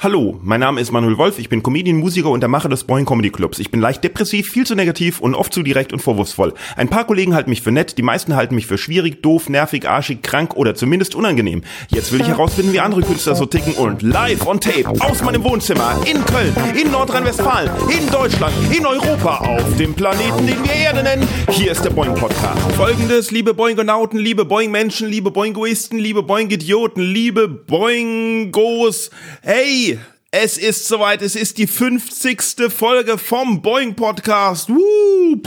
Hallo, 0.00 0.38
mein 0.44 0.60
Name 0.60 0.80
ist 0.80 0.92
Manuel 0.92 1.18
Wolf, 1.18 1.40
ich 1.40 1.48
bin 1.48 1.60
Comedian, 1.60 1.96
Musiker 1.96 2.30
und 2.30 2.38
der 2.38 2.48
Macher 2.48 2.68
des 2.68 2.84
Boing 2.84 3.04
Comedy 3.04 3.30
Clubs. 3.30 3.58
Ich 3.58 3.72
bin 3.72 3.80
leicht 3.80 4.04
depressiv, 4.04 4.46
viel 4.46 4.64
zu 4.64 4.76
negativ 4.76 5.18
und 5.18 5.34
oft 5.34 5.52
zu 5.52 5.64
direkt 5.64 5.92
und 5.92 5.98
vorwurfsvoll. 5.98 6.54
Ein 6.76 6.88
paar 6.88 7.04
Kollegen 7.04 7.34
halten 7.34 7.50
mich 7.50 7.62
für 7.62 7.72
nett, 7.72 7.98
die 7.98 8.02
meisten 8.02 8.36
halten 8.36 8.54
mich 8.54 8.68
für 8.68 8.78
schwierig, 8.78 9.22
doof, 9.22 9.48
nervig, 9.48 9.88
arschig, 9.88 10.22
krank 10.22 10.54
oder 10.54 10.76
zumindest 10.76 11.16
unangenehm. 11.16 11.64
Jetzt 11.88 12.12
will 12.12 12.20
ich 12.20 12.28
herausfinden, 12.28 12.72
wie 12.72 12.78
andere 12.78 13.00
Künstler 13.00 13.34
so 13.34 13.44
ticken 13.44 13.72
und 13.72 14.02
live 14.02 14.46
on 14.46 14.60
tape 14.60 14.88
aus 15.00 15.20
meinem 15.24 15.42
Wohnzimmer 15.42 16.00
in 16.08 16.24
Köln, 16.26 16.54
in 16.80 16.92
Nordrhein-Westfalen, 16.92 17.68
in 17.90 18.08
Deutschland, 18.08 18.54
in 18.70 18.86
Europa, 18.86 19.38
auf 19.38 19.76
dem 19.78 19.94
Planeten, 19.94 20.46
den 20.46 20.62
wir 20.62 20.74
Erde 20.74 21.02
nennen. 21.02 21.26
Hier 21.50 21.72
ist 21.72 21.84
der 21.84 21.90
Boing 21.90 22.14
Podcast. 22.14 22.60
Folgendes, 22.76 23.32
liebe 23.32 23.52
Boingonauten, 23.52 24.20
liebe 24.20 24.44
Boing-Menschen, 24.44 25.08
liebe 25.08 25.32
Boingoisten, 25.32 25.98
liebe 25.98 26.22
Boing-Idioten, 26.22 27.02
liebe 27.02 27.48
Boingos. 27.48 29.10
Hey! 29.42 29.87
Es 30.30 30.58
ist 30.58 30.86
soweit, 30.86 31.22
es 31.22 31.36
ist 31.36 31.56
die 31.56 31.66
50. 31.66 32.70
Folge 32.70 33.16
vom 33.16 33.62
Boeing 33.62 33.94
Podcast. 33.94 34.68
Woo! 34.68 35.40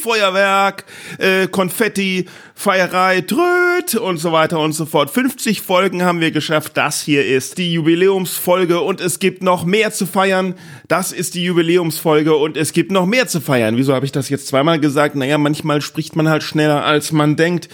Feuerwerk, 0.00 0.86
äh, 1.18 1.48
Konfetti, 1.48 2.24
Feierei, 2.54 3.20
Tröd 3.20 3.94
und 3.96 4.16
so 4.16 4.32
weiter 4.32 4.58
und 4.58 4.72
so 4.72 4.86
fort. 4.86 5.10
50 5.10 5.60
Folgen 5.60 6.02
haben 6.02 6.20
wir 6.20 6.30
geschafft. 6.30 6.78
Das 6.78 7.02
hier 7.02 7.26
ist 7.26 7.58
die 7.58 7.74
Jubiläumsfolge 7.74 8.80
und 8.80 9.02
es 9.02 9.18
gibt 9.18 9.42
noch 9.42 9.66
mehr 9.66 9.92
zu 9.92 10.06
feiern. 10.06 10.54
Das 10.88 11.12
ist 11.12 11.34
die 11.34 11.44
Jubiläumsfolge 11.44 12.34
und 12.34 12.56
es 12.56 12.72
gibt 12.72 12.90
noch 12.90 13.04
mehr 13.04 13.28
zu 13.28 13.42
feiern. 13.42 13.76
Wieso 13.76 13.92
habe 13.92 14.06
ich 14.06 14.12
das 14.12 14.30
jetzt 14.30 14.46
zweimal 14.46 14.80
gesagt? 14.80 15.14
Naja, 15.14 15.36
manchmal 15.36 15.82
spricht 15.82 16.16
man 16.16 16.30
halt 16.30 16.42
schneller, 16.42 16.86
als 16.86 17.12
man 17.12 17.36
denkt. 17.36 17.68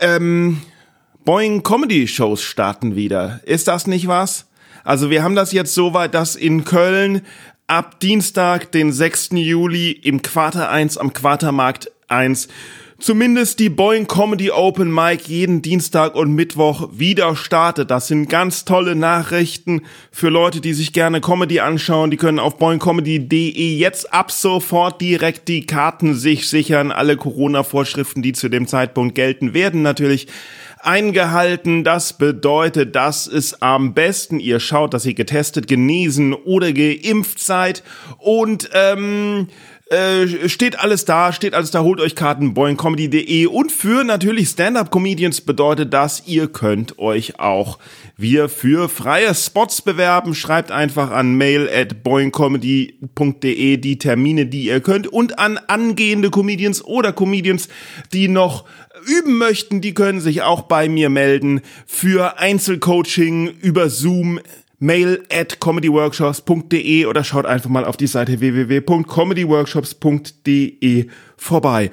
Ähm, 0.00 0.62
Boeing 1.24 1.62
Comedy 1.62 2.06
Shows 2.06 2.42
starten 2.42 2.96
wieder. 2.96 3.40
Ist 3.46 3.66
das 3.66 3.86
nicht 3.86 4.08
was? 4.08 4.46
Also 4.84 5.08
wir 5.08 5.22
haben 5.22 5.34
das 5.34 5.52
jetzt 5.52 5.72
so 5.72 5.94
weit, 5.94 6.12
dass 6.12 6.36
in 6.36 6.66
Köln 6.66 7.22
ab 7.66 7.98
Dienstag, 8.00 8.70
den 8.72 8.92
6. 8.92 9.30
Juli 9.32 9.90
im 9.90 10.20
Quarter 10.20 10.68
1 10.68 10.98
am 10.98 11.14
Quartermarkt 11.14 11.90
1 12.08 12.48
zumindest 12.98 13.58
die 13.58 13.68
Boeing 13.68 14.06
Comedy 14.06 14.50
Open 14.50 14.92
Mic 14.92 15.24
jeden 15.26 15.62
Dienstag 15.62 16.14
und 16.14 16.32
Mittwoch 16.32 16.88
wieder 16.92 17.36
startet. 17.36 17.90
Das 17.90 18.06
sind 18.06 18.28
ganz 18.28 18.64
tolle 18.64 18.94
Nachrichten 18.94 19.82
für 20.10 20.28
Leute, 20.28 20.60
die 20.60 20.72
sich 20.72 20.92
gerne 20.92 21.20
Comedy 21.20 21.60
anschauen. 21.60 22.10
Die 22.10 22.16
können 22.16 22.38
auf 22.38 22.56
boingcomedy.de 22.56 23.76
jetzt 23.76 24.12
ab 24.12 24.30
sofort 24.30 25.00
direkt 25.00 25.48
die 25.48 25.66
Karten 25.66 26.14
sich 26.14 26.48
sichern. 26.48 26.92
Alle 26.92 27.16
Corona-Vorschriften, 27.16 28.22
die 28.22 28.32
zu 28.32 28.48
dem 28.48 28.66
Zeitpunkt 28.66 29.14
gelten, 29.14 29.54
werden 29.54 29.82
natürlich 29.82 30.26
eingehalten. 30.86 31.84
Das 31.84 32.14
bedeutet, 32.14 32.96
dass 32.96 33.26
es 33.26 33.60
am 33.62 33.94
besten 33.94 34.40
ihr 34.40 34.60
schaut, 34.60 34.94
dass 34.94 35.06
ihr 35.06 35.14
getestet, 35.14 35.66
genesen 35.66 36.32
oder 36.32 36.72
geimpft 36.72 37.38
seid 37.40 37.82
und 38.18 38.70
ähm, 38.72 39.48
äh, 39.90 40.48
steht 40.48 40.78
alles 40.78 41.04
da, 41.04 41.32
steht 41.32 41.54
alles 41.54 41.70
da, 41.70 41.80
holt 41.82 42.00
euch 42.00 42.14
Karten, 42.14 42.54
boingcomedy.de 42.54 43.46
und 43.46 43.70
für 43.70 44.02
natürlich 44.02 44.48
Stand-Up-Comedians 44.48 45.42
bedeutet 45.42 45.92
das, 45.92 46.26
ihr 46.26 46.48
könnt 46.48 46.98
euch 46.98 47.38
auch 47.38 47.78
wir 48.16 48.48
für 48.48 48.88
freie 48.88 49.34
Spots 49.34 49.82
bewerben. 49.82 50.34
Schreibt 50.34 50.70
einfach 50.70 51.10
an 51.10 51.34
mail 51.34 51.68
at 51.68 52.02
boingcomedy.de 52.02 53.76
die 53.76 53.98
Termine, 53.98 54.46
die 54.46 54.64
ihr 54.66 54.80
könnt 54.80 55.06
und 55.06 55.38
an 55.38 55.58
angehende 55.66 56.30
Comedians 56.30 56.82
oder 56.84 57.12
Comedians, 57.12 57.68
die 58.12 58.28
noch 58.28 58.64
üben 59.06 59.38
möchten, 59.38 59.80
die 59.80 59.94
können 59.94 60.20
sich 60.20 60.42
auch 60.42 60.62
bei 60.62 60.88
mir 60.88 61.10
melden 61.10 61.60
für 61.86 62.38
Einzelcoaching 62.38 63.48
über 63.60 63.90
Zoom 63.90 64.40
mail 64.78 65.24
at 65.32 65.58
comedyworkshops.de 65.60 67.06
oder 67.06 67.24
schaut 67.24 67.46
einfach 67.46 67.70
mal 67.70 67.84
auf 67.84 67.96
die 67.96 68.06
Seite 68.06 68.38
www.comedyworkshops.de 68.40 71.08
vorbei. 71.36 71.90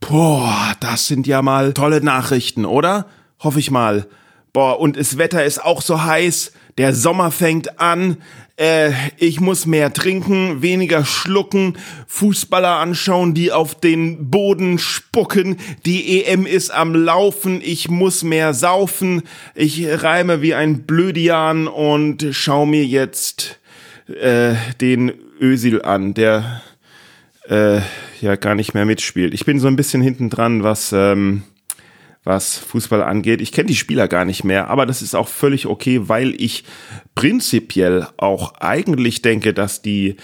Boah, 0.00 0.74
das 0.80 1.06
sind 1.06 1.26
ja 1.26 1.42
mal 1.42 1.74
tolle 1.74 2.02
Nachrichten, 2.02 2.64
oder? 2.64 3.06
Hoffe 3.38 3.58
ich 3.58 3.70
mal. 3.70 4.06
Boah, 4.52 4.80
und 4.80 4.96
das 4.96 5.16
Wetter 5.16 5.44
ist 5.44 5.64
auch 5.64 5.80
so 5.80 6.02
heiß. 6.02 6.52
Der 6.76 6.94
Sommer 6.94 7.30
fängt 7.30 7.78
an. 7.78 8.16
Äh, 8.56 8.92
ich 9.16 9.40
muss 9.40 9.64
mehr 9.64 9.92
trinken, 9.92 10.60
weniger 10.60 11.04
schlucken, 11.04 11.78
Fußballer 12.06 12.76
anschauen, 12.76 13.32
die 13.32 13.52
auf 13.52 13.74
den 13.74 14.30
Boden 14.30 14.78
spucken. 14.78 15.56
Die 15.84 16.24
EM 16.24 16.46
ist 16.46 16.70
am 16.70 16.94
Laufen. 16.94 17.60
Ich 17.62 17.88
muss 17.88 18.24
mehr 18.24 18.52
saufen. 18.52 19.22
Ich 19.54 19.86
reime 19.86 20.42
wie 20.42 20.54
ein 20.54 20.82
Blödian 20.82 21.68
und 21.68 22.26
schau 22.32 22.66
mir 22.66 22.84
jetzt 22.84 23.60
äh, 24.08 24.54
den 24.80 25.12
Ösil 25.40 25.82
an, 25.82 26.14
der 26.14 26.62
äh, 27.48 27.80
ja 28.20 28.36
gar 28.36 28.54
nicht 28.54 28.74
mehr 28.74 28.84
mitspielt. 28.84 29.32
Ich 29.32 29.44
bin 29.44 29.60
so 29.60 29.68
ein 29.68 29.76
bisschen 29.76 30.02
hinten 30.02 30.28
dran, 30.28 30.62
was 30.62 30.92
ähm, 30.92 31.42
was 32.24 32.58
Fußball 32.58 33.02
angeht. 33.02 33.40
Ich 33.40 33.52
kenne 33.52 33.68
die 33.68 33.76
Spieler 33.76 34.08
gar 34.08 34.24
nicht 34.24 34.44
mehr, 34.44 34.68
aber 34.68 34.86
das 34.86 35.02
ist 35.02 35.14
auch 35.14 35.28
völlig 35.28 35.66
okay, 35.66 36.08
weil 36.08 36.34
ich 36.40 36.64
prinzipiell 37.14 38.06
auch 38.18 38.54
eigentlich 38.60 39.22
denke, 39.22 39.54
dass 39.54 39.82
die 39.82 40.16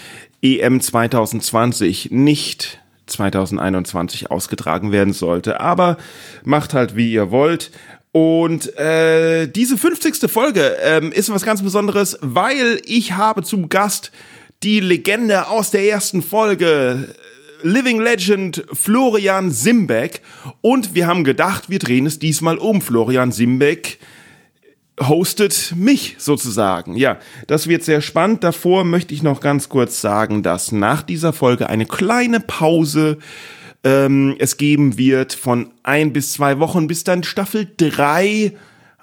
EM 0.43 0.81
2020 0.81 2.11
nicht 2.11 2.81
2021 3.07 4.31
ausgetragen 4.31 4.93
werden 4.93 5.13
sollte. 5.13 5.61
Aber 5.61 5.97
macht 6.45 6.75
halt, 6.75 6.97
wie 6.97 7.13
ihr 7.13 7.31
wollt. 7.31 7.71
Und 8.13 8.77
äh, 8.79 9.47
diese 9.47 9.77
50. 9.77 10.31
Folge 10.31 10.77
ähm, 10.83 11.13
ist 11.13 11.31
was 11.31 11.45
ganz 11.45 11.63
Besonderes, 11.63 12.19
weil 12.23 12.81
ich 12.85 13.13
habe 13.13 13.43
zum 13.43 13.69
Gast 13.69 14.11
die 14.63 14.81
Legende 14.81 15.49
aus 15.49 15.71
der 15.71 15.85
ersten 15.85 16.23
Folge 16.23 17.15
Living 17.67 18.01
Legend 18.01 18.65
Florian 18.73 19.51
Simbeck. 19.51 20.23
Und 20.61 20.95
wir 20.95 21.07
haben 21.07 21.25
gedacht, 21.25 21.69
wir 21.69 21.79
drehen 21.79 22.07
es 22.07 22.19
diesmal 22.19 22.59
um. 22.59 22.81
Florian 22.81 23.33
Simbeck 23.33 23.99
hostet 25.01 25.75
mich 25.77 26.15
sozusagen. 26.19 26.97
Ja, 26.97 27.19
das 27.49 27.67
wird 27.67 27.83
sehr 27.83 28.01
spannend. 28.01 28.45
Davor 28.45 28.85
möchte 28.85 29.15
ich 29.15 29.23
noch 29.23 29.41
ganz 29.41 29.69
kurz 29.69 30.01
sagen, 30.01 30.43
dass 30.43 30.73
nach 30.73 31.03
dieser 31.03 31.33
Folge 31.33 31.69
eine 31.69 31.87
kleine 31.87 32.41
Pause 32.41 33.19
ähm, 33.85 34.37
es 34.39 34.57
geben 34.57 34.97
wird 34.97 35.33
von 35.35 35.71
ein 35.83 36.13
bis 36.13 36.33
zwei 36.33 36.59
Wochen, 36.61 36.87
bis 36.87 37.05
dann 37.05 37.25
Staffel 37.25 37.69
drei 37.77 38.53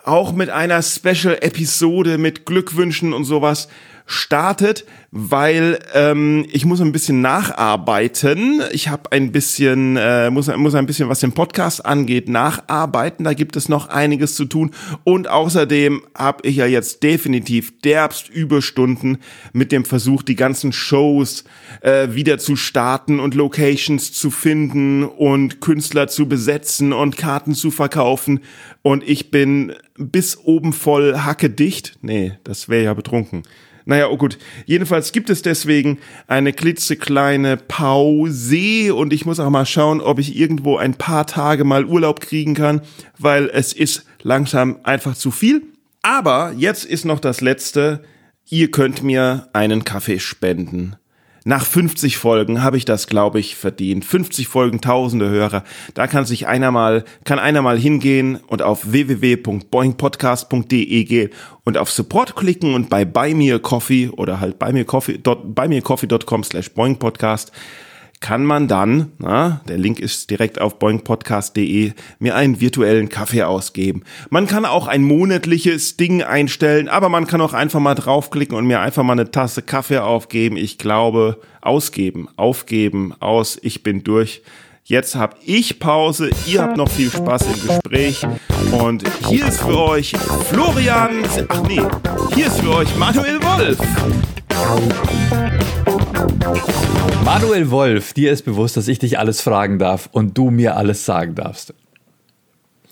auch 0.03 0.33
mit 0.33 0.49
einer 0.49 0.81
Special-Episode 0.81 2.17
mit 2.17 2.45
Glückwünschen 2.45 3.13
und 3.13 3.23
sowas 3.23 3.67
startet, 4.05 4.85
weil 5.11 5.79
ähm, 5.93 6.45
ich 6.51 6.65
muss 6.65 6.81
ein 6.81 6.91
bisschen 6.91 7.21
nacharbeiten. 7.21 8.61
Ich 8.71 8.89
habe 8.89 9.11
ein 9.11 9.31
bisschen, 9.31 9.95
äh, 9.97 10.29
muss, 10.29 10.47
muss 10.57 10.75
ein 10.75 10.85
bisschen, 10.85 11.09
was 11.09 11.19
den 11.19 11.33
Podcast 11.33 11.85
angeht, 11.85 12.27
nacharbeiten. 12.27 13.23
Da 13.23 13.33
gibt 13.33 13.55
es 13.55 13.69
noch 13.69 13.87
einiges 13.87 14.35
zu 14.35 14.45
tun. 14.45 14.71
Und 15.03 15.29
außerdem 15.29 16.01
habe 16.15 16.47
ich 16.47 16.57
ja 16.57 16.65
jetzt 16.65 17.03
definitiv 17.03 17.79
derbst 17.81 18.29
Überstunden 18.29 19.19
mit 19.53 19.71
dem 19.71 19.85
Versuch, 19.85 20.23
die 20.23 20.35
ganzen 20.35 20.73
Shows 20.73 21.43
äh, 21.81 22.09
wieder 22.11 22.37
zu 22.39 22.55
starten 22.55 23.19
und 23.19 23.35
Locations 23.35 24.11
zu 24.11 24.31
finden 24.31 25.03
und 25.03 25.61
Künstler 25.61 26.07
zu 26.07 26.27
besetzen 26.27 26.91
und 26.91 27.17
Karten 27.17 27.53
zu 27.53 27.71
verkaufen. 27.71 28.41
Und 28.81 29.07
ich 29.07 29.31
bin 29.31 29.73
bis 29.97 30.37
oben 30.37 30.73
voll 30.73 31.19
hacke 31.19 31.49
dicht. 31.49 31.97
Nee, 32.01 32.33
das 32.43 32.67
wäre 32.67 32.83
ja 32.83 32.93
betrunken. 32.93 33.43
Naja, 33.85 34.07
oh 34.07 34.17
gut. 34.17 34.37
Jedenfalls 34.65 35.11
gibt 35.11 35.29
es 35.29 35.41
deswegen 35.41 35.99
eine 36.27 36.53
klitzekleine 36.53 37.57
Pause 37.57 38.95
und 38.95 39.13
ich 39.13 39.25
muss 39.25 39.39
auch 39.39 39.49
mal 39.49 39.65
schauen, 39.65 40.01
ob 40.01 40.19
ich 40.19 40.35
irgendwo 40.37 40.77
ein 40.77 40.95
paar 40.95 41.27
Tage 41.27 41.63
mal 41.63 41.85
Urlaub 41.85 42.21
kriegen 42.21 42.55
kann, 42.55 42.81
weil 43.19 43.49
es 43.53 43.73
ist 43.73 44.05
langsam 44.21 44.79
einfach 44.83 45.15
zu 45.15 45.31
viel. 45.31 45.63
Aber 46.01 46.53
jetzt 46.57 46.85
ist 46.85 47.05
noch 47.05 47.19
das 47.19 47.41
Letzte. 47.41 48.03
Ihr 48.49 48.71
könnt 48.71 49.03
mir 49.03 49.47
einen 49.53 49.85
Kaffee 49.85 50.19
spenden. 50.19 50.97
Nach 51.45 51.65
50 51.65 52.15
Folgen 52.17 52.63
habe 52.63 52.77
ich 52.77 52.85
das, 52.85 53.07
glaube 53.07 53.41
ich, 53.41 53.57
verdient. 53.57 54.05
50 54.05 54.47
Folgen, 54.47 54.79
tausende 54.79 55.29
Hörer. 55.29 55.65
Da 55.93 56.07
kann 56.07 56.23
sich 56.25 56.47
einer 56.47 56.71
mal, 56.71 57.03
kann 57.25 57.37
einer 57.37 57.61
mal 57.61 57.77
hingehen 57.77 58.39
und 58.47 58.61
auf 58.61 58.89
www.boingpodcast.de 58.91 61.03
gehen 61.03 61.31
und 61.65 61.77
auf 61.77 61.91
Support 61.91 62.37
klicken 62.37 62.73
und 62.73 62.89
bei 62.89 63.03
Me 63.33 63.53
a 63.53 63.59
Coffee 63.59 64.07
oder 64.09 64.39
halt 64.39 64.57
bei 64.57 64.71
mir 64.71 64.85
slash 66.43 66.71
boingpodcast 66.71 67.51
kann 68.23 68.45
man 68.45 68.69
dann, 68.69 69.11
na, 69.19 69.59
der 69.67 69.77
Link 69.77 69.99
ist 69.99 70.29
direkt 70.29 70.61
auf 70.61 70.79
boingpodcast.de, 70.79 71.91
mir 72.19 72.35
einen 72.35 72.61
virtuellen 72.61 73.09
Kaffee 73.09 73.43
ausgeben. 73.43 74.03
Man 74.29 74.47
kann 74.47 74.63
auch 74.63 74.87
ein 74.87 75.03
monatliches 75.03 75.97
Ding 75.97 76.23
einstellen, 76.23 76.87
aber 76.87 77.09
man 77.09 77.27
kann 77.27 77.41
auch 77.41 77.51
einfach 77.51 77.81
mal 77.81 77.95
draufklicken 77.95 78.55
und 78.55 78.65
mir 78.65 78.79
einfach 78.79 79.03
mal 79.03 79.11
eine 79.11 79.29
Tasse 79.29 79.61
Kaffee 79.61 80.01
aufgeben. 80.01 80.55
Ich 80.55 80.77
glaube, 80.77 81.41
ausgeben, 81.59 82.29
aufgeben, 82.37 83.13
aus, 83.19 83.59
ich 83.61 83.83
bin 83.83 84.05
durch. 84.05 84.41
Jetzt 84.85 85.15
habe 85.15 85.37
ich 85.45 85.79
Pause, 85.79 86.29
ihr 86.45 86.61
habt 86.61 86.75
noch 86.75 86.89
viel 86.89 87.09
Spaß 87.09 87.45
im 87.45 87.67
Gespräch 87.67 88.21
und 88.73 89.05
hier 89.29 89.47
ist 89.47 89.61
für 89.61 89.79
euch 89.79 90.11
Florian, 90.49 91.23
ach 91.47 91.61
nee, 91.61 91.81
hier 92.35 92.47
ist 92.47 92.59
für 92.59 92.75
euch 92.75 92.93
Manuel 92.97 93.41
Wolf. 93.41 93.77
Manuel 97.23 97.71
Wolf, 97.71 98.11
dir 98.11 98.33
ist 98.33 98.43
bewusst, 98.43 98.75
dass 98.75 98.89
ich 98.89 98.99
dich 98.99 99.17
alles 99.17 99.39
fragen 99.39 99.79
darf 99.79 100.09
und 100.11 100.37
du 100.37 100.49
mir 100.51 100.75
alles 100.75 101.05
sagen 101.05 101.33
darfst. 101.33 101.73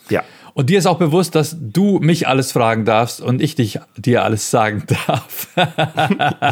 Ja. 0.09 0.23
Und 0.53 0.69
dir 0.69 0.77
ist 0.77 0.85
auch 0.85 0.97
bewusst, 0.97 1.35
dass 1.35 1.55
du 1.59 1.99
mich 1.99 2.27
alles 2.27 2.51
fragen 2.51 2.85
darfst 2.85 3.21
und 3.21 3.41
ich 3.41 3.55
dich 3.55 3.79
dir 3.97 4.23
alles 4.23 4.51
sagen 4.51 4.83
darf. 5.07 5.47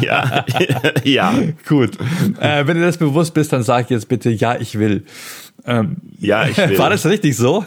ja, 0.02 0.44
ja. 1.04 1.34
Gut. 1.68 1.98
Äh, 2.40 2.66
wenn 2.66 2.78
du 2.78 2.82
das 2.82 2.98
bewusst 2.98 3.34
bist, 3.34 3.52
dann 3.52 3.62
sag 3.62 3.90
jetzt 3.90 4.08
bitte, 4.08 4.30
ja, 4.30 4.56
ich 4.56 4.78
will. 4.78 5.04
Ähm, 5.66 5.96
ja, 6.18 6.46
ich 6.46 6.56
will. 6.56 6.78
War 6.78 6.90
das 6.90 7.04
richtig 7.06 7.36
so? 7.36 7.64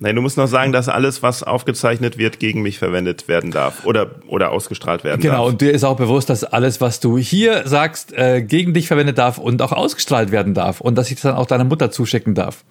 Nein, 0.00 0.14
du 0.14 0.22
musst 0.22 0.36
noch 0.36 0.46
sagen, 0.46 0.70
dass 0.70 0.88
alles, 0.88 1.24
was 1.24 1.42
aufgezeichnet 1.42 2.18
wird, 2.18 2.38
gegen 2.38 2.62
mich 2.62 2.78
verwendet 2.78 3.26
werden 3.26 3.50
darf 3.50 3.84
oder, 3.84 4.10
oder 4.28 4.52
ausgestrahlt 4.52 5.02
werden 5.02 5.20
genau, 5.20 5.32
darf. 5.32 5.40
Genau, 5.40 5.50
und 5.50 5.60
dir 5.60 5.72
ist 5.72 5.82
auch 5.82 5.96
bewusst, 5.96 6.30
dass 6.30 6.44
alles, 6.44 6.80
was 6.80 7.00
du 7.00 7.18
hier 7.18 7.66
sagst, 7.66 8.12
äh, 8.12 8.42
gegen 8.42 8.74
dich 8.74 8.86
verwendet 8.86 9.18
darf 9.18 9.38
und 9.38 9.60
auch 9.60 9.72
ausgestrahlt 9.72 10.30
werden 10.30 10.54
darf 10.54 10.80
und 10.80 10.96
dass 10.96 11.08
ich 11.08 11.16
das 11.16 11.22
dann 11.22 11.34
auch 11.34 11.46
deiner 11.46 11.64
Mutter 11.64 11.90
zuschicken 11.90 12.34
darf. 12.34 12.64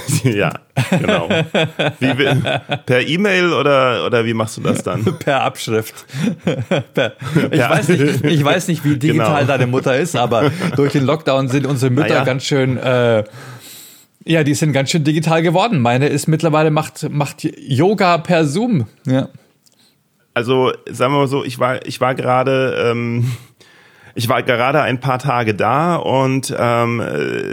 ja, 0.24 0.52
genau. 0.90 1.28
Wie, 1.98 2.14
per 2.86 3.06
E-Mail 3.06 3.52
oder, 3.52 4.06
oder 4.06 4.24
wie 4.24 4.34
machst 4.34 4.56
du 4.56 4.60
das 4.60 4.82
dann? 4.82 5.04
per 5.18 5.42
Abschrift. 5.42 6.06
per, 6.94 7.12
ich, 7.50 7.60
weiß 7.60 7.88
nicht, 7.88 8.24
ich 8.24 8.44
weiß 8.44 8.68
nicht, 8.68 8.84
wie 8.84 8.96
digital 8.96 9.40
genau. 9.40 9.46
deine 9.46 9.66
Mutter 9.66 9.96
ist, 9.96 10.16
aber 10.16 10.50
durch 10.76 10.92
den 10.92 11.04
Lockdown 11.04 11.48
sind 11.48 11.66
unsere 11.66 11.90
Mütter 11.90 12.08
ja. 12.08 12.24
ganz 12.24 12.44
schön. 12.44 12.76
Äh, 12.76 13.24
ja, 14.24 14.44
die 14.44 14.54
sind 14.54 14.72
ganz 14.72 14.90
schön 14.90 15.04
digital 15.04 15.42
geworden. 15.42 15.80
Meine 15.80 16.08
ist 16.08 16.28
mittlerweile 16.28 16.70
macht, 16.70 17.08
macht 17.10 17.44
Yoga 17.58 18.18
per 18.18 18.44
Zoom. 18.46 18.86
Ja. 19.06 19.28
Also, 20.34 20.72
sagen 20.90 21.12
wir 21.12 21.18
mal 21.18 21.28
so, 21.28 21.44
ich 21.44 21.58
war, 21.58 21.84
ich 21.86 22.00
war 22.00 22.14
gerade. 22.14 22.90
Ähm, 22.90 23.32
ich 24.14 24.28
war 24.28 24.42
gerade 24.42 24.82
ein 24.82 25.00
paar 25.00 25.18
Tage 25.18 25.54
da 25.54 25.96
und 25.96 26.54
ähm, 26.58 27.02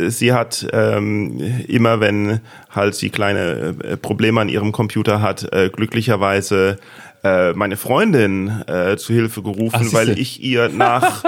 sie 0.08 0.34
hat 0.34 0.68
ähm, 0.74 1.40
immer, 1.68 2.00
wenn 2.00 2.42
halt 2.70 2.96
sie 2.96 3.10
kleine 3.10 3.76
äh, 3.84 3.98
Probleme 3.98 4.42
an 4.42 4.50
ihrem 4.50 4.72
Computer 4.72 5.22
hat, 5.22 5.52
äh, 5.54 5.70
glücklicherweise 5.70 6.78
äh, 7.24 7.54
meine 7.54 7.76
Freundin 7.76 8.64
äh, 8.68 8.96
zu 8.98 9.14
Hilfe 9.14 9.42
gerufen, 9.42 9.88
Ach, 9.90 9.94
weil 9.94 10.18
ich 10.18 10.42
ihr 10.42 10.70
nach 10.70 11.24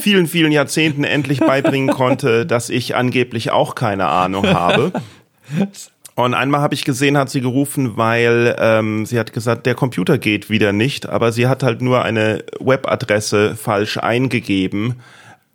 vielen, 0.00 0.26
vielen 0.26 0.50
Jahrzehnten 0.50 1.04
endlich 1.04 1.40
beibringen 1.40 1.94
konnte, 1.94 2.46
dass 2.46 2.68
ich 2.68 2.96
angeblich 2.96 3.50
auch 3.50 3.74
keine 3.74 4.06
Ahnung 4.06 4.46
habe. 4.46 4.92
Und 6.16 6.34
einmal 6.34 6.60
habe 6.60 6.74
ich 6.74 6.84
gesehen, 6.84 7.18
hat 7.18 7.30
sie 7.30 7.40
gerufen, 7.40 7.96
weil 7.96 8.54
ähm, 8.58 9.04
sie 9.04 9.18
hat 9.18 9.32
gesagt, 9.32 9.66
der 9.66 9.74
Computer 9.74 10.16
geht 10.16 10.48
wieder 10.48 10.72
nicht, 10.72 11.08
aber 11.08 11.32
sie 11.32 11.48
hat 11.48 11.64
halt 11.64 11.82
nur 11.82 12.04
eine 12.04 12.44
Webadresse 12.60 13.56
falsch 13.56 13.98
eingegeben. 13.98 15.00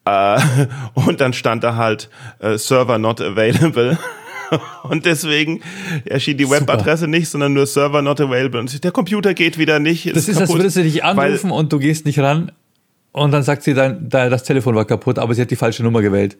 Äh, 0.03 0.39
und 0.95 1.21
dann 1.21 1.31
stand 1.31 1.63
da 1.63 1.75
halt 1.75 2.09
äh, 2.39 2.57
Server 2.57 2.97
not 2.97 3.21
available. 3.21 3.97
Und 4.81 5.05
deswegen 5.05 5.61
erschien 6.05 6.35
die 6.35 6.49
Webadresse 6.49 7.07
nicht, 7.07 7.29
sondern 7.29 7.53
nur 7.53 7.67
Server 7.67 8.01
not 8.01 8.19
available. 8.19 8.59
Und 8.59 8.83
der 8.83 8.91
Computer 8.91 9.35
geht 9.35 9.59
wieder 9.59 9.79
nicht. 9.79 10.07
Das 10.07 10.27
ist, 10.27 10.39
kaputt, 10.39 10.41
als 10.41 10.53
würdest 10.53 10.77
du 10.77 10.83
dich 10.83 11.03
anrufen 11.03 11.51
und 11.51 11.71
du 11.71 11.77
gehst 11.77 12.07
nicht 12.07 12.17
ran. 12.17 12.51
Und 13.11 13.31
dann 13.31 13.43
sagt 13.43 13.61
sie 13.61 13.75
dann, 13.75 14.09
das 14.09 14.43
Telefon 14.43 14.73
war 14.73 14.85
kaputt, 14.85 15.19
aber 15.19 15.35
sie 15.35 15.41
hat 15.43 15.51
die 15.51 15.55
falsche 15.55 15.83
Nummer 15.83 16.01
gewählt. 16.01 16.35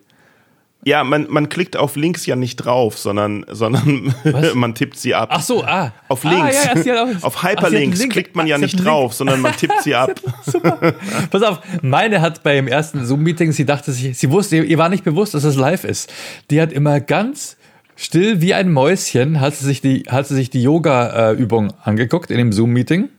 Ja, 0.85 1.03
man, 1.03 1.27
man 1.29 1.49
klickt 1.49 1.75
auf 1.75 1.97
Links 1.97 2.25
ja 2.25 2.37
nicht 2.37 2.55
drauf, 2.55 2.97
sondern, 2.97 3.45
sondern 3.49 4.13
man 4.53 4.75
tippt 4.75 4.97
sie 4.97 5.13
ab. 5.13 5.29
Ach 5.31 5.41
so, 5.41 5.63
ah. 5.63 5.91
Auf 6.07 6.23
Links. 6.23 6.55
Ah, 6.65 6.77
ja, 6.77 6.81
ja, 6.83 7.17
auf, 7.21 7.43
Hyperlinks 7.43 8.01
Ach, 8.01 8.09
klickt 8.09 8.35
man 8.35 8.47
ja 8.47 8.57
nicht 8.57 8.83
drauf, 8.83 9.13
sondern 9.13 9.41
man 9.41 9.53
tippt 9.57 9.83
sie 9.83 9.95
ab. 9.95 10.21
Super. 10.45 10.95
Pass 11.29 11.43
auf, 11.43 11.59
meine 11.81 12.21
hat 12.21 12.43
beim 12.43 12.67
ersten 12.67 13.05
Zoom-Meeting, 13.05 13.51
sie 13.51 13.65
dachte 13.65 13.91
sich, 13.91 14.17
sie 14.17 14.31
wusste, 14.31 14.57
ihr 14.57 14.77
war 14.77 14.87
nicht 14.87 15.03
bewusst, 15.03 15.33
dass 15.33 15.43
es 15.43 15.55
live 15.55 15.83
ist. 15.83 16.13
Die 16.49 16.61
hat 16.61 16.71
immer 16.71 17.01
ganz 17.01 17.57
still 17.97 18.39
wie 18.39 18.53
ein 18.53 18.71
Mäuschen, 18.71 19.41
hat 19.41 19.55
sie 19.55 19.65
sich 19.65 19.81
die, 19.81 20.03
hat 20.07 20.27
sie 20.27 20.35
sich 20.35 20.49
die 20.49 20.63
Yoga-Übung 20.63 21.73
angeguckt 21.83 22.31
in 22.31 22.37
dem 22.37 22.53
Zoom-Meeting. 22.53 23.09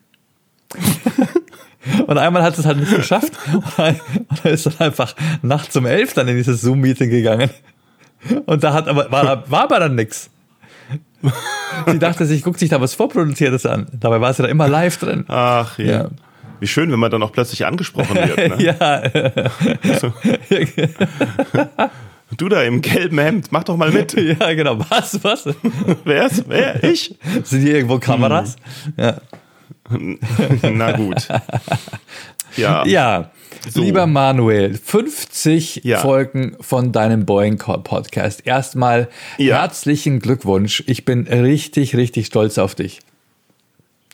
Und 2.06 2.19
einmal 2.19 2.43
hat 2.43 2.59
es 2.59 2.67
halt 2.67 2.79
nicht 2.79 2.94
geschafft. 2.94 3.32
Und 3.53 4.44
er 4.44 4.50
ist 4.50 4.67
dann 4.67 4.75
einfach 4.79 5.15
nachts 5.43 5.77
um 5.77 5.87
elf 5.87 6.15
dann 6.15 6.29
in 6.29 6.37
dieses 6.37 6.61
Zoom-Meeting 6.61 7.11
gegangen. 7.11 7.50
Und 8.47 8.62
da 8.62 8.75
hat 8.75 8.87
aber, 8.87 9.11
war, 9.11 9.50
war 9.50 9.62
aber 9.62 9.81
dann 9.81 9.94
nix. 9.94 10.31
Sie 11.87 11.99
dachte 11.99 12.27
sich, 12.27 12.43
guckt 12.43 12.59
sich 12.59 12.69
da 12.69 12.81
was 12.81 12.94
Vorproduziertes 12.94 13.67
an. 13.67 13.87
Dabei 13.93 14.21
war 14.21 14.32
sie 14.32 14.43
da 14.43 14.49
immer 14.49 14.69
live 14.69 14.97
drin. 14.99 15.25
Ach 15.29 15.79
ja. 15.79 15.85
ja. 15.85 16.09
Wie 16.61 16.67
schön, 16.67 16.93
wenn 16.93 16.99
man 16.99 17.11
dann 17.11 17.23
auch 17.23 17.32
plötzlich 17.32 17.65
angesprochen 17.65 18.17
wird. 18.17 18.59
Ne? 18.59 18.62
ja. 18.62 19.03
Du 22.37 22.49
da 22.49 22.62
im 22.62 22.81
gelben 22.81 23.19
Hemd, 23.19 23.50
mach 23.50 23.65
doch 23.65 23.77
mal 23.77 23.91
mit. 23.91 24.15
Ja, 24.15 24.55
genau. 24.55 24.79
Was? 24.88 25.23
Was? 25.25 25.49
Wer 26.05 26.27
ist? 26.27 26.44
Wer? 26.49 26.85
Ich? 26.85 27.17
Sind 27.43 27.62
hier 27.62 27.75
irgendwo 27.75 27.99
Kameras? 27.99 28.55
Hm. 28.85 28.93
Ja. 28.97 29.17
Na 30.62 30.92
gut. 30.92 31.28
Ja. 32.56 32.84
Ja. 32.87 33.31
So. 33.69 33.82
Lieber 33.82 34.06
Manuel, 34.06 34.75
50 34.75 35.82
ja. 35.84 35.98
Folgen 35.98 36.56
von 36.60 36.92
deinem 36.92 37.26
Boeing 37.26 37.58
Podcast. 37.58 38.46
Erstmal 38.46 39.08
ja. 39.37 39.60
herzlichen 39.60 40.20
Glückwunsch. 40.20 40.82
Ich 40.87 41.04
bin 41.04 41.26
richtig, 41.26 41.94
richtig 41.94 42.26
stolz 42.26 42.56
auf 42.58 42.75
dich. 42.75 43.00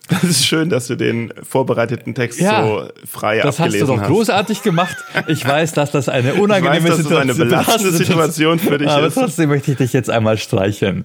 Das 0.08 0.22
ist 0.24 0.46
schön, 0.46 0.68
dass 0.68 0.86
du 0.86 0.96
den 0.96 1.32
vorbereiteten 1.42 2.14
Text 2.14 2.40
ja, 2.40 2.62
so 2.62 2.88
frei 3.04 3.38
das 3.38 3.58
abgelesen 3.58 3.58
hast. 3.58 3.58
Das 3.58 3.60
hast 3.60 3.80
du 3.80 3.86
doch 3.86 4.02
großartig 4.06 4.62
gemacht. 4.62 4.96
Ich 5.26 5.46
weiß, 5.46 5.72
dass 5.72 5.90
das 5.90 6.08
eine 6.08 6.34
unangenehme 6.34 6.88
weiß, 6.88 6.96
Situation, 6.98 7.28
das 7.28 7.40
eine 7.40 7.50
belastende 7.50 7.90
Situation 7.92 8.58
für 8.58 8.78
dich 8.78 8.88
aber 8.88 9.06
ist. 9.06 9.16
Aber 9.16 9.26
trotzdem 9.26 9.48
möchte 9.48 9.72
ich 9.72 9.78
dich 9.78 9.92
jetzt 9.92 10.10
einmal 10.10 10.38
streicheln. 10.38 11.04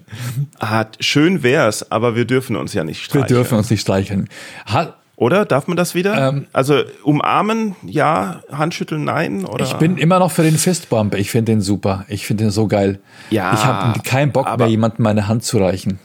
Ah, 0.60 0.86
schön 1.00 1.42
wär's, 1.42 1.90
aber 1.90 2.14
wir 2.14 2.24
dürfen 2.24 2.56
uns 2.56 2.74
ja 2.74 2.84
nicht 2.84 3.04
streicheln. 3.04 3.28
Wir 3.28 3.36
dürfen 3.36 3.58
uns 3.58 3.70
nicht 3.70 3.80
streicheln. 3.80 4.28
Hat, 4.66 4.96
oder? 5.16 5.44
Darf 5.44 5.66
man 5.68 5.76
das 5.76 5.94
wieder? 5.94 6.28
Ähm, 6.28 6.46
also 6.52 6.82
umarmen, 7.02 7.76
ja, 7.84 8.42
Handschütteln, 8.50 9.04
nein? 9.04 9.44
Oder? 9.44 9.64
Ich 9.64 9.74
bin 9.74 9.96
immer 9.96 10.18
noch 10.18 10.30
für 10.30 10.42
den 10.42 10.58
Fistbump. 10.58 11.14
Ich 11.14 11.30
finde 11.30 11.52
den 11.52 11.60
super. 11.60 12.04
Ich 12.08 12.26
finde 12.26 12.44
den 12.44 12.50
so 12.50 12.66
geil. 12.66 12.98
Ja. 13.30 13.52
Ich 13.54 13.64
habe 13.64 14.00
keinen 14.00 14.32
Bock 14.32 14.58
mehr, 14.58 14.66
jemandem 14.68 15.04
meine 15.04 15.28
Hand 15.28 15.44
zu 15.44 15.58
reichen. 15.58 15.98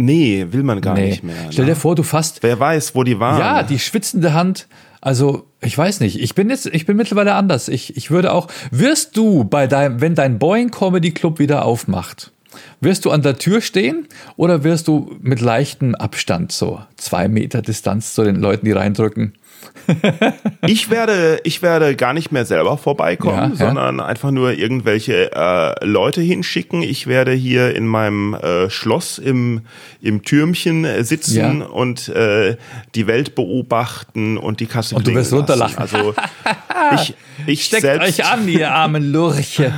Nee, 0.00 0.46
will 0.50 0.62
man 0.62 0.80
gar 0.80 0.94
nee. 0.94 1.08
nicht 1.10 1.24
mehr. 1.24 1.34
Stell 1.50 1.66
dir 1.66 1.72
ne? 1.72 1.76
vor, 1.76 1.96
du 1.96 2.04
fasst. 2.04 2.42
Wer 2.42 2.58
weiß, 2.58 2.94
wo 2.94 3.02
die 3.02 3.18
waren. 3.18 3.40
Ja, 3.40 3.62
die 3.64 3.80
schwitzende 3.80 4.32
Hand. 4.32 4.68
Also, 5.00 5.46
ich 5.60 5.76
weiß 5.76 6.00
nicht. 6.00 6.20
Ich 6.20 6.36
bin 6.36 6.50
jetzt, 6.50 6.66
ich 6.66 6.86
bin 6.86 6.96
mittlerweile 6.96 7.34
anders. 7.34 7.68
Ich, 7.68 7.96
ich 7.96 8.10
würde 8.10 8.32
auch, 8.32 8.46
wirst 8.70 9.16
du 9.16 9.44
bei 9.44 9.66
deinem, 9.66 10.00
wenn 10.00 10.14
dein 10.14 10.38
Boeing 10.38 10.70
Comedy 10.70 11.10
Club 11.10 11.40
wieder 11.40 11.64
aufmacht, 11.64 12.30
wirst 12.80 13.04
du 13.04 13.10
an 13.10 13.22
der 13.22 13.38
Tür 13.38 13.60
stehen 13.60 14.06
oder 14.36 14.62
wirst 14.62 14.86
du 14.86 15.16
mit 15.20 15.40
leichtem 15.40 15.96
Abstand, 15.96 16.52
so 16.52 16.80
zwei 16.96 17.26
Meter 17.26 17.60
Distanz 17.60 18.14
zu 18.14 18.22
den 18.22 18.36
Leuten, 18.36 18.66
die 18.66 18.72
reindrücken, 18.72 19.34
ich 20.66 20.90
werde, 20.90 21.40
ich 21.44 21.62
werde 21.62 21.96
gar 21.96 22.12
nicht 22.12 22.30
mehr 22.30 22.44
selber 22.44 22.78
vorbeikommen, 22.78 23.52
ja, 23.52 23.56
sondern 23.56 23.98
ja. 23.98 24.04
einfach 24.04 24.30
nur 24.30 24.52
irgendwelche 24.52 25.32
äh, 25.32 25.84
Leute 25.84 26.20
hinschicken. 26.20 26.82
Ich 26.82 27.06
werde 27.06 27.32
hier 27.32 27.74
in 27.74 27.86
meinem 27.86 28.34
äh, 28.34 28.70
Schloss 28.70 29.18
im, 29.18 29.62
im 30.00 30.22
Türmchen 30.22 30.84
äh, 30.84 31.04
sitzen 31.04 31.60
ja. 31.60 31.66
und 31.66 32.08
äh, 32.08 32.56
die 32.94 33.06
Welt 33.06 33.34
beobachten 33.34 34.36
und 34.36 34.60
die 34.60 34.66
Kasse 34.66 34.94
Und 34.94 35.06
du 35.06 35.14
wirst 35.14 35.32
runterlachen. 35.32 35.78
Also 35.78 36.14
ich, 36.94 37.14
ich 37.46 37.64
Steckt 37.68 37.82
selbst, 37.82 38.20
euch 38.20 38.26
an, 38.26 38.46
ihr 38.48 38.70
armen 38.70 39.10
Lurche. 39.10 39.72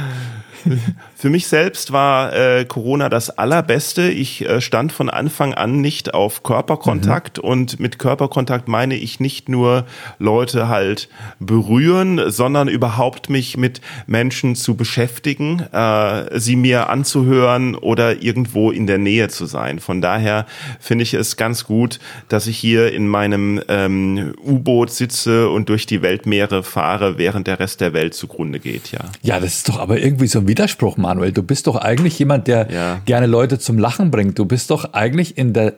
Für 1.21 1.29
mich 1.29 1.49
selbst 1.49 1.93
war 1.93 2.33
äh, 2.33 2.65
Corona 2.65 3.11
das 3.11 3.29
Allerbeste. 3.29 4.09
Ich 4.09 4.49
äh, 4.49 4.63
stand 4.63 4.91
von 4.91 5.11
Anfang 5.11 5.53
an 5.53 5.83
nicht 5.83 6.15
auf 6.15 6.45
Körperkontakt 6.45 7.37
mhm. 7.37 7.45
und 7.45 7.79
mit 7.79 7.99
Körperkontakt 7.99 8.69
meine 8.69 8.95
ich 8.95 9.21
nicht 9.21 9.51
nur 9.51 9.85
Leute 10.19 10.69
halt 10.69 11.11
berühren, 11.39 12.31
sondern 12.31 12.69
überhaupt 12.69 13.29
mich 13.29 13.59
mit 13.59 13.83
Menschen 14.07 14.57
zu 14.57 14.77
beschäftigen, 14.77 15.61
äh, 15.61 16.39
sie 16.41 16.57
mir 16.57 16.89
anzuhören 16.89 17.75
oder 17.75 18.23
irgendwo 18.23 18.71
in 18.71 18.87
der 18.87 18.97
Nähe 18.97 19.29
zu 19.29 19.45
sein. 19.45 19.79
Von 19.79 20.01
daher 20.01 20.47
finde 20.79 21.03
ich 21.03 21.13
es 21.13 21.37
ganz 21.37 21.67
gut, 21.67 21.99
dass 22.31 22.47
ich 22.47 22.57
hier 22.57 22.95
in 22.95 23.07
meinem 23.07 23.61
ähm, 23.69 24.33
U-Boot 24.43 24.91
sitze 24.91 25.51
und 25.51 25.69
durch 25.69 25.85
die 25.85 26.01
Weltmeere 26.01 26.63
fahre, 26.63 27.19
während 27.19 27.47
der 27.47 27.61
Rest 27.61 27.83
der 27.83 27.93
Welt 27.93 28.15
zugrunde 28.15 28.59
geht. 28.59 28.91
Ja, 28.91 29.01
ja 29.21 29.39
das 29.39 29.57
ist 29.57 29.69
doch 29.69 29.79
aber 29.79 30.01
irgendwie 30.01 30.27
so 30.27 30.39
ein 30.39 30.49
Widerspruch, 30.49 30.97
Manuel. 31.11 31.33
Du 31.33 31.43
bist 31.43 31.67
doch 31.67 31.77
eigentlich 31.77 32.19
jemand, 32.19 32.47
der 32.47 32.71
ja. 32.71 33.01
gerne 33.05 33.27
Leute 33.27 33.59
zum 33.59 33.79
Lachen 33.79 34.11
bringt. 34.11 34.39
Du 34.39 34.45
bist 34.45 34.71
doch 34.71 34.93
eigentlich 34.93 35.37
in 35.37 35.53
der 35.53 35.75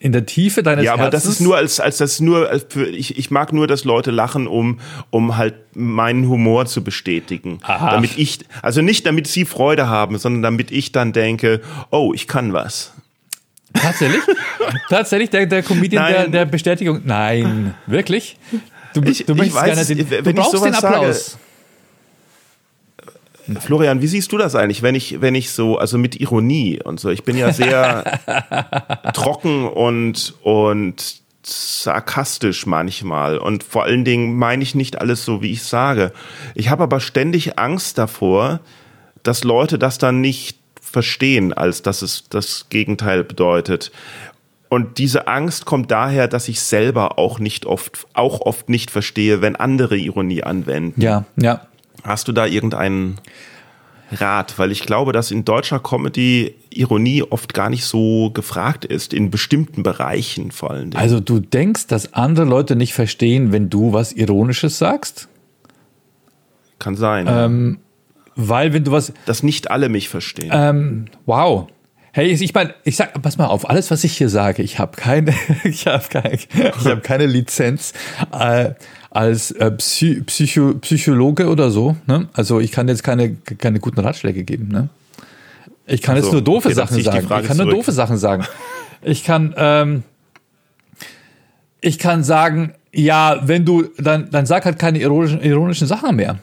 in 0.00 0.10
der 0.10 0.26
Tiefe 0.26 0.64
deines 0.64 0.84
Ja, 0.84 0.94
aber 0.94 1.04
Herzens. 1.04 1.22
das 1.24 1.32
ist 1.34 1.40
nur 1.40 1.56
als, 1.56 1.78
als 1.78 1.98
das 1.98 2.18
nur, 2.18 2.48
als 2.50 2.66
für, 2.68 2.84
ich, 2.88 3.16
ich 3.16 3.30
mag 3.30 3.52
nur, 3.52 3.68
dass 3.68 3.84
Leute 3.84 4.10
lachen, 4.10 4.48
um, 4.48 4.80
um 5.10 5.36
halt 5.36 5.54
meinen 5.76 6.28
Humor 6.28 6.66
zu 6.66 6.82
bestätigen. 6.82 7.60
Aha. 7.62 7.92
Damit 7.92 8.18
ich, 8.18 8.40
also 8.60 8.82
nicht 8.82 9.06
damit 9.06 9.28
sie 9.28 9.44
Freude 9.44 9.86
haben, 9.88 10.18
sondern 10.18 10.42
damit 10.42 10.72
ich 10.72 10.90
dann 10.90 11.12
denke, 11.12 11.60
oh, 11.90 12.12
ich 12.12 12.26
kann 12.26 12.52
was. 12.52 12.92
Tatsächlich? 13.72 14.22
Tatsächlich, 14.88 15.30
der, 15.30 15.46
der 15.46 15.62
Comedian 15.62 16.08
der, 16.08 16.20
Nein. 16.22 16.32
der 16.32 16.44
Bestätigung. 16.46 17.02
Nein, 17.04 17.74
wirklich? 17.86 18.36
Du, 18.94 19.02
Ich- 19.02 19.26
du 19.26 19.32
ich 19.34 19.38
möchtest 19.38 19.56
weiß 19.62 19.86
gerne 19.88 20.04
den, 20.04 20.10
wenn 20.10 20.24
du 20.24 20.30
ich 20.30 20.36
brauchst 20.36 20.52
sowas 20.52 20.64
den 20.64 20.74
Applaus. 20.74 21.38
Florian, 23.60 24.00
wie 24.00 24.06
siehst 24.06 24.32
du 24.32 24.38
das 24.38 24.54
eigentlich, 24.54 24.82
wenn 24.82 24.94
ich, 24.94 25.20
wenn 25.20 25.34
ich 25.34 25.50
so, 25.50 25.78
also 25.78 25.98
mit 25.98 26.20
Ironie 26.20 26.80
und 26.82 27.00
so, 27.00 27.10
ich 27.10 27.24
bin 27.24 27.36
ja 27.36 27.52
sehr 27.52 28.20
trocken 29.14 29.68
und, 29.68 30.34
und 30.42 31.22
sarkastisch 31.46 32.66
manchmal 32.66 33.38
und 33.38 33.62
vor 33.62 33.84
allen 33.84 34.04
Dingen 34.04 34.34
meine 34.36 34.62
ich 34.62 34.74
nicht 34.74 35.00
alles 35.00 35.24
so, 35.24 35.42
wie 35.42 35.52
ich 35.52 35.62
sage. 35.62 36.12
Ich 36.54 36.70
habe 36.70 36.82
aber 36.82 37.00
ständig 37.00 37.58
Angst 37.58 37.98
davor, 37.98 38.60
dass 39.22 39.44
Leute 39.44 39.78
das 39.78 39.98
dann 39.98 40.20
nicht 40.20 40.58
verstehen, 40.80 41.52
als 41.52 41.82
dass 41.82 42.02
es 42.02 42.24
das 42.30 42.66
Gegenteil 42.70 43.24
bedeutet. 43.24 43.90
Und 44.68 44.98
diese 44.98 45.28
Angst 45.28 45.66
kommt 45.66 45.90
daher, 45.90 46.28
dass 46.28 46.48
ich 46.48 46.60
selber 46.60 47.18
auch 47.18 47.38
nicht 47.38 47.66
oft, 47.66 48.06
auch 48.14 48.40
oft 48.40 48.68
nicht 48.68 48.90
verstehe, 48.90 49.40
wenn 49.40 49.56
andere 49.56 49.96
Ironie 49.96 50.42
anwenden. 50.42 51.00
Ja, 51.00 51.24
ja. 51.36 51.66
Hast 52.04 52.28
du 52.28 52.32
da 52.32 52.46
irgendeinen 52.46 53.18
Rat? 54.12 54.58
Weil 54.58 54.70
ich 54.70 54.82
glaube, 54.82 55.12
dass 55.12 55.30
in 55.30 55.44
deutscher 55.44 55.80
Comedy 55.80 56.54
Ironie 56.70 57.22
oft 57.22 57.54
gar 57.54 57.70
nicht 57.70 57.84
so 57.84 58.30
gefragt 58.30 58.84
ist, 58.84 59.12
in 59.14 59.30
bestimmten 59.30 59.82
Bereichen 59.82 60.50
vor 60.50 60.70
allen 60.70 60.90
Dingen. 60.90 61.02
Also 61.02 61.20
du 61.20 61.40
denkst, 61.40 61.86
dass 61.86 62.12
andere 62.12 62.46
Leute 62.46 62.76
nicht 62.76 62.94
verstehen, 62.94 63.52
wenn 63.52 63.70
du 63.70 63.92
was 63.92 64.12
Ironisches 64.12 64.78
sagst? 64.78 65.28
Kann 66.78 66.96
sein, 66.96 67.26
Ähm, 67.28 67.78
Weil 68.36 68.72
wenn 68.72 68.84
du 68.84 68.90
was, 68.92 69.12
dass 69.26 69.42
nicht 69.42 69.70
alle 69.70 69.88
mich 69.88 70.08
verstehen. 70.08 70.50
ähm, 70.52 71.04
wow. 71.24 71.68
Hey, 72.12 72.30
ich 72.30 72.54
meine, 72.54 72.74
ich 72.84 72.94
sag, 72.96 73.20
pass 73.22 73.38
mal 73.38 73.46
auf, 73.46 73.68
alles, 73.68 73.90
was 73.90 74.04
ich 74.04 74.16
hier 74.16 74.28
sage, 74.28 74.62
ich 74.62 74.78
habe 74.78 74.96
keine, 74.96 75.34
ich 75.64 75.86
habe 75.86 76.04
keine, 76.10 76.34
ich 76.34 76.86
habe 76.86 77.00
keine 77.00 77.26
Lizenz 77.26 77.92
äh, 78.32 78.70
als 79.14 79.52
äh, 79.52 79.70
Psy 79.70 80.22
Psycho 80.26 80.74
Psychologe 80.74 81.48
oder 81.48 81.70
so. 81.70 81.96
Ne? 82.06 82.28
Also 82.34 82.60
ich 82.60 82.72
kann 82.72 82.88
jetzt 82.88 83.04
keine, 83.04 83.34
keine 83.34 83.78
guten 83.80 84.00
Ratschläge 84.00 84.42
geben. 84.42 84.68
Ne? 84.68 84.88
Ich 85.86 86.02
kann 86.02 86.16
Ach 86.18 86.22
jetzt 86.22 86.32
nur 86.32 86.42
doofe 86.42 86.68
okay, 86.68 86.74
Sachen 86.74 86.98
ich 86.98 87.04
sagen. 87.04 87.18
Ich 87.18 87.28
kann 87.28 87.56
nur 87.56 87.66
zurück. 87.66 87.70
doofe 87.70 87.92
Sachen 87.92 88.18
sagen. 88.18 88.44
Ich 89.02 89.22
kann, 89.22 89.54
ähm, 89.56 90.02
ich 91.80 91.98
kann 91.98 92.24
sagen, 92.24 92.74
ja, 92.92 93.40
wenn 93.44 93.64
du, 93.64 93.84
dann, 93.98 94.30
dann 94.30 94.46
sag 94.46 94.64
halt 94.64 94.78
keine 94.78 94.98
ironischen, 94.98 95.40
ironischen 95.42 95.86
Sachen 95.86 96.16
mehr. 96.16 96.38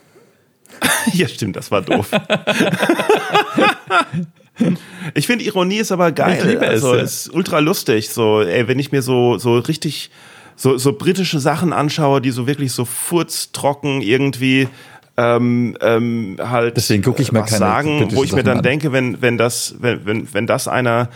ja, 1.13 1.27
stimmt, 1.27 1.57
das 1.57 1.71
war 1.71 1.81
doof. 1.81 2.09
ich 5.13 5.27
finde 5.27 5.43
Ironie 5.43 5.77
ist 5.77 5.91
aber 5.91 6.13
geil. 6.13 6.37
Ich 6.39 6.45
liebe 6.45 6.65
es, 6.65 6.83
also 6.83 6.93
ist 6.93 7.33
ultra 7.33 7.59
lustig. 7.59 8.09
So, 8.09 8.41
ey, 8.41 8.67
wenn 8.67 8.79
ich 8.79 8.93
mir 8.93 9.01
so 9.01 9.37
so 9.37 9.57
richtig 9.57 10.09
so 10.55 10.77
so 10.77 10.93
britische 10.93 11.39
Sachen 11.39 11.73
anschaue, 11.73 12.21
die 12.21 12.31
so 12.31 12.47
wirklich 12.47 12.71
so 12.71 12.85
furztrocken 12.85 14.01
irgendwie 14.01 14.67
ähm, 15.17 15.77
ähm, 15.81 16.37
halt 16.39 16.77
Deswegen 16.77 17.03
gucke 17.03 17.21
ich 17.21 17.31
mir 17.31 17.41
was 17.41 17.49
keine 17.49 17.59
sagen, 17.59 18.07
wo 18.11 18.23
ich 18.23 18.31
mir 18.31 18.37
Sachen 18.37 18.45
dann 18.45 18.57
an. 18.57 18.63
denke, 18.63 18.91
wenn 18.91 19.21
wenn 19.21 19.37
das 19.37 19.75
wenn 19.79 20.05
wenn, 20.05 20.33
wenn 20.33 20.47
das 20.47 20.67
einer 20.67 21.09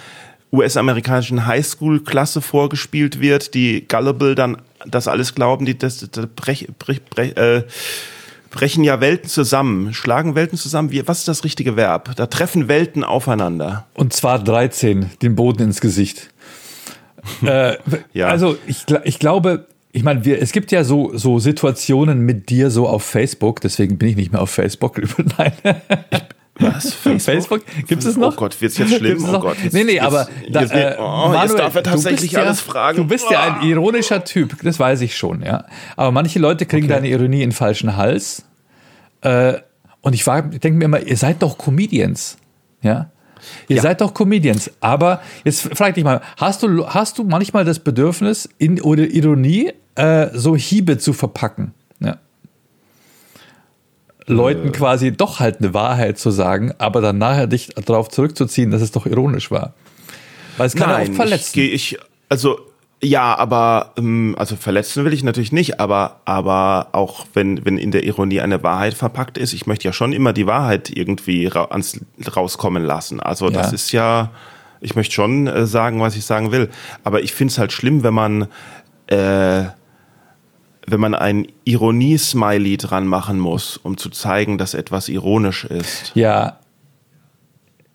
US-amerikanischen 0.51 1.45
Highschool-Klasse 1.45 2.41
vorgespielt 2.41 3.19
wird, 3.19 3.53
die 3.53 3.87
gullible 3.87 4.35
dann 4.35 4.57
das 4.85 5.07
alles 5.07 5.35
glauben, 5.35 5.65
die 5.65 5.77
das, 5.77 5.97
das 6.11 6.27
brech, 6.27 6.67
brech, 6.79 7.03
brech, 7.03 7.35
äh, 7.37 7.63
brechen 8.51 8.83
ja 8.83 9.01
Welten 9.01 9.29
zusammen, 9.29 9.93
schlagen 9.93 10.35
Welten 10.35 10.57
zusammen. 10.57 10.91
Wie, 10.91 11.05
was 11.07 11.19
ist 11.19 11.27
das 11.27 11.43
richtige 11.43 11.75
Verb? 11.75 12.15
Da 12.15 12.27
treffen 12.27 12.67
Welten 12.67 13.03
aufeinander. 13.03 13.85
Und 13.93 14.13
zwar 14.13 14.41
13, 14.41 15.11
den 15.21 15.35
Boden 15.35 15.63
ins 15.63 15.81
Gesicht. 15.81 16.29
Äh, 17.45 17.75
Ja. 18.13 18.27
Also 18.27 18.57
ich, 18.67 18.85
ich 19.03 19.19
glaube, 19.19 19.67
ich 19.91 20.03
meine, 20.03 20.25
wir, 20.25 20.41
es 20.41 20.51
gibt 20.51 20.71
ja 20.71 20.83
so, 20.83 21.15
so 21.17 21.39
Situationen 21.39 22.19
mit 22.21 22.49
dir 22.49 22.69
so 22.69 22.87
auf 22.87 23.03
Facebook, 23.03 23.61
deswegen 23.61 23.97
bin 23.97 24.09
ich 24.09 24.15
nicht 24.15 24.31
mehr 24.31 24.41
auf 24.41 24.49
Facebook. 24.49 25.01
Nein. 25.37 25.53
Was? 26.59 26.93
Facebook? 27.19 27.61
Gibt 27.87 28.03
es 28.03 28.15
noch? 28.17 28.33
Oh 28.33 28.35
Gott, 28.35 28.59
wird's 28.61 28.77
jetzt 28.77 28.95
schlimm? 28.95 29.23
Oh? 29.27 29.39
Gott, 29.39 29.57
jetzt- 29.63 29.73
nee, 29.73 29.83
nee, 29.83 29.99
aber 29.99 30.27
da, 30.49 30.61
jetzt- 30.61 30.71
äh, 30.73 30.95
oh, 30.99 31.33
jetzt 31.41 31.57
darf 31.59 31.75
er 31.75 31.81
du 31.81 31.89
tatsächlich 31.89 32.31
bist 32.31 32.37
alles 32.37 32.65
ja, 32.65 32.71
fragen. 32.71 32.97
Du 32.97 33.05
bist 33.05 33.29
ja 33.29 33.55
ein 33.59 33.67
ironischer 33.67 34.23
Typ, 34.23 34.61
das 34.63 34.79
weiß 34.79 35.01
ich 35.01 35.17
schon, 35.17 35.41
ja. 35.43 35.65
Aber 35.97 36.11
manche 36.11 36.39
Leute 36.39 36.65
kriegen 36.65 36.87
deine 36.87 37.07
Ironie 37.09 37.43
in 37.43 37.49
den 37.49 37.55
falschen 37.55 37.97
Hals. 37.97 38.43
Äh, 39.21 39.55
und 40.01 40.13
ich, 40.13 40.25
ich 40.27 40.59
denke 40.59 40.71
mir 40.77 40.85
immer, 40.85 41.01
ihr 41.01 41.17
seid 41.17 41.41
doch 41.41 41.57
Comedians, 41.57 42.37
ja. 42.81 43.09
Ihr 43.67 43.77
Ja. 43.77 43.81
seid 43.81 44.01
doch 44.01 44.13
Comedians, 44.13 44.71
aber 44.79 45.21
jetzt 45.43 45.61
frag 45.75 45.93
dich 45.95 46.03
mal, 46.03 46.21
hast 46.37 46.63
du, 46.63 46.87
hast 46.87 47.17
du 47.17 47.23
manchmal 47.23 47.65
das 47.65 47.79
Bedürfnis, 47.79 48.49
in 48.57 48.81
oder 48.81 49.03
Ironie 49.03 49.71
äh, 49.95 50.27
so 50.33 50.55
Hiebe 50.55 50.97
zu 50.97 51.13
verpacken? 51.13 51.73
Ja. 51.99 52.17
Leuten 54.27 54.71
quasi 54.71 55.11
doch 55.11 55.39
halt 55.39 55.59
eine 55.59 55.73
Wahrheit 55.73 56.17
zu 56.17 56.31
sagen, 56.31 56.73
aber 56.79 56.99
dann 57.01 57.17
nachher 57.19 57.45
dich 57.47 57.67
darauf 57.85 58.09
zurückzuziehen, 58.09 58.71
dass 58.71 58.81
es 58.81 58.91
doch 58.91 59.05
ironisch 59.05 59.51
war. 59.51 59.73
Weil 60.57 60.67
es 60.67 60.75
kann 60.75 60.89
ja 60.89 60.93
Nein, 60.97 61.01
oft 61.03 61.09
ich, 61.11 61.15
verletzen. 61.15 61.51
geh- 61.53 61.67
ich 61.69 61.97
also 62.29 62.59
ja, 63.03 63.37
aber 63.37 63.91
ähm, 63.97 64.35
also 64.37 64.55
verletzen 64.55 65.05
will 65.05 65.13
ich 65.13 65.23
natürlich 65.23 65.51
nicht, 65.51 65.79
aber 65.79 66.21
aber 66.25 66.87
auch 66.93 67.25
wenn 67.33 67.63
wenn 67.65 67.77
in 67.77 67.91
der 67.91 68.03
Ironie 68.03 68.41
eine 68.41 68.63
Wahrheit 68.63 68.93
verpackt 68.93 69.37
ist, 69.37 69.53
ich 69.53 69.67
möchte 69.67 69.85
ja 69.85 69.93
schon 69.93 70.13
immer 70.13 70.33
die 70.33 70.47
Wahrheit 70.47 70.89
irgendwie 70.89 71.47
ra 71.47 71.65
ans, 71.65 71.99
rauskommen 72.35 72.83
lassen. 72.83 73.19
Also 73.19 73.49
das 73.49 73.67
Ja. 73.67 73.73
ist 73.73 73.91
ja, 73.91 74.31
ich 74.81 74.95
möchte 74.95 75.13
schon 75.13 75.47
äh, 75.47 75.67
sagen, 75.67 75.99
was 75.99 76.15
ich 76.15 76.25
sagen 76.25 76.51
will, 76.51 76.69
aber 77.03 77.21
ich 77.21 77.33
finde 77.33 77.51
es 77.51 77.57
halt 77.57 77.71
schlimm, 77.73 78.03
wenn 78.03 78.13
man 78.13 78.47
äh, 79.07 79.65
wenn 80.87 80.99
man 80.99 81.15
ein 81.15 81.47
Ironie-Smiley 81.63 82.77
dran 82.77 83.07
machen 83.07 83.39
muss, 83.39 83.77
um 83.77 83.97
zu 83.97 84.09
zeigen, 84.09 84.57
dass 84.57 84.73
etwas 84.75 85.09
ironisch 85.09 85.65
ist. 85.65 86.11
Ja. 86.13 86.59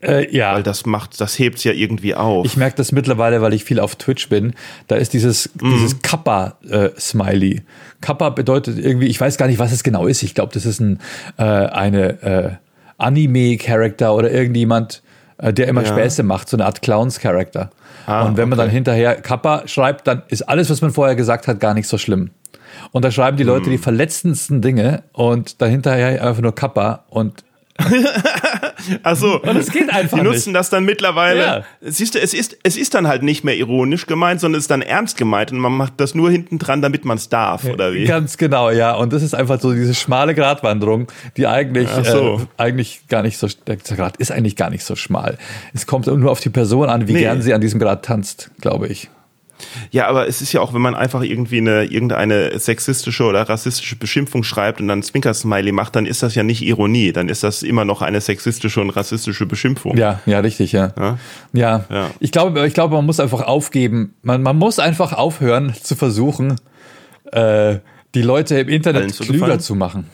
Äh, 0.02 0.35
ja. 0.35 0.54
Weil 0.54 0.62
das 0.62 0.87
macht, 0.87 1.21
das 1.21 1.38
hebt's 1.38 1.62
ja 1.64 1.73
irgendwie 1.73 2.14
auf. 2.14 2.47
Ich 2.47 2.57
merke 2.57 2.76
das 2.76 2.90
mittlerweile, 2.92 3.42
weil 3.42 3.52
ich 3.52 3.64
viel 3.64 3.78
auf 3.80 3.97
Twitch 3.97 4.28
bin. 4.30 4.54
Da 4.87 4.97
ist 4.97 5.12
dieses, 5.12 5.50
Mhm. 5.61 5.73
dieses 5.75 6.00
Kappa-Smiley. 6.02 7.62
Kappa 8.00 8.30
bedeutet 8.30 8.78
irgendwie, 8.78 9.07
ich 9.09 9.21
weiß 9.21 9.37
gar 9.37 9.47
nicht, 9.47 9.59
was 9.59 9.73
es 9.73 9.83
genau 9.83 10.07
ist. 10.07 10.23
Ich 10.23 10.35
glaube, 10.35 10.52
das 10.54 10.64
ist 10.66 10.80
ein, 10.80 11.00
äh, 11.38 11.42
eine 11.42 12.23
äh, 12.23 12.50
Anime-Charakter 12.99 14.14
oder 14.14 14.30
irgendjemand, 14.30 15.02
äh, 15.38 15.52
der 15.52 15.69
immer 15.69 15.83
Ja. 15.83 15.88
Späße 15.88 16.23
macht, 16.23 16.49
so 16.49 16.57
eine 16.57 16.66
Art 16.66 16.83
Clowns-Charakter. 16.83 17.71
Ah, 18.07 18.25
Und 18.25 18.37
wenn 18.37 18.49
man 18.49 18.59
okay. 18.59 18.66
dann 18.69 18.75
hinterher 18.75 19.16
Kappa 19.16 19.66
schreibt, 19.69 20.07
dann 20.07 20.23
ist 20.28 20.42
alles, 20.42 20.71
was 20.71 20.80
man 20.80 20.90
vorher 20.92 21.14
gesagt 21.16 21.47
hat, 21.49 21.61
gar 21.61 21.75
nicht 21.75 21.88
so 21.88 21.99
schlimm. 21.99 22.30
Und 22.92 23.04
da 23.04 23.11
schreiben 23.11 23.37
die 23.37 23.42
Leute 23.42 23.66
Mhm. 23.66 23.73
die 23.73 23.78
verletzendsten 23.78 24.62
Dinge 24.62 25.02
und 25.12 25.61
dahinterher 25.61 26.25
einfach 26.26 26.40
nur 26.42 26.54
Kappa 26.54 27.04
und 27.11 27.45
Also, 29.02 29.42
es 29.44 29.70
geht 29.70 29.90
einfach 29.92 30.16
die 30.18 30.25
nicht. 30.25 30.32
nutzen 30.32 30.54
das 30.54 30.70
dann 30.70 30.84
mittlerweile. 30.84 31.40
Ja. 31.40 31.64
Siehst 31.82 32.14
du, 32.14 32.18
es 32.20 32.32
ist, 32.32 32.56
es 32.62 32.76
ist 32.78 32.94
dann 32.94 33.06
halt 33.06 33.22
nicht 33.22 33.44
mehr 33.44 33.54
ironisch 33.56 34.06
gemeint, 34.06 34.40
sondern 34.40 34.58
es 34.58 34.64
ist 34.64 34.70
dann 34.70 34.80
ernst 34.82 35.16
gemeint 35.18 35.52
und 35.52 35.58
man 35.58 35.72
macht 35.72 35.94
das 35.99 36.14
nur 36.14 36.30
hinten 36.30 36.58
dran, 36.58 36.80
damit 36.80 37.04
man 37.04 37.18
es 37.18 37.28
darf, 37.28 37.64
oder 37.66 37.92
wie? 37.92 38.04
Ganz 38.04 38.38
genau, 38.38 38.70
ja. 38.70 38.94
Und 38.94 39.12
das 39.12 39.22
ist 39.22 39.34
einfach 39.34 39.60
so 39.60 39.72
diese 39.75 39.94
schmale 39.94 40.34
Gratwanderung, 40.34 41.08
die 41.37 41.46
eigentlich, 41.46 41.88
so. 42.04 42.40
äh, 42.40 42.46
eigentlich 42.62 43.06
gar 43.08 43.22
nicht 43.22 43.37
so, 43.38 43.49
der 43.66 43.76
Grad 43.76 44.16
ist 44.16 44.32
eigentlich 44.32 44.56
gar 44.56 44.70
nicht 44.70 44.84
so 44.84 44.96
schmal. 44.96 45.37
Es 45.75 45.87
kommt 45.87 46.06
nur 46.06 46.30
auf 46.30 46.40
die 46.40 46.50
Person 46.50 46.88
an, 46.88 47.06
wie 47.06 47.12
Nee. 47.12 47.20
gern 47.20 47.42
sie 47.42 47.52
an 47.52 47.60
diesem 47.60 47.80
Grad 47.80 48.04
tanzt, 48.04 48.50
glaube 48.60 48.88
ich. 48.88 49.10
Ja, 49.90 50.06
aber 50.08 50.26
es 50.28 50.40
ist 50.42 50.52
ja 50.52 50.60
auch, 50.60 50.72
wenn 50.74 50.80
man 50.80 50.94
einfach 50.94 51.22
irgendwie 51.22 51.58
eine, 51.58 51.84
irgendeine 51.84 52.58
sexistische 52.58 53.24
oder 53.24 53.48
rassistische 53.48 53.96
Beschimpfung 53.96 54.42
schreibt 54.42 54.80
und 54.80 54.88
dann 54.88 55.02
Zwinker-Smiley 55.02 55.72
macht, 55.72 55.96
dann 55.96 56.06
ist 56.06 56.22
das 56.22 56.34
ja 56.34 56.42
nicht 56.42 56.62
Ironie, 56.62 57.12
dann 57.12 57.28
ist 57.28 57.42
das 57.42 57.62
immer 57.62 57.84
noch 57.84 58.02
eine 58.02 58.20
sexistische 58.20 58.80
und 58.80 58.90
rassistische 58.90 59.46
Beschimpfung. 59.46 59.96
Ja, 59.96 60.20
ja, 60.26 60.40
richtig, 60.40 60.72
ja. 60.72 60.92
Ja? 60.98 61.18
Ja, 61.52 61.84
Ja. 61.90 62.10
ich 62.20 62.32
glaube, 62.32 62.66
ich 62.66 62.74
glaube, 62.74 62.94
man 62.96 63.06
muss 63.06 63.20
einfach 63.20 63.42
aufgeben. 63.42 64.14
Man, 64.22 64.42
man 64.42 64.56
muss 64.56 64.78
einfach 64.78 65.12
aufhören 65.12 65.74
zu 65.80 65.96
versuchen, 65.96 66.56
äh, 67.32 67.78
die 68.14 68.22
Leute 68.22 68.58
im 68.58 68.68
Internet 68.68 69.14
zu 69.14 69.24
klüger 69.24 69.38
gefallen? 69.40 69.60
zu 69.60 69.74
machen. 69.74 70.06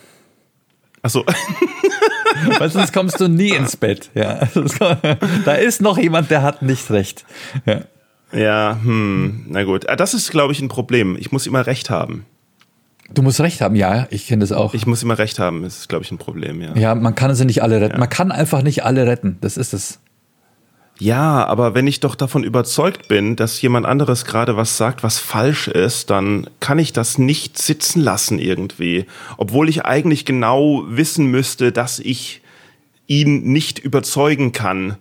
Achso, 1.02 1.24
Weil 2.58 2.70
sonst 2.70 2.92
kommst 2.92 3.20
du 3.20 3.28
nie 3.28 3.50
ins 3.50 3.76
Bett. 3.76 4.10
Ja. 4.14 4.40
Da 5.44 5.54
ist 5.54 5.80
noch 5.80 5.98
jemand, 5.98 6.30
der 6.30 6.42
hat 6.42 6.62
nicht 6.62 6.90
recht. 6.90 7.24
Ja. 7.64 7.80
Ja, 8.32 8.78
hm, 8.82 9.46
na 9.48 9.64
gut. 9.64 9.88
Ah, 9.88 9.96
Das 9.96 10.14
ist, 10.14 10.30
glaube 10.30 10.52
ich, 10.52 10.60
ein 10.60 10.68
Problem. 10.68 11.16
Ich 11.18 11.32
muss 11.32 11.46
immer 11.46 11.66
recht 11.66 11.90
haben. 11.90 12.26
Du 13.12 13.22
musst 13.22 13.40
recht 13.40 13.60
haben, 13.60 13.76
ja, 13.76 14.08
ich 14.10 14.26
kenne 14.26 14.40
das 14.40 14.50
auch. 14.50 14.74
Ich 14.74 14.86
muss 14.86 15.02
immer 15.02 15.16
recht 15.18 15.38
haben, 15.38 15.62
das 15.62 15.78
ist, 15.78 15.88
glaube 15.88 16.04
ich, 16.04 16.10
ein 16.10 16.18
Problem, 16.18 16.60
ja. 16.60 16.74
Ja, 16.76 16.94
man 16.96 17.14
kann 17.14 17.32
sie 17.36 17.44
nicht 17.44 17.62
alle 17.62 17.80
retten. 17.80 18.00
Man 18.00 18.08
kann 18.08 18.32
einfach 18.32 18.62
nicht 18.62 18.84
alle 18.84 19.06
retten. 19.06 19.38
Das 19.40 19.56
ist 19.56 19.72
es. 19.72 20.00
Ja, 20.98 21.44
aber 21.46 21.74
wenn 21.74 21.86
ich 21.86 22.00
doch 22.00 22.14
davon 22.14 22.42
überzeugt 22.42 23.06
bin, 23.06 23.36
dass 23.36 23.60
jemand 23.60 23.84
anderes 23.86 24.24
gerade 24.24 24.56
was 24.56 24.76
sagt, 24.78 25.02
was 25.02 25.18
falsch 25.18 25.68
ist, 25.68 26.08
dann 26.10 26.48
kann 26.58 26.78
ich 26.78 26.92
das 26.92 27.18
nicht 27.18 27.58
sitzen 27.58 28.00
lassen 28.00 28.38
irgendwie. 28.38 29.04
Obwohl 29.36 29.68
ich 29.68 29.84
eigentlich 29.84 30.24
genau 30.24 30.84
wissen 30.88 31.26
müsste, 31.26 31.70
dass 31.70 31.98
ich 31.98 32.40
ihn 33.06 33.42
nicht 33.52 33.78
überzeugen 33.78 34.52
kann. 34.52 34.96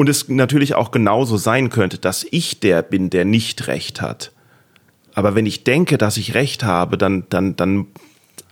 Und 0.00 0.08
es 0.08 0.30
natürlich 0.30 0.74
auch 0.76 0.92
genauso 0.92 1.36
sein 1.36 1.68
könnte, 1.68 1.98
dass 1.98 2.24
ich 2.30 2.58
der 2.58 2.80
bin, 2.80 3.10
der 3.10 3.26
nicht 3.26 3.66
recht 3.66 4.00
hat. 4.00 4.32
Aber 5.12 5.34
wenn 5.34 5.44
ich 5.44 5.62
denke, 5.62 5.98
dass 5.98 6.16
ich 6.16 6.32
recht 6.32 6.64
habe, 6.64 6.96
dann, 6.96 7.24
dann, 7.28 7.54
dann, 7.54 7.86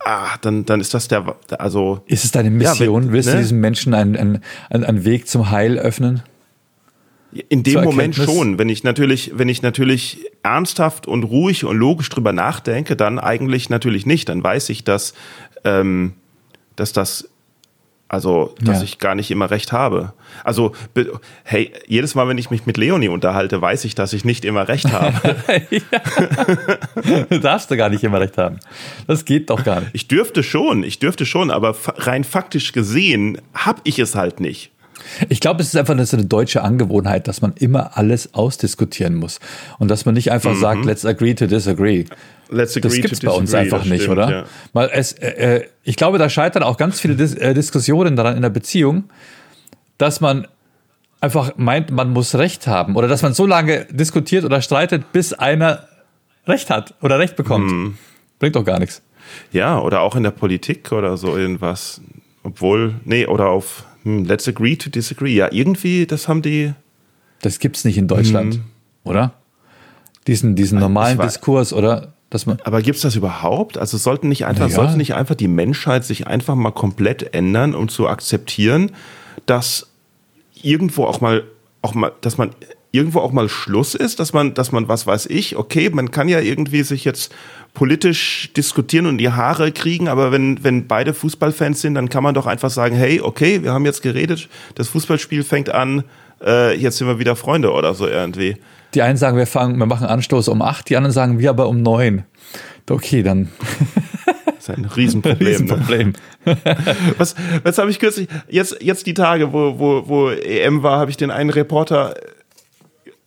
ah, 0.01 0.37
dann, 0.43 0.67
dann 0.67 0.79
ist 0.79 0.93
das 0.93 1.09
der, 1.09 1.37
also. 1.59 2.03
Ist 2.05 2.27
es 2.27 2.33
deine 2.33 2.51
Mission? 2.51 3.05
Ja, 3.05 3.07
wenn, 3.07 3.13
Willst 3.15 3.29
ne? 3.31 3.37
du 3.37 3.41
diesem 3.41 3.61
Menschen 3.61 3.95
einen, 3.95 4.15
einen, 4.15 4.43
einen 4.69 5.07
Weg 5.07 5.27
zum 5.27 5.51
Heil 5.51 5.79
öffnen? 5.79 6.23
In 7.49 7.63
dem 7.63 7.83
Moment 7.83 8.15
schon. 8.15 8.59
Wenn 8.59 8.69
ich 8.69 8.85
natürlich, 8.85 9.33
wenn 9.37 9.49
ich 9.49 9.63
natürlich 9.63 10.27
ernsthaft 10.43 11.07
und 11.07 11.25
ruhig 11.25 11.65
und 11.65 11.79
logisch 11.79 12.11
drüber 12.11 12.35
nachdenke, 12.35 12.95
dann 12.95 13.19
eigentlich 13.19 13.71
natürlich 13.71 14.05
nicht. 14.05 14.29
Dann 14.29 14.45
weiß 14.45 14.69
ich, 14.69 14.85
dass, 14.85 15.15
ähm, 15.65 16.13
dass 16.77 16.93
das, 16.93 17.31
also, 18.09 18.55
dass 18.63 18.79
ja. 18.79 18.85
ich 18.85 18.99
gar 18.99 19.15
nicht 19.15 19.31
immer 19.31 19.51
recht 19.51 19.71
habe. 19.73 20.15
Also, 20.43 20.73
hey, 21.45 21.73
jedes 21.87 22.15
Mal, 22.15 22.27
wenn 22.27 22.39
ich 22.39 22.51
mich 22.51 22.65
mit 22.65 22.79
Leonie 22.79 23.09
unterhalte, 23.09 23.61
weiß 23.61 23.85
ich, 23.85 23.95
dass 23.95 24.15
ich 24.15 24.25
nicht 24.25 24.47
immer 24.47 24.67
recht 24.67 24.91
habe. 24.93 25.37
du 27.29 27.39
darfst 27.41 27.71
du 27.71 27.77
gar 27.77 27.91
nicht 27.91 28.03
immer 28.03 28.21
recht 28.21 28.39
haben. 28.39 28.61
Das 29.07 29.27
geht 29.27 29.51
doch 29.51 29.63
gar 29.63 29.81
nicht. 29.81 29.91
Ich 29.93 30.09
dürfte 30.09 30.43
schon, 30.43 30.85
ich 30.85 30.99
dürfte 30.99 31.27
schon, 31.27 31.51
aber 31.51 31.77
rein 31.97 32.25
faktisch 32.25 32.73
gesehen 32.73 33.43
habe 33.53 33.83
ich 33.85 33.99
es 33.99 34.15
halt 34.15 34.41
nicht. 34.41 34.71
Ich 35.29 35.41
glaube, 35.41 35.63
es 35.63 35.69
ist 35.69 35.77
einfach 35.77 35.95
eine 35.95 36.25
deutsche 36.25 36.63
Angewohnheit, 36.63 37.29
dass 37.29 37.43
man 37.43 37.53
immer 37.55 37.97
alles 37.97 38.35
ausdiskutieren 38.35 39.15
muss 39.15 39.41
und 39.79 39.89
dass 39.89 40.05
man 40.05 40.15
nicht 40.15 40.31
einfach 40.31 40.55
mhm. 40.55 40.61
sagt, 40.61 40.85
let's 40.85 41.05
agree 41.05 41.35
to 41.35 41.47
disagree. 41.47 42.05
Let's 42.51 42.77
agree 42.77 42.89
das 42.89 42.95
gibt 42.97 43.13
es 43.13 43.21
bei 43.21 43.31
uns 43.31 43.53
einfach 43.55 43.85
nicht, 43.85 44.03
stimmt, 44.03 44.19
oder? 44.19 44.31
Ja. 44.31 44.45
Weil 44.73 44.91
es, 44.93 45.13
äh, 45.13 45.57
äh, 45.57 45.65
ich 45.85 45.97
glaube, 45.97 46.19
da 46.19 46.29
scheitern 46.29 46.63
auch 46.63 46.77
ganz 46.77 47.01
viele 47.01 47.17
Dis 47.17 47.35
äh, 47.35 47.55
Diskussionen 47.55 48.17
daran 48.17 48.37
in 48.37 48.43
der 48.43 48.51
Beziehung, 48.51 49.05
dass 49.99 50.21
man 50.21 50.47
einfach 51.21 51.53
meint, 51.57 51.91
man 51.91 52.13
muss 52.13 52.35
Recht 52.35 52.67
haben 52.67 52.97
oder 52.97 53.09
dass 53.09 53.23
man 53.23 53.35
so 53.35 53.47
lange 53.47 53.87
diskutiert 53.91 54.45
oder 54.45 54.63
streitet, 54.63 55.13
bis 55.13 55.33
einer 55.33 55.89
Recht 56.47 56.71
hat 56.71 56.95
oder 57.03 57.19
Recht 57.19 57.37
bekommt. 57.37 57.71
Mhm. 57.71 57.99
Bringt 58.39 58.57
doch 58.57 58.65
gar 58.65 58.79
nichts. 58.79 59.03
Ja, 59.53 59.79
oder 59.81 60.01
auch 60.01 60.17
in 60.17 60.23
der 60.23 60.31
Politik 60.31 60.93
oder 60.93 61.17
so 61.17 61.37
irgendwas. 61.37 62.01
Obwohl, 62.43 62.95
nee, 63.05 63.27
oder 63.27 63.49
auf 63.49 63.85
hm, 64.03 64.25
let's 64.25 64.49
agree 64.49 64.77
to 64.77 64.91
disagree. 64.91 65.35
Ja, 65.35 65.49
irgendwie, 65.51 66.07
das 66.07 66.29
haben 66.29 66.43
die. 66.43 66.73
Das 67.43 67.59
gibt's 67.59 67.85
nicht 67.85 67.99
in 67.99 68.09
Deutschland, 68.09 68.55
hm. 68.55 68.65
oder? 69.05 69.35
Diesen, 70.27 70.57
diesen 70.57 70.79
normalen 70.79 71.19
war, 71.19 71.27
Diskurs, 71.27 71.73
oder? 71.73 72.15
Dass 72.31 72.45
man 72.45 72.59
aber 72.65 72.83
gibt's 72.83 73.01
das 73.01 73.17
überhaupt? 73.17 73.79
Also 73.79 73.97
sollten 73.97 74.29
nicht 74.29 74.45
einfach, 74.45 74.69
ja. 74.69 74.75
sollte 74.75 74.97
nicht 74.99 75.15
einfach 75.15 75.35
die 75.35 75.49
Menschheit 75.49 76.05
sich 76.05 76.27
einfach 76.27 76.55
mal 76.55 76.73
komplett 76.73 77.35
ändern, 77.35 77.75
um 77.75 77.89
zu 77.89 78.07
akzeptieren, 78.09 78.93
dass 79.47 79.89
irgendwo 80.63 81.05
auch 81.05 81.21
mal, 81.21 81.45
auch 81.81 81.95
mal, 81.95 82.13
dass 82.21 82.37
man 82.37 82.51
irgendwo 82.91 83.21
auch 83.21 83.33
mal 83.33 83.49
Schluss 83.49 83.95
ist, 83.95 84.21
dass 84.21 84.33
man, 84.33 84.55
dass 84.55 84.73
man, 84.73 84.89
was 84.89 85.07
weiß 85.07 85.27
ich, 85.27 85.57
okay, 85.57 85.91
man 85.91 86.11
kann 86.11 86.29
ja 86.29 86.41
irgendwie 86.41 86.83
sich 86.83 87.05
jetzt 87.05 87.35
politisch 87.79 88.51
diskutieren 88.57 89.07
und 89.07 89.19
die 89.19 89.31
Haare 89.31 89.71
kriegen, 89.71 90.09
aber 90.09 90.33
wenn, 90.33 90.65
wenn 90.65 90.89
beide 90.89 91.15
Fußballfans 91.15 91.81
sind, 91.81 91.95
dann 91.95 92.09
kann 92.09 92.25
man 92.25 92.35
doch 92.35 92.47
einfach 92.47 92.71
sagen, 92.71 92.97
hey, 92.97 93.21
okay, 93.21 93.63
wir 93.63 93.73
haben 93.73 93.85
jetzt 93.85 94.03
geredet, 94.03 94.49
das 94.75 94.89
Fußballspiel 94.89 95.45
fängt 95.45 95.71
an, 95.71 96.03
äh, 96.45 96.77
jetzt 96.77 96.99
sind 96.99 97.07
wir 97.07 97.21
wieder 97.21 97.37
Freunde 97.37 97.71
oder 97.71 97.95
so 97.95 98.09
irgendwie. 98.09 98.57
Die 98.95 99.03
einen 99.03 99.17
sagen, 99.17 99.37
wir 99.37 99.47
fangen, 99.47 99.79
wir 99.79 99.87
machen 99.87 100.09
Anstoß 100.09 100.49
um 100.49 100.61
acht, 100.61 100.89
die 100.91 100.97
anderen 100.97 101.13
sagen, 101.13 101.39
wir 101.39 101.51
aber 101.51 101.69
um 101.69 101.81
neun. 101.81 102.25
Okay, 102.91 103.23
dann. 103.23 103.49
Das 104.45 104.55
ist 104.59 104.71
ein 104.71 104.85
Riesenproblem. 104.85 105.39
Ne? 105.39 105.51
Riesenproblem. 105.51 106.13
Ne? 106.47 106.57
was, 107.17 107.37
was 107.63 107.79
habe 107.79 107.93
ich 107.93 108.01
kürzlich, 108.01 108.27
jetzt, 108.49 108.83
jetzt 108.83 109.07
die 109.07 109.15
Tage, 109.15 109.53
wo, 109.53 109.79
wo, 109.79 110.09
wo 110.09 110.31
EM 110.31 110.83
war, 110.83 110.99
habe 110.99 111.13
ich 111.13 111.17
den 111.17 111.31
einen 111.31 111.51
Reporter 111.51 112.15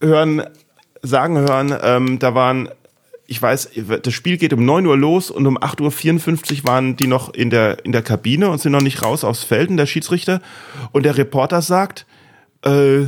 hören, 0.01 0.43
sagen 1.03 1.37
hören, 1.37 1.73
ähm, 1.81 2.19
da 2.19 2.35
waren 2.35 2.67
ich 3.31 3.41
weiß, 3.41 3.69
das 4.03 4.13
Spiel 4.13 4.37
geht 4.37 4.51
um 4.51 4.65
9 4.65 4.85
Uhr 4.85 4.97
los 4.97 5.31
und 5.31 5.47
um 5.47 5.57
8.54 5.57 6.59
Uhr 6.59 6.67
waren 6.67 6.97
die 6.97 7.07
noch 7.07 7.33
in 7.33 7.49
der, 7.49 7.85
in 7.85 7.93
der 7.93 8.01
Kabine 8.01 8.49
und 8.49 8.59
sind 8.59 8.73
noch 8.73 8.81
nicht 8.81 9.01
raus 9.01 9.23
aufs 9.23 9.45
Feld, 9.45 9.69
der 9.77 9.85
Schiedsrichter. 9.85 10.41
Und 10.91 11.03
der 11.03 11.17
Reporter 11.17 11.61
sagt, 11.61 12.05
äh, 12.65 13.03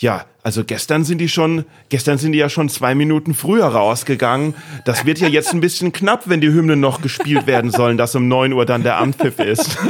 ja, 0.00 0.24
also 0.42 0.64
gestern 0.64 1.04
sind 1.04 1.18
die 1.18 1.28
schon, 1.28 1.66
gestern 1.90 2.16
sind 2.16 2.32
die 2.32 2.38
ja 2.38 2.48
schon 2.48 2.70
zwei 2.70 2.94
Minuten 2.94 3.34
früher 3.34 3.66
rausgegangen. 3.66 4.54
Das 4.86 5.04
wird 5.04 5.18
ja 5.18 5.28
jetzt 5.28 5.52
ein 5.52 5.60
bisschen 5.60 5.92
knapp, 5.92 6.22
wenn 6.24 6.40
die 6.40 6.48
Hymnen 6.48 6.80
noch 6.80 7.02
gespielt 7.02 7.46
werden 7.46 7.70
sollen, 7.70 7.98
dass 7.98 8.14
um 8.14 8.26
neun 8.26 8.54
Uhr 8.54 8.64
dann 8.64 8.82
der 8.82 8.96
Anpfiff 8.96 9.38
ist. 9.38 9.76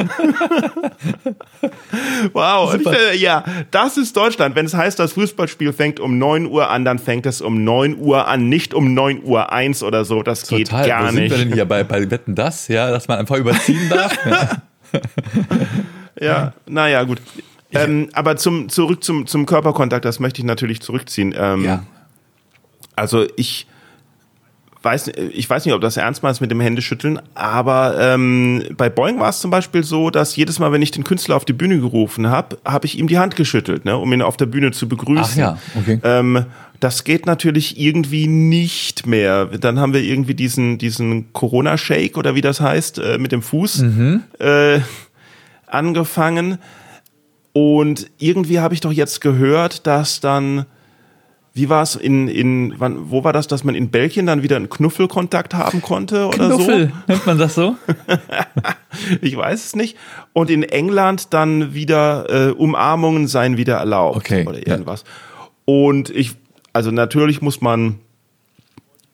wow. 2.33 2.75
Ich, 2.75 3.20
ja, 3.20 3.44
das 3.70 3.96
ist 3.96 4.16
Deutschland. 4.16 4.57
Wenn 4.57 4.66
es 4.66 4.75
heißt, 4.75 4.99
das 4.99 5.12
Fußballspiel 5.12 5.73
fängt 5.73 6.01
um 6.01 6.18
neun 6.18 6.46
Uhr 6.46 6.70
an, 6.70 6.85
dann 6.85 6.99
fängt 6.99 7.27
es 7.27 7.40
um 7.40 7.62
neun 7.62 7.96
Uhr 7.96 8.27
an, 8.27 8.49
nicht 8.49 8.75
um 8.75 8.92
neun 8.92 9.23
Uhr 9.23 9.53
eins 9.53 9.85
oder 9.85 10.05
so. 10.05 10.25
Das 10.25 10.42
Total. 10.42 10.59
geht 10.59 10.90
gar 10.90 11.07
Wo 11.07 11.12
nicht. 11.12 11.31
Sind 11.31 11.31
wir 11.31 11.46
denn 11.46 11.55
hier 11.55 11.66
bei, 11.66 11.85
bei 11.85 12.11
Wetten 12.11 12.35
das? 12.35 12.66
Ja, 12.66 12.90
dass 12.90 13.07
man 13.07 13.20
einfach 13.20 13.37
überziehen 13.37 13.88
darf? 13.88 14.18
ja, 16.20 16.53
naja, 16.66 17.05
gut. 17.05 17.20
Ähm, 17.72 18.09
aber 18.12 18.37
zum, 18.37 18.68
zurück 18.68 19.04
zum, 19.04 19.26
zum 19.26 19.46
Körperkontakt, 19.46 20.04
das 20.04 20.20
möchte 20.20 20.40
ich 20.40 20.44
natürlich 20.44 20.80
zurückziehen. 20.80 21.35
Ähm, 21.37 21.64
ja. 21.64 21.85
Also 22.96 23.26
ich 23.37 23.66
weiß, 24.83 25.12
ich 25.33 25.48
weiß 25.48 25.66
nicht, 25.66 25.74
ob 25.74 25.80
das 25.80 25.96
ernst 25.96 26.22
meinst 26.22 26.40
mit 26.40 26.50
dem 26.50 26.61
Händeschütteln, 26.61 27.20
aber 27.35 27.96
ähm, 28.00 28.64
bei 28.76 28.88
Boeing 28.88 29.20
war 29.20 29.28
es 29.28 29.40
zum 29.40 29.50
Beispiel 29.50 29.85
so, 29.85 30.11
dass 30.11 30.37
jedes 30.37 30.59
Mal, 30.59 30.72
wenn 30.72 30.83
ich 30.83 30.90
den 30.90 31.04
Künstler 31.04 31.37
auf 31.37 31.44
die 31.44 31.52
Bühne 31.52 31.78
gerufen 31.78 32.28
habe, 32.28 32.59
habe 32.64 32.87
ich 32.87 32.98
ihm 32.98 33.06
die 33.06 33.18
Hand 33.18 33.37
geschüttelt, 33.37 33.85
ne, 33.85 33.96
um 33.96 34.12
ihn 34.12 34.22
auf 34.22 34.37
der 34.37 34.46
Bühne 34.46 34.70
zu 34.70 34.88
begrüßen. 34.88 35.22
Ach 35.22 35.37
ja, 35.37 35.59
okay. 35.78 36.00
Ähm, 36.02 36.46
das 36.80 37.04
geht 37.04 37.26
natürlich 37.26 37.78
irgendwie 37.78 38.26
nicht 38.26 39.06
mehr. 39.06 39.44
Dann 39.46 39.78
haben 39.78 39.92
wir 39.92 40.00
irgendwie 40.00 40.35
diesen, 40.35 40.78
diesen 40.78 41.30
Corona-Shake 41.35 42.16
oder 42.16 42.35
wie 42.35 42.40
das 42.40 42.62
heißt, 42.62 42.98
äh, 42.98 43.18
mit 43.18 43.33
dem 43.33 43.42
Fuß 43.42 43.83
mhm. 43.83 44.22
äh, 44.38 44.80
angefangen. 45.66 46.59
Und 47.62 48.11
irgendwie 48.16 48.59
habe 48.59 48.73
ich 48.73 48.81
doch 48.81 48.90
jetzt 48.90 49.20
gehört, 49.20 49.87
dass 49.87 50.20
dann, 50.20 50.64
wie 51.53 51.68
war 51.68 51.83
es 51.83 51.94
in, 51.94 52.27
in 52.27 52.75
wann, 52.79 53.11
wo 53.11 53.23
war 53.23 53.35
das, 53.35 53.49
dass 53.49 53.64
man 53.64 53.75
in 53.75 53.90
Belgien 53.90 54.25
dann 54.25 54.42
wieder 54.42 54.57
einen 54.57 54.70
Knuffelkontakt 54.70 55.53
haben 55.53 55.83
konnte 55.83 56.29
oder 56.29 56.49
Knuffel, 56.49 56.87
so? 56.87 57.12
nennt 57.12 57.27
man 57.27 57.37
das 57.37 57.55
so? 57.55 57.77
ich 59.20 59.37
weiß 59.37 59.66
es 59.66 59.77
nicht. 59.77 59.99
Und 60.33 60.49
in 60.49 60.62
England 60.62 61.35
dann 61.35 61.75
wieder 61.75 62.49
äh, 62.49 62.53
Umarmungen 62.53 63.27
seien 63.27 63.59
wieder 63.59 63.77
erlaubt 63.77 64.16
okay, 64.16 64.46
oder 64.46 64.66
irgendwas. 64.66 65.05
Ja. 65.05 65.49
Und 65.66 66.09
ich, 66.09 66.33
also 66.73 66.90
natürlich 66.90 67.42
muss 67.42 67.61
man 67.61 67.99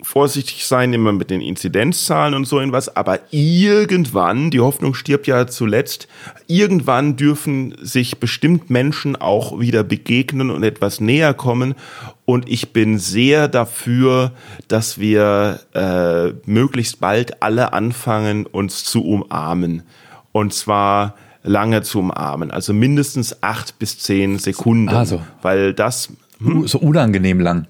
vorsichtig 0.02 0.66
sein, 0.66 0.92
immer 0.92 1.12
mit 1.12 1.30
den 1.30 1.40
Inzidenzzahlen 1.40 2.34
und 2.34 2.44
so 2.44 2.58
irgendwas, 2.58 2.94
aber 2.94 3.20
irgendwann, 3.30 4.50
die 4.50 4.60
Hoffnung 4.60 4.92
stirbt 4.92 5.26
ja 5.26 5.46
zuletzt, 5.46 6.06
irgendwann 6.46 7.16
dürfen 7.16 7.74
sich 7.80 8.18
bestimmt 8.18 8.68
Menschen 8.68 9.16
auch 9.16 9.58
wieder 9.58 9.84
begegnen 9.84 10.50
und 10.50 10.62
etwas 10.64 11.00
näher 11.00 11.32
kommen. 11.32 11.74
Und 12.26 12.48
ich 12.48 12.72
bin 12.72 12.98
sehr 12.98 13.48
dafür, 13.48 14.32
dass 14.68 14.98
wir 14.98 15.60
äh, 15.74 16.32
möglichst 16.50 17.00
bald 17.00 17.42
alle 17.42 17.72
anfangen, 17.72 18.44
uns 18.44 18.84
zu 18.84 19.02
umarmen. 19.02 19.82
Und 20.32 20.52
zwar 20.52 21.14
lange 21.42 21.82
zu 21.82 22.00
umarmen, 22.00 22.50
also 22.50 22.74
mindestens 22.74 23.42
acht 23.42 23.78
bis 23.78 23.98
zehn 23.98 24.38
Sekunden, 24.38 24.88
also, 24.88 25.22
weil 25.42 25.72
das 25.72 26.10
hm? 26.38 26.66
so 26.66 26.78
unangenehm 26.80 27.40
lang 27.40 27.68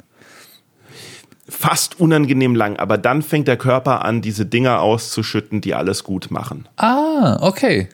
fast 1.49 2.01
unangenehm 2.01 2.55
lang, 2.55 2.77
aber 2.77 2.99
dann 2.99 3.23
fängt 3.23 3.49
der 3.49 3.57
Körper 3.57 4.05
an, 4.05 4.21
diese 4.21 4.47
Dinger 4.47 4.81
auszuschütten, 4.81 5.61
die 5.61 5.75
alles 5.75 6.05
gut 6.05 6.31
machen. 6.31 6.69
Ah, 6.77 7.39
okay. 7.41 7.89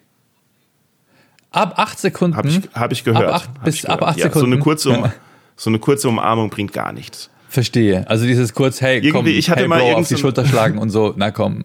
Ab 1.51 1.75
acht 1.77 1.99
Sekunden. 1.99 2.37
Habe 2.37 2.49
ich, 2.49 2.61
hab 2.73 2.93
ich 2.93 3.05
gehört. 3.05 3.29
Ab 3.29 3.35
acht, 3.35 3.65
bis, 3.65 3.85
ab 3.85 4.03
acht 4.03 4.19
ja, 4.19 4.25
Sekunden. 4.25 4.47
So 4.47 4.53
eine, 4.53 4.59
kurze 4.59 4.91
um, 4.91 5.13
so 5.57 5.71
eine 5.71 5.79
kurze 5.79 6.09
Umarmung 6.09 6.49
bringt 6.49 6.73
gar 6.73 6.93
nichts. 6.93 7.29
Verstehe. 7.49 8.09
Also 8.09 8.25
dieses 8.25 8.55
kurz, 8.55 8.81
hey, 8.81 8.97
Irgendwie, 8.97 9.11
komm, 9.11 9.27
ich 9.27 9.51
hatte 9.51 9.61
hey, 9.61 9.69
mal 9.69 9.81
Bro, 9.81 9.99
auf 9.99 10.09
die 10.09 10.17
Schulter 10.17 10.47
schlagen 10.47 10.79
und 10.79 10.89
so, 10.89 11.13
na 11.15 11.31
komm. 11.31 11.65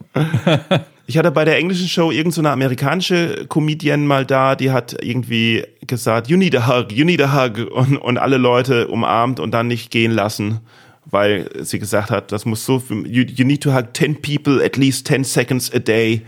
ich 1.06 1.16
hatte 1.16 1.30
bei 1.30 1.46
der 1.46 1.56
englischen 1.56 1.88
Show 1.88 2.10
irgendeine 2.10 2.48
so 2.48 2.52
amerikanische 2.52 3.46
Comedian 3.48 4.06
mal 4.06 4.26
da, 4.26 4.54
die 4.54 4.70
hat 4.70 5.02
irgendwie 5.02 5.64
gesagt, 5.86 6.28
you 6.28 6.36
need 6.36 6.54
a 6.54 6.68
hug, 6.68 6.92
you 6.92 7.06
need 7.06 7.22
a 7.22 7.32
hug 7.32 7.70
und, 7.70 7.96
und 7.96 8.18
alle 8.18 8.36
Leute 8.36 8.88
umarmt 8.88 9.40
und 9.40 9.52
dann 9.52 9.68
nicht 9.68 9.90
gehen 9.90 10.12
lassen 10.12 10.60
weil 11.10 11.48
sie 11.60 11.78
gesagt 11.78 12.10
hat, 12.10 12.32
das 12.32 12.44
muss 12.44 12.64
so, 12.64 12.82
you, 13.04 13.24
you 13.24 13.44
need 13.44 13.62
to 13.62 13.74
hug 13.74 13.94
10 13.94 14.20
people 14.20 14.64
at 14.64 14.76
least 14.76 15.06
10 15.06 15.24
seconds 15.24 15.72
a 15.74 15.78
day. 15.78 16.22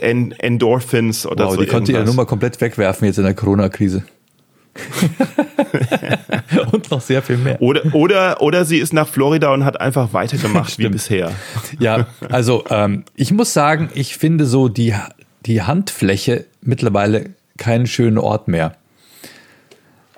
En, 0.00 0.30
Endorphins 0.38 1.26
oder 1.26 1.46
wow, 1.46 1.54
so. 1.54 1.60
Die 1.60 1.66
konnte 1.66 2.04
nur 2.04 2.14
mal 2.14 2.24
komplett 2.24 2.60
wegwerfen 2.60 3.06
jetzt 3.06 3.18
in 3.18 3.24
der 3.24 3.34
Corona-Krise. 3.34 4.04
und 6.72 6.90
noch 6.90 7.00
sehr 7.00 7.22
viel 7.22 7.36
mehr. 7.36 7.60
Oder, 7.60 7.94
oder, 7.94 8.40
oder 8.40 8.64
sie 8.64 8.78
ist 8.78 8.92
nach 8.92 9.08
Florida 9.08 9.52
und 9.52 9.64
hat 9.64 9.80
einfach 9.80 10.12
weitergemacht 10.12 10.78
wie 10.78 10.88
bisher. 10.88 11.32
Ja, 11.80 12.06
also 12.28 12.64
ähm, 12.70 13.04
ich 13.16 13.32
muss 13.32 13.52
sagen, 13.52 13.90
ich 13.94 14.16
finde 14.16 14.46
so 14.46 14.68
die, 14.68 14.94
die 15.46 15.62
Handfläche 15.62 16.44
mittlerweile 16.60 17.30
keinen 17.56 17.86
schönen 17.86 18.18
Ort 18.18 18.48
mehr. 18.48 18.76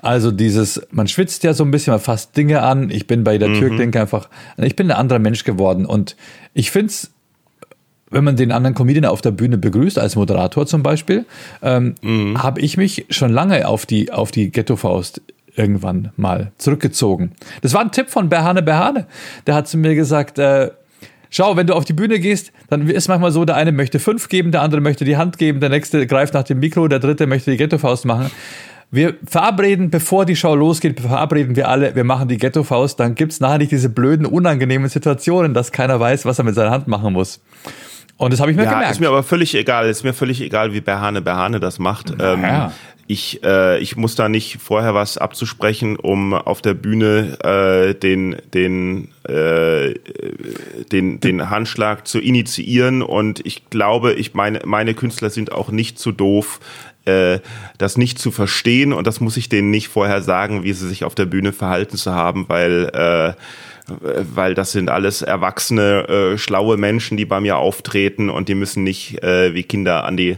Also 0.02 0.30
dieses, 0.30 0.80
man 0.90 1.08
schwitzt 1.08 1.44
ja 1.44 1.52
so 1.52 1.64
ein 1.64 1.70
bisschen, 1.70 1.92
man 1.92 2.00
fasst 2.00 2.36
Dinge 2.36 2.62
an. 2.62 2.90
Ich 2.90 3.06
bin 3.06 3.24
bei 3.24 3.38
der 3.38 3.48
mhm. 3.48 3.58
Türklinke 3.58 4.00
einfach, 4.00 4.28
ich 4.56 4.76
bin 4.76 4.90
ein 4.90 4.96
anderer 4.96 5.18
Mensch 5.18 5.44
geworden 5.44 5.86
und 5.86 6.16
ich 6.54 6.70
finde 6.70 6.86
es 6.86 7.10
wenn 8.10 8.24
man 8.24 8.36
den 8.36 8.52
anderen 8.52 8.74
Comedian 8.74 9.04
auf 9.04 9.22
der 9.22 9.30
Bühne 9.30 9.56
begrüßt, 9.56 9.98
als 9.98 10.16
Moderator 10.16 10.66
zum 10.66 10.82
Beispiel, 10.82 11.26
ähm, 11.62 11.94
mhm. 12.02 12.42
habe 12.42 12.60
ich 12.60 12.76
mich 12.76 13.06
schon 13.10 13.30
lange 13.30 13.68
auf 13.68 13.86
die, 13.86 14.10
auf 14.10 14.32
die 14.32 14.50
Ghetto-Faust 14.50 15.22
irgendwann 15.54 16.10
mal 16.16 16.52
zurückgezogen. 16.58 17.32
Das 17.62 17.74
war 17.74 17.80
ein 17.80 17.92
Tipp 17.92 18.10
von 18.10 18.28
Berhane 18.28 18.62
Berhane. 18.62 19.06
Der 19.46 19.54
hat 19.54 19.68
zu 19.68 19.78
mir 19.78 19.94
gesagt, 19.94 20.38
äh, 20.38 20.70
schau, 21.30 21.56
wenn 21.56 21.66
du 21.66 21.74
auf 21.74 21.84
die 21.84 21.92
Bühne 21.92 22.18
gehst, 22.18 22.52
dann 22.68 22.88
ist 22.88 23.08
manchmal 23.08 23.32
so, 23.32 23.44
der 23.44 23.56
eine 23.56 23.72
möchte 23.72 23.98
fünf 23.98 24.28
geben, 24.28 24.52
der 24.52 24.62
andere 24.62 24.80
möchte 24.80 25.04
die 25.04 25.16
Hand 25.16 25.38
geben, 25.38 25.60
der 25.60 25.68
nächste 25.68 26.06
greift 26.06 26.34
nach 26.34 26.44
dem 26.44 26.60
Mikro, 26.60 26.88
der 26.88 26.98
dritte 26.98 27.26
möchte 27.26 27.50
die 27.50 27.56
Ghetto-Faust 27.56 28.04
machen. 28.04 28.30
Wir 28.92 29.14
verabreden, 29.24 29.90
bevor 29.90 30.24
die 30.24 30.34
Show 30.34 30.54
losgeht, 30.54 30.98
verabreden 31.00 31.54
wir 31.54 31.68
alle, 31.68 31.94
wir 31.94 32.02
machen 32.02 32.28
die 32.28 32.38
Ghetto-Faust, 32.38 32.98
dann 32.98 33.14
gibt's 33.14 33.38
nachher 33.38 33.58
nicht 33.58 33.70
diese 33.70 33.88
blöden, 33.88 34.26
unangenehmen 34.26 34.88
Situationen, 34.88 35.54
dass 35.54 35.70
keiner 35.70 36.00
weiß, 36.00 36.24
was 36.24 36.38
er 36.38 36.44
mit 36.44 36.56
seiner 36.56 36.72
Hand 36.72 36.88
machen 36.88 37.12
muss. 37.12 37.40
Und 38.16 38.32
das 38.32 38.40
habe 38.40 38.50
ich 38.50 38.56
mir 38.56 38.64
ja, 38.64 38.72
gemerkt. 38.72 38.92
Ist 38.92 39.00
mir 39.00 39.08
aber 39.08 39.22
völlig 39.22 39.54
egal. 39.54 39.88
Ist 39.88 40.02
mir 40.02 40.12
völlig 40.12 40.42
egal, 40.42 40.74
wie 40.74 40.82
Berhane 40.82 41.22
Berhane 41.22 41.58
das 41.58 41.78
macht. 41.78 42.12
Ähm, 42.20 42.70
ich, 43.06 43.42
äh, 43.42 43.78
ich 43.78 43.96
muss 43.96 44.14
da 44.14 44.28
nicht 44.28 44.58
vorher 44.60 44.94
was 44.94 45.16
abzusprechen, 45.16 45.96
um 45.96 46.34
auf 46.34 46.60
der 46.60 46.74
Bühne 46.74 47.38
äh, 47.42 47.94
den, 47.94 48.36
den, 48.52 49.08
äh, 49.26 49.94
den, 50.92 51.18
den 51.18 51.48
Handschlag 51.48 52.06
zu 52.06 52.20
initiieren. 52.20 53.00
Und 53.00 53.44
ich 53.46 53.70
glaube, 53.70 54.12
ich 54.12 54.34
meine, 54.34 54.60
meine 54.66 54.92
Künstler 54.92 55.30
sind 55.30 55.52
auch 55.52 55.70
nicht 55.70 55.98
zu 55.98 56.12
doof, 56.12 56.60
äh, 57.10 57.40
das 57.78 57.96
nicht 57.96 58.18
zu 58.18 58.30
verstehen. 58.30 58.92
Und 58.92 59.06
das 59.06 59.20
muss 59.20 59.36
ich 59.36 59.48
denen 59.48 59.70
nicht 59.70 59.88
vorher 59.88 60.22
sagen, 60.22 60.62
wie 60.62 60.72
sie 60.72 60.88
sich 60.88 61.04
auf 61.04 61.14
der 61.14 61.26
Bühne 61.26 61.52
verhalten 61.52 61.96
zu 61.96 62.12
haben, 62.14 62.46
weil 62.48 62.90
äh, 62.92 63.32
weil 64.00 64.54
das 64.54 64.72
sind 64.72 64.88
alles 64.88 65.22
erwachsene, 65.22 66.08
äh, 66.08 66.38
schlaue 66.38 66.76
Menschen, 66.76 67.16
die 67.16 67.24
bei 67.24 67.40
mir 67.40 67.56
auftreten 67.56 68.30
und 68.30 68.48
die 68.48 68.54
müssen 68.54 68.84
nicht 68.84 69.22
äh, 69.22 69.54
wie 69.54 69.64
Kinder 69.64 70.04
an 70.04 70.16
die 70.16 70.36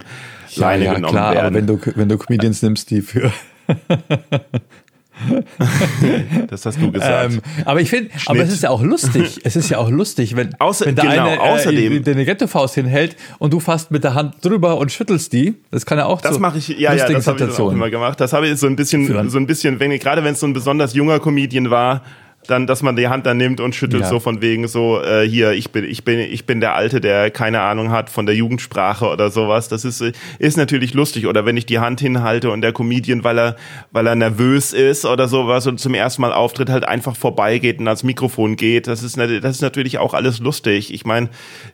Leine 0.56 0.86
ja, 0.86 0.94
genommen 0.94 1.12
klar, 1.12 1.34
werden. 1.34 1.46
Aber 1.46 1.54
wenn 1.54 1.66
du, 1.66 1.78
wenn 1.96 2.08
du 2.08 2.18
Comedians 2.18 2.62
nimmst, 2.62 2.90
die 2.90 3.02
für 3.02 3.32
das 6.48 6.66
hast 6.66 6.80
du 6.80 6.90
gesagt. 6.90 7.34
Ähm, 7.34 7.40
aber 7.64 7.80
ich 7.80 7.90
finde, 7.90 8.10
aber 8.26 8.40
es 8.40 8.52
ist 8.52 8.62
ja 8.62 8.70
auch 8.70 8.82
lustig. 8.82 9.40
Es 9.44 9.56
ist 9.56 9.68
ja 9.70 9.78
auch 9.78 9.90
lustig, 9.90 10.36
wenn, 10.36 10.54
Außer, 10.58 10.86
wenn 10.86 10.94
der 10.94 11.04
genau, 11.04 11.26
eine 11.26 11.40
außerdem, 11.40 11.92
äh, 11.92 12.00
deine 12.00 12.24
Ghetto-Faust 12.24 12.74
hinhält 12.74 13.16
und 13.38 13.52
du 13.52 13.60
fasst 13.60 13.90
mit 13.90 14.04
der 14.04 14.14
Hand 14.14 14.36
drüber 14.42 14.78
und 14.78 14.90
schüttelst 14.90 15.32
die. 15.32 15.54
Das 15.70 15.86
kann 15.86 15.98
ja 15.98 16.06
auch 16.06 16.20
Das 16.20 16.38
mache 16.38 16.58
ich, 16.58 16.68
ja, 16.68 16.94
ja, 16.94 17.08
das 17.08 17.26
habe 17.26 17.44
ich 17.44 17.58
auch 17.58 17.72
immer 17.72 17.90
gemacht. 17.90 18.20
Das 18.20 18.32
habe 18.32 18.48
ich 18.48 18.58
so 18.58 18.66
ein 18.66 18.76
bisschen, 18.76 19.30
so 19.30 19.38
ein 19.38 19.46
bisschen, 19.46 19.78
wenn, 19.80 19.96
gerade 19.98 20.24
wenn 20.24 20.34
es 20.34 20.40
so 20.40 20.46
ein 20.46 20.52
besonders 20.52 20.94
junger 20.94 21.20
Comedian 21.20 21.70
war, 21.70 22.02
dann, 22.46 22.66
dass 22.66 22.82
man 22.82 22.96
die 22.96 23.08
Hand 23.08 23.26
dann 23.26 23.36
nimmt 23.36 23.60
und 23.60 23.74
schüttelt 23.74 24.02
ja. 24.02 24.08
so 24.08 24.18
von 24.18 24.42
wegen 24.42 24.66
so, 24.66 25.00
äh, 25.00 25.26
hier, 25.28 25.52
ich 25.52 25.70
bin, 25.70 25.84
ich 25.84 26.04
bin, 26.04 26.18
ich 26.18 26.44
bin 26.44 26.60
der 26.60 26.74
Alte, 26.74 27.00
der 27.00 27.30
keine 27.30 27.60
Ahnung 27.60 27.90
hat 27.90 28.10
von 28.10 28.26
der 28.26 28.34
Jugendsprache 28.34 29.06
oder 29.06 29.30
sowas. 29.30 29.68
Das 29.68 29.84
ist, 29.84 30.02
ist 30.38 30.56
natürlich 30.56 30.94
lustig. 30.94 31.26
Oder 31.26 31.46
wenn 31.46 31.56
ich 31.56 31.66
die 31.66 31.78
Hand 31.78 32.00
hinhalte 32.00 32.50
und 32.50 32.62
der 32.62 32.72
Comedian, 32.72 33.22
weil 33.22 33.38
er, 33.38 33.56
weil 33.92 34.06
er 34.06 34.16
nervös 34.16 34.72
ist 34.72 35.04
oder 35.04 35.28
sowas 35.28 35.66
und 35.66 35.78
zum 35.78 35.94
ersten 35.94 36.22
Mal 36.22 36.32
auftritt, 36.32 36.68
halt 36.68 36.84
einfach 36.84 37.16
vorbeigeht 37.16 37.78
und 37.78 37.86
ans 37.86 38.02
Mikrofon 38.02 38.56
geht. 38.56 38.86
Das 38.88 39.02
ist, 39.02 39.16
das 39.16 39.56
ist 39.56 39.62
natürlich 39.62 39.98
auch 39.98 40.14
alles 40.14 40.40
lustig. 40.40 40.92
Ich 40.92 41.04
meine, 41.04 41.28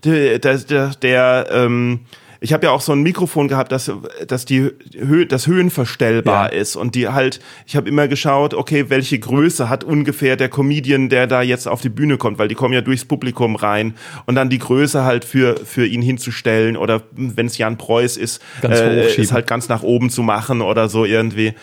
der, 0.04 0.38
der, 0.38 0.90
der 1.00 1.46
ähm, 1.50 2.00
ich 2.40 2.52
habe 2.52 2.66
ja 2.66 2.72
auch 2.72 2.80
so 2.80 2.92
ein 2.92 3.02
Mikrofon 3.02 3.48
gehabt, 3.48 3.72
dass, 3.72 3.90
dass 4.26 4.44
die 4.44 4.70
Höhe, 4.96 5.26
das 5.26 5.46
höhenverstellbar 5.46 6.52
ja. 6.52 6.60
ist 6.60 6.76
und 6.76 6.94
die 6.94 7.08
halt, 7.08 7.40
ich 7.66 7.76
habe 7.76 7.88
immer 7.88 8.08
geschaut, 8.08 8.54
okay, 8.54 8.90
welche 8.90 9.18
Größe 9.18 9.68
hat 9.68 9.84
ungefähr 9.84 10.36
der 10.36 10.48
Comedian, 10.48 11.08
der 11.08 11.26
da 11.26 11.42
jetzt 11.42 11.66
auf 11.66 11.80
die 11.80 11.88
Bühne 11.88 12.16
kommt, 12.16 12.38
weil 12.38 12.48
die 12.48 12.54
kommen 12.54 12.74
ja 12.74 12.80
durchs 12.80 13.04
Publikum 13.04 13.56
rein 13.56 13.94
und 14.26 14.34
dann 14.34 14.50
die 14.50 14.58
Größe 14.58 15.04
halt 15.04 15.24
für 15.24 15.56
für 15.64 15.86
ihn 15.86 16.02
hinzustellen 16.02 16.76
oder 16.76 17.02
wenn 17.12 17.46
es 17.46 17.58
Jan 17.58 17.76
Preuß 17.78 18.16
ist, 18.16 18.42
äh, 18.62 19.14
ist 19.14 19.32
halt 19.32 19.46
ganz 19.46 19.68
nach 19.68 19.82
oben 19.82 20.10
zu 20.10 20.22
machen 20.22 20.60
oder 20.60 20.88
so 20.88 21.04
irgendwie. 21.04 21.54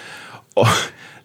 Oh 0.55 0.67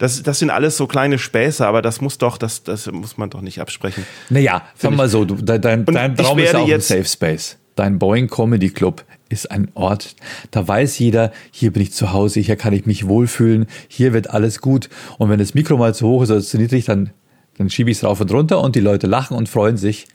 das, 0.00 0.22
das 0.22 0.38
sind 0.38 0.48
alles 0.48 0.78
so 0.78 0.86
kleine 0.86 1.18
Späße, 1.18 1.66
aber 1.66 1.82
das 1.82 2.00
muss 2.00 2.16
doch, 2.16 2.38
das, 2.38 2.64
das 2.64 2.90
muss 2.90 3.18
man 3.18 3.28
doch 3.28 3.42
nicht 3.42 3.60
absprechen. 3.60 4.06
Naja, 4.30 4.62
sag 4.74 4.96
mal 4.96 5.10
so, 5.10 5.26
du, 5.26 5.34
dein, 5.34 5.60
dein 5.60 6.16
Traum 6.16 6.38
ist 6.38 6.54
auch 6.54 6.66
ein 6.66 6.80
Safe 6.80 7.04
Space. 7.04 7.58
Dein 7.76 7.98
Boeing 7.98 8.26
Comedy 8.26 8.70
Club 8.70 9.04
ist 9.30 9.50
ein 9.50 9.68
Ort, 9.74 10.14
da 10.50 10.66
weiß 10.66 10.98
jeder, 10.98 11.32
hier 11.50 11.72
bin 11.72 11.82
ich 11.82 11.92
zu 11.92 12.12
Hause, 12.12 12.40
hier 12.40 12.56
kann 12.56 12.74
ich 12.74 12.84
mich 12.84 13.08
wohlfühlen, 13.08 13.66
hier 13.88 14.12
wird 14.12 14.30
alles 14.30 14.60
gut. 14.60 14.90
Und 15.16 15.30
wenn 15.30 15.38
das 15.38 15.54
Mikro 15.54 15.78
mal 15.78 15.94
zu 15.94 16.06
hoch 16.06 16.22
ist 16.22 16.30
oder 16.30 16.42
zu 16.42 16.58
niedrig, 16.58 16.84
dann, 16.84 17.10
dann 17.56 17.70
schiebe 17.70 17.90
ich 17.90 17.98
es 17.98 18.04
rauf 18.04 18.20
und 18.20 18.30
runter 18.32 18.60
und 18.60 18.76
die 18.76 18.80
Leute 18.80 19.06
lachen 19.06 19.36
und 19.36 19.48
freuen 19.48 19.78
sich. 19.78 20.06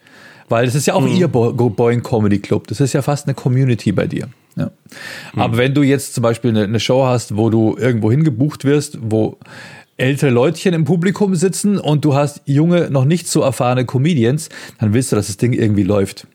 Weil 0.48 0.66
das 0.66 0.76
ist 0.76 0.86
ja 0.86 0.94
auch 0.94 1.02
mhm. 1.02 1.16
ihr 1.16 1.28
Boeing 1.28 2.04
Comedy 2.04 2.40
Club. 2.40 2.68
Das 2.68 2.80
ist 2.80 2.94
ja 2.94 3.02
fast 3.02 3.26
eine 3.26 3.34
Community 3.34 3.92
bei 3.92 4.06
dir. 4.06 4.28
Ja. 4.56 4.72
Mhm. 5.34 5.42
Aber 5.42 5.58
wenn 5.58 5.74
du 5.74 5.82
jetzt 5.82 6.14
zum 6.14 6.22
Beispiel 6.22 6.52
eine, 6.52 6.66
eine 6.66 6.80
Show 6.80 7.06
hast, 7.06 7.36
wo 7.36 7.50
du 7.50 7.76
irgendwo 7.78 8.12
hingebucht 8.12 8.64
wirst, 8.64 9.00
wo 9.02 9.40
ältere 9.98 10.30
Leutchen 10.30 10.74
im 10.74 10.84
Publikum 10.84 11.36
sitzen 11.36 11.80
und 11.80 12.04
du 12.06 12.16
hast 12.16 12.42
junge, 12.46 12.90
noch 12.90 13.06
nicht 13.06 13.28
so 13.28 13.42
erfahrene 13.42 13.86
Comedians, 13.86 14.50
dann 14.80 14.94
willst 14.94 15.12
du, 15.12 15.16
dass 15.16 15.28
das 15.28 15.38
Ding 15.38 15.54
irgendwie 15.54 15.84
läuft. 15.84 16.28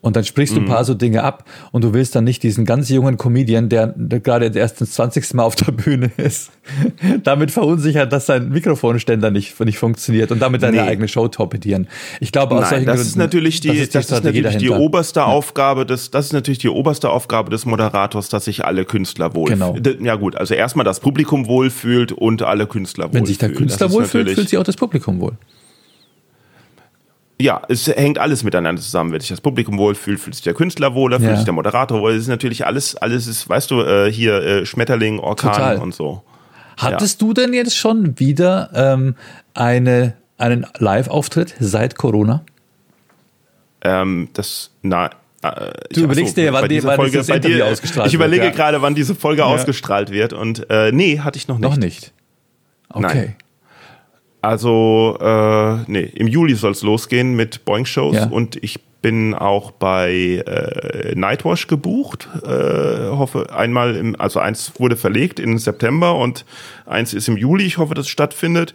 Und 0.00 0.14
dann 0.14 0.24
sprichst 0.24 0.54
du 0.54 0.60
ein 0.60 0.66
paar 0.66 0.82
mhm. 0.82 0.86
so 0.86 0.94
Dinge 0.94 1.24
ab 1.24 1.44
und 1.72 1.82
du 1.82 1.92
willst 1.92 2.14
dann 2.14 2.22
nicht 2.22 2.44
diesen 2.44 2.64
ganz 2.64 2.88
jungen 2.88 3.16
Comedian, 3.16 3.68
der, 3.68 3.88
der 3.96 4.20
gerade 4.20 4.46
erst 4.46 4.80
das 4.80 4.92
20. 4.92 5.34
Mal 5.34 5.42
auf 5.42 5.56
der 5.56 5.72
Bühne 5.72 6.12
ist, 6.16 6.52
damit 7.24 7.50
verunsichert, 7.50 8.12
dass 8.12 8.26
sein 8.26 8.48
Mikrofonständer 8.50 9.32
nicht, 9.32 9.58
nicht 9.58 9.78
funktioniert 9.78 10.30
und 10.30 10.40
damit 10.40 10.62
deine 10.62 10.76
nee. 10.76 10.88
eigene 10.88 11.08
Show 11.08 11.26
torpedieren. 11.26 11.88
Ich 12.20 12.30
glaube, 12.30 12.54
aus 12.54 12.62
Nein, 12.62 12.70
solchen 12.70 12.86
das 12.86 12.94
Gründen, 12.96 13.08
ist 13.08 13.16
natürlich 13.16 13.60
die, 13.60 13.68
das 13.68 13.76
ist, 13.76 13.88
die 13.88 13.98
das 13.98 14.10
ist 14.12 14.24
natürlich 14.24 14.56
die 14.58 14.70
oberste 14.70 15.20
ja. 15.20 15.26
Aufgabe 15.26 15.84
des, 15.84 16.12
das 16.12 16.26
ist 16.26 16.32
natürlich 16.32 16.58
die 16.58 16.68
oberste 16.68 17.10
Aufgabe 17.10 17.50
des 17.50 17.66
Moderators, 17.66 18.28
dass 18.28 18.44
sich 18.44 18.64
alle 18.64 18.84
Künstler 18.84 19.34
wohlfühlen. 19.34 19.82
Genau. 19.82 20.04
Ja 20.04 20.14
gut, 20.14 20.36
also 20.36 20.54
erstmal 20.54 20.84
das 20.84 21.00
Publikum 21.00 21.46
wohlfühlt 21.48 22.12
und 22.12 22.42
alle 22.42 22.68
Künstler 22.68 23.06
wohlfühlen. 23.06 23.22
Wenn 23.22 23.26
sich 23.26 23.38
der 23.38 23.52
Künstler 23.52 23.90
wohlfühlt, 23.90 24.30
fühlt 24.30 24.48
sich 24.48 24.58
auch 24.58 24.64
das 24.64 24.76
Publikum 24.76 25.20
wohl. 25.20 25.32
Ja, 27.40 27.62
es 27.68 27.86
hängt 27.86 28.18
alles 28.18 28.42
miteinander 28.42 28.82
zusammen. 28.82 29.12
Wenn 29.12 29.20
sich 29.20 29.28
das 29.28 29.40
Publikum 29.40 29.78
wohlfühlt, 29.78 30.18
fühlt 30.18 30.34
sich 30.34 30.42
der 30.42 30.54
Künstler 30.54 30.94
wohler, 30.94 31.18
fühlt 31.18 31.30
ja. 31.30 31.36
sich 31.36 31.44
der 31.44 31.54
Moderator 31.54 32.00
wohl. 32.00 32.12
Es 32.12 32.22
ist 32.22 32.28
natürlich 32.28 32.66
alles, 32.66 32.96
alles 32.96 33.28
ist, 33.28 33.48
weißt 33.48 33.70
du, 33.70 33.82
äh, 33.82 34.10
hier 34.10 34.42
äh, 34.42 34.66
Schmetterling, 34.66 35.20
Orkan 35.20 35.52
Total. 35.52 35.78
und 35.78 35.94
so. 35.94 36.22
Hattest 36.76 37.20
ja. 37.20 37.28
du 37.28 37.34
denn 37.34 37.52
jetzt 37.52 37.76
schon 37.76 38.18
wieder 38.18 38.70
ähm, 38.74 39.14
eine, 39.54 40.14
einen 40.36 40.66
Live-Auftritt 40.78 41.54
seit 41.60 41.96
Corona? 41.96 42.44
Ähm, 43.82 44.28
das, 44.32 44.70
na, 44.82 45.10
äh, 45.42 45.70
du 45.92 46.02
überlegst 46.02 46.34
so, 46.34 46.42
dir, 46.42 46.52
wann, 46.52 46.68
die, 46.68 46.82
wann 46.82 46.96
Folge, 46.96 47.18
Interview 47.18 47.56
dir, 47.56 47.66
ausgestrahlt 47.66 48.08
Ich 48.08 48.14
überlege 48.14 48.42
wird, 48.44 48.56
ja. 48.56 48.64
gerade, 48.64 48.82
wann 48.82 48.96
diese 48.96 49.14
Folge 49.14 49.44
ausgestrahlt 49.44 50.10
wird 50.10 50.32
und 50.32 50.68
äh, 50.70 50.90
nee, 50.90 51.20
hatte 51.20 51.38
ich 51.38 51.46
noch 51.46 51.58
nicht. 51.58 51.70
Noch 51.70 51.76
nicht. 51.76 52.12
Okay. 52.88 53.02
Nein. 53.02 53.36
Also, 54.40 55.18
äh, 55.20 55.90
nee, 55.90 56.10
im 56.14 56.28
Juli 56.28 56.54
soll 56.54 56.72
es 56.72 56.82
losgehen 56.82 57.34
mit 57.34 57.64
Boeing-Shows 57.64 58.16
ja. 58.16 58.26
und 58.28 58.62
ich 58.62 58.80
bin 59.02 59.34
auch 59.34 59.70
bei 59.70 60.42
äh, 60.46 61.14
Nightwash 61.14 61.66
gebucht. 61.66 62.28
Äh, 62.44 62.48
hoffe 63.10 63.52
einmal, 63.54 63.96
im, 63.96 64.20
also 64.20 64.40
eins 64.40 64.72
wurde 64.78 64.96
verlegt 64.96 65.38
in 65.38 65.58
September 65.58 66.16
und 66.16 66.44
eins 66.86 67.14
ist 67.14 67.28
im 67.28 67.36
Juli. 67.36 67.64
Ich 67.64 67.78
hoffe, 67.78 67.94
dass 67.94 68.06
es 68.06 68.10
stattfindet. 68.10 68.74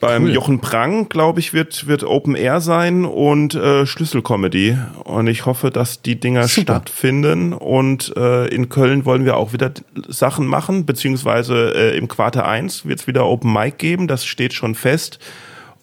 Beim 0.00 0.24
cool. 0.24 0.34
Jochen 0.34 0.60
Prang, 0.60 1.08
glaube 1.08 1.40
ich, 1.40 1.52
wird, 1.52 1.86
wird 1.86 2.04
Open 2.04 2.36
Air 2.36 2.60
sein 2.60 3.04
und 3.04 3.54
äh, 3.54 3.84
Schlüsselcomedy. 3.84 4.78
Und 5.04 5.26
ich 5.26 5.44
hoffe, 5.44 5.70
dass 5.70 6.02
die 6.02 6.20
Dinger 6.20 6.46
Super. 6.46 6.74
stattfinden. 6.74 7.52
Und 7.52 8.16
äh, 8.16 8.46
in 8.46 8.68
Köln 8.68 9.04
wollen 9.04 9.24
wir 9.24 9.36
auch 9.36 9.52
wieder 9.52 9.72
Sachen 10.06 10.46
machen, 10.46 10.86
beziehungsweise 10.86 11.72
äh, 11.74 11.96
im 11.96 12.06
Quarter 12.06 12.46
1 12.46 12.86
wird 12.86 13.00
es 13.00 13.06
wieder 13.06 13.26
Open 13.26 13.52
Mic 13.52 13.78
geben. 13.78 14.06
Das 14.06 14.24
steht 14.24 14.52
schon 14.52 14.74
fest. 14.74 15.18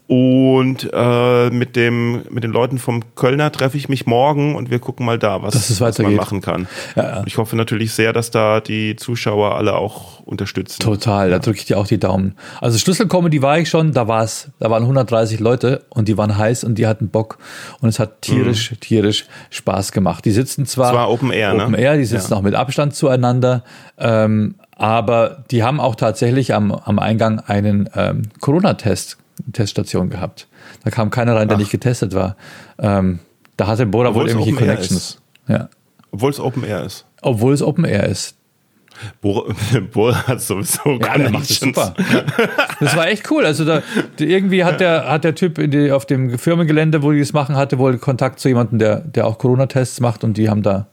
Und 0.07 0.87
äh, 0.93 1.49
mit 1.49 1.75
dem 1.75 2.23
mit 2.29 2.43
den 2.43 2.51
Leuten 2.51 2.77
vom 2.77 3.15
Kölner 3.15 3.51
treffe 3.51 3.75
ich 3.75 3.89
mich 3.89 4.05
morgen 4.05 4.55
und 4.55 4.69
wir 4.69 4.77
gucken 4.77 5.03
mal 5.03 5.17
da, 5.17 5.41
was, 5.41 5.81
was 5.81 5.97
man 5.97 6.15
machen 6.15 6.41
kann. 6.41 6.67
Ja, 6.95 7.03
ja. 7.03 7.23
Ich 7.25 7.37
hoffe 7.37 7.55
natürlich 7.55 7.93
sehr, 7.93 8.13
dass 8.13 8.29
da 8.29 8.61
die 8.61 8.95
Zuschauer 8.97 9.55
alle 9.55 9.75
auch 9.75 10.19
unterstützen. 10.19 10.83
Total, 10.83 11.29
ja. 11.29 11.35
da 11.35 11.39
drücke 11.39 11.57
ich 11.57 11.65
dir 11.65 11.79
auch 11.79 11.87
die 11.87 11.99
Daumen. 11.99 12.35
Also 12.61 12.77
Schlüsselcomedy 12.77 13.41
war 13.41 13.57
ich 13.57 13.67
schon, 13.67 13.93
da 13.93 14.07
war 14.07 14.23
es, 14.23 14.51
da 14.59 14.69
waren 14.69 14.83
130 14.83 15.39
Leute 15.39 15.85
und 15.89 16.07
die 16.07 16.17
waren 16.19 16.37
heiß 16.37 16.63
und 16.65 16.77
die 16.77 16.85
hatten 16.85 17.09
Bock 17.09 17.39
und 17.81 17.89
es 17.89 17.97
hat 17.97 18.21
tierisch, 18.21 18.71
mhm. 18.71 18.79
tierisch 18.81 19.25
Spaß 19.49 19.91
gemacht. 19.91 20.23
Die 20.25 20.31
sitzen 20.31 20.67
zwar, 20.67 20.91
zwar 20.91 21.09
Open 21.09 21.31
Air, 21.31 21.55
Open 21.55 21.71
ne? 21.71 21.79
Air, 21.79 21.97
die 21.97 22.05
sitzen 22.05 22.33
auch 22.35 22.43
mit 22.43 22.53
Abstand 22.53 22.93
zueinander. 22.93 23.63
Ähm, 23.97 24.55
Aber 24.77 25.43
die 25.51 25.63
haben 25.63 25.79
auch 25.79 25.95
tatsächlich 25.95 26.53
am, 26.53 26.71
am 26.71 26.99
Eingang 26.99 27.39
einen 27.39 27.89
ähm, 27.95 28.23
Corona-Test, 28.41 29.17
Teststation 29.53 30.09
gehabt. 30.09 30.47
Da 30.83 30.91
kam 30.91 31.09
keiner 31.09 31.35
rein, 31.35 31.47
der 31.47 31.55
Ach. 31.55 31.59
nicht 31.59 31.71
getestet 31.71 32.13
war. 32.13 32.35
Ähm, 32.79 33.19
da 33.57 33.67
hatte 33.67 33.85
Bora 33.85 34.13
wohl 34.13 34.27
irgendwelche 34.27 34.55
Connections. 34.55 35.21
Ja. 35.47 35.69
Obwohl 36.11 36.31
es 36.31 36.39
Open 36.39 36.63
Air 36.63 36.83
ist. 36.83 37.05
Obwohl 37.21 37.53
es 37.53 37.61
Open 37.61 37.85
Air 37.85 38.05
ist. 38.07 38.35
Bora, 39.21 39.53
Bora 39.93 40.27
hat 40.27 40.41
sowieso 40.41 40.97
ja, 41.01 41.17
der 41.17 41.29
macht 41.29 41.49
das 41.49 41.59
super. 41.59 41.93
Das 42.79 42.95
war 42.95 43.07
echt 43.07 43.29
cool. 43.31 43.45
Also 43.45 43.65
da, 43.65 43.81
irgendwie 44.17 44.63
hat 44.63 44.79
der, 44.79 45.09
hat 45.09 45.23
der 45.23 45.35
Typ 45.35 45.59
die, 45.69 45.91
auf 45.91 46.05
dem 46.05 46.37
Firmengelände, 46.37 47.03
wo 47.03 47.11
die 47.11 47.19
das 47.19 47.33
machen, 47.33 47.55
hatte 47.55 47.77
wohl 47.77 47.97
Kontakt 47.97 48.39
zu 48.39 48.47
jemandem, 48.47 48.79
der, 48.79 49.01
der 49.01 49.27
auch 49.27 49.37
Corona-Tests 49.37 49.99
macht 49.99 50.23
und 50.23 50.37
die 50.37 50.49
haben 50.49 50.63
da 50.63 50.87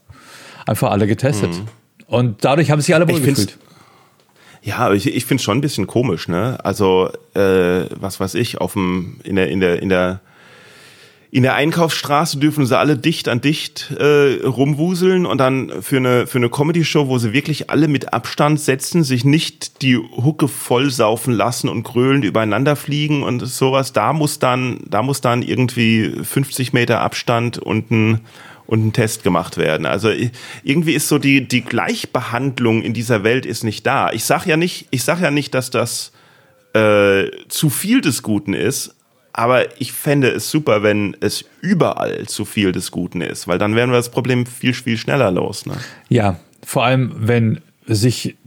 einfach 0.65 0.91
alle 0.91 1.07
getestet. 1.07 1.51
Mhm. 1.51 1.67
Und 2.07 2.45
dadurch 2.45 2.71
haben 2.71 2.81
sich 2.81 2.93
alle 2.93 3.07
wohl 3.07 3.19
gefühlt. 3.19 3.57
Ja, 4.63 4.91
ich, 4.93 5.05
ich 5.13 5.25
finde 5.25 5.41
es 5.41 5.43
schon 5.43 5.57
ein 5.57 5.61
bisschen 5.61 5.87
komisch, 5.87 6.29
ne? 6.29 6.57
Also, 6.63 7.09
äh, 7.35 7.85
was 7.99 8.19
weiß 8.19 8.35
ich, 8.35 8.61
auf 8.61 8.73
dem, 8.73 9.19
in 9.23 9.35
der, 9.35 9.49
in 9.49 9.59
der, 9.59 9.81
in 9.81 9.89
der 9.89 10.21
in 11.33 11.41
der 11.41 11.55
Einkaufsstraße 11.55 12.37
dürfen 12.37 12.67
sie 12.67 12.77
alle 12.77 12.95
dicht 12.95 13.27
an 13.27 13.41
dicht 13.41 13.89
äh, 13.97 14.45
rumwuseln 14.45 15.25
und 15.25 15.39
dann 15.39 15.81
für 15.81 15.97
eine, 15.97 16.27
für 16.27 16.37
eine 16.37 16.47
Comedy-Show, 16.47 17.07
wo 17.07 17.17
sie 17.17 17.33
wirklich 17.33 17.71
alle 17.71 17.87
mit 17.87 18.13
Abstand 18.13 18.59
setzen, 18.59 19.03
sich 19.03 19.25
nicht 19.25 19.81
die 19.81 19.97
Hucke 19.97 20.47
vollsaufen 20.47 21.33
lassen 21.33 21.69
und 21.69 21.81
gröhlend 21.81 22.23
übereinander 22.23 22.75
fliegen 22.75 23.23
und 23.23 23.39
sowas, 23.39 23.93
da 23.93 24.13
muss 24.13 24.37
dann, 24.37 24.81
da 24.87 25.01
muss 25.01 25.21
dann 25.21 25.41
irgendwie 25.41 26.11
50 26.23 26.71
Meter 26.71 27.01
Abstand 27.01 27.57
und 27.57 27.89
ein, 27.89 28.19
und 28.73 28.87
ein 28.87 28.91
Test 28.91 29.21
gemacht 29.21 29.57
werden. 29.57 29.85
Also 29.85 30.09
irgendwie 30.63 30.93
ist 30.93 31.07
so 31.07 31.19
die, 31.19 31.47
die 31.47 31.61
Gleichbehandlung 31.61 32.81
in 32.81 32.95
dieser 32.95 33.23
Welt 33.23 33.45
ist 33.45 33.63
nicht 33.63 33.85
da. 33.85 34.11
Ich 34.11 34.25
sag 34.25 34.47
ja 34.47 34.57
nicht, 34.57 34.87
ich 34.89 35.03
sag 35.03 35.21
ja 35.21 35.29
nicht, 35.29 35.53
dass 35.53 35.69
das 35.69 36.11
äh, 36.73 37.25
zu 37.49 37.69
viel 37.69 38.01
des 38.01 38.23
Guten 38.23 38.55
ist, 38.55 38.95
aber 39.31 39.79
ich 39.79 39.93
fände 39.93 40.29
es 40.29 40.49
super, 40.49 40.81
wenn 40.81 41.15
es 41.19 41.45
überall 41.61 42.25
zu 42.25 42.45
viel 42.45 42.71
des 42.71 42.89
Guten 42.89 43.21
ist, 43.21 43.47
weil 43.47 43.59
dann 43.59 43.75
wären 43.75 43.91
wir 43.91 43.97
das 43.97 44.09
Problem 44.09 44.47
viel, 44.47 44.73
viel 44.73 44.97
schneller 44.97 45.29
los. 45.29 45.67
Ne? 45.67 45.75
Ja, 46.09 46.37
vor 46.65 46.83
allem, 46.83 47.13
wenn 47.15 47.61
sich, 47.85 48.37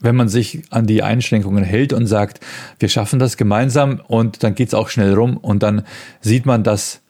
wenn 0.00 0.16
man 0.16 0.28
sich 0.28 0.62
an 0.70 0.86
die 0.86 1.02
Einschränkungen 1.02 1.62
hält 1.62 1.92
und 1.92 2.06
sagt, 2.06 2.40
wir 2.78 2.88
schaffen 2.88 3.18
das 3.18 3.36
gemeinsam 3.36 4.00
und 4.08 4.42
dann 4.44 4.54
geht 4.54 4.68
es 4.68 4.74
auch 4.74 4.88
schnell 4.88 5.12
rum 5.12 5.36
und 5.36 5.62
dann 5.62 5.84
sieht 6.22 6.46
man, 6.46 6.64
dass, 6.64 7.02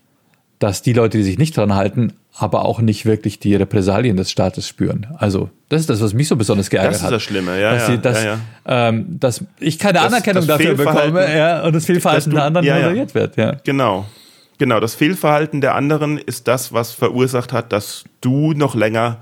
dass 0.58 0.82
die 0.82 0.92
Leute, 0.92 1.18
die 1.18 1.24
sich 1.24 1.38
nicht 1.38 1.56
dran 1.56 1.76
halten, 1.76 2.14
aber 2.34 2.64
auch 2.64 2.80
nicht 2.80 3.04
wirklich 3.04 3.38
die 3.38 3.54
Repressalien 3.54 4.16
des 4.16 4.30
Staates 4.30 4.66
spüren. 4.66 5.06
Also 5.18 5.50
das 5.68 5.82
ist 5.82 5.90
das, 5.90 6.00
was 6.00 6.14
mich 6.14 6.28
so 6.28 6.36
besonders 6.36 6.70
geärgert 6.70 6.94
hat. 6.94 7.00
Das 7.00 7.04
ist 7.04 7.12
das 7.12 7.22
Schlimme, 7.22 7.60
ja. 7.60 7.72
Dass, 7.74 7.88
ja, 7.88 7.96
dass, 7.96 8.24
ja, 8.24 8.38
ja. 8.66 8.88
Ähm, 8.88 9.20
dass 9.20 9.44
ich 9.60 9.78
keine 9.78 9.94
das, 9.94 10.06
Anerkennung 10.06 10.46
das 10.46 10.58
dafür 10.58 10.74
bekomme 10.74 11.36
ja, 11.36 11.62
und 11.62 11.74
das 11.74 11.84
Fehlverhalten 11.84 12.30
du, 12.30 12.36
der 12.36 12.44
anderen 12.44 12.66
ja, 12.66 12.76
moderiert 12.76 13.14
wird. 13.14 13.36
Ja. 13.36 13.56
Genau. 13.64 14.06
Genau, 14.58 14.80
das 14.80 14.94
Fehlverhalten 14.94 15.60
der 15.60 15.74
anderen 15.74 16.18
ist 16.18 16.46
das, 16.48 16.72
was 16.72 16.92
verursacht 16.92 17.52
hat, 17.52 17.72
dass 17.72 18.04
du 18.20 18.52
noch 18.52 18.74
länger 18.74 19.18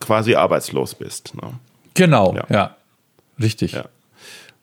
quasi 0.00 0.34
arbeitslos 0.34 0.94
bist. 0.94 1.34
Ne? 1.34 1.50
Genau, 1.94 2.36
ja. 2.50 2.76
Richtig. 3.40 3.76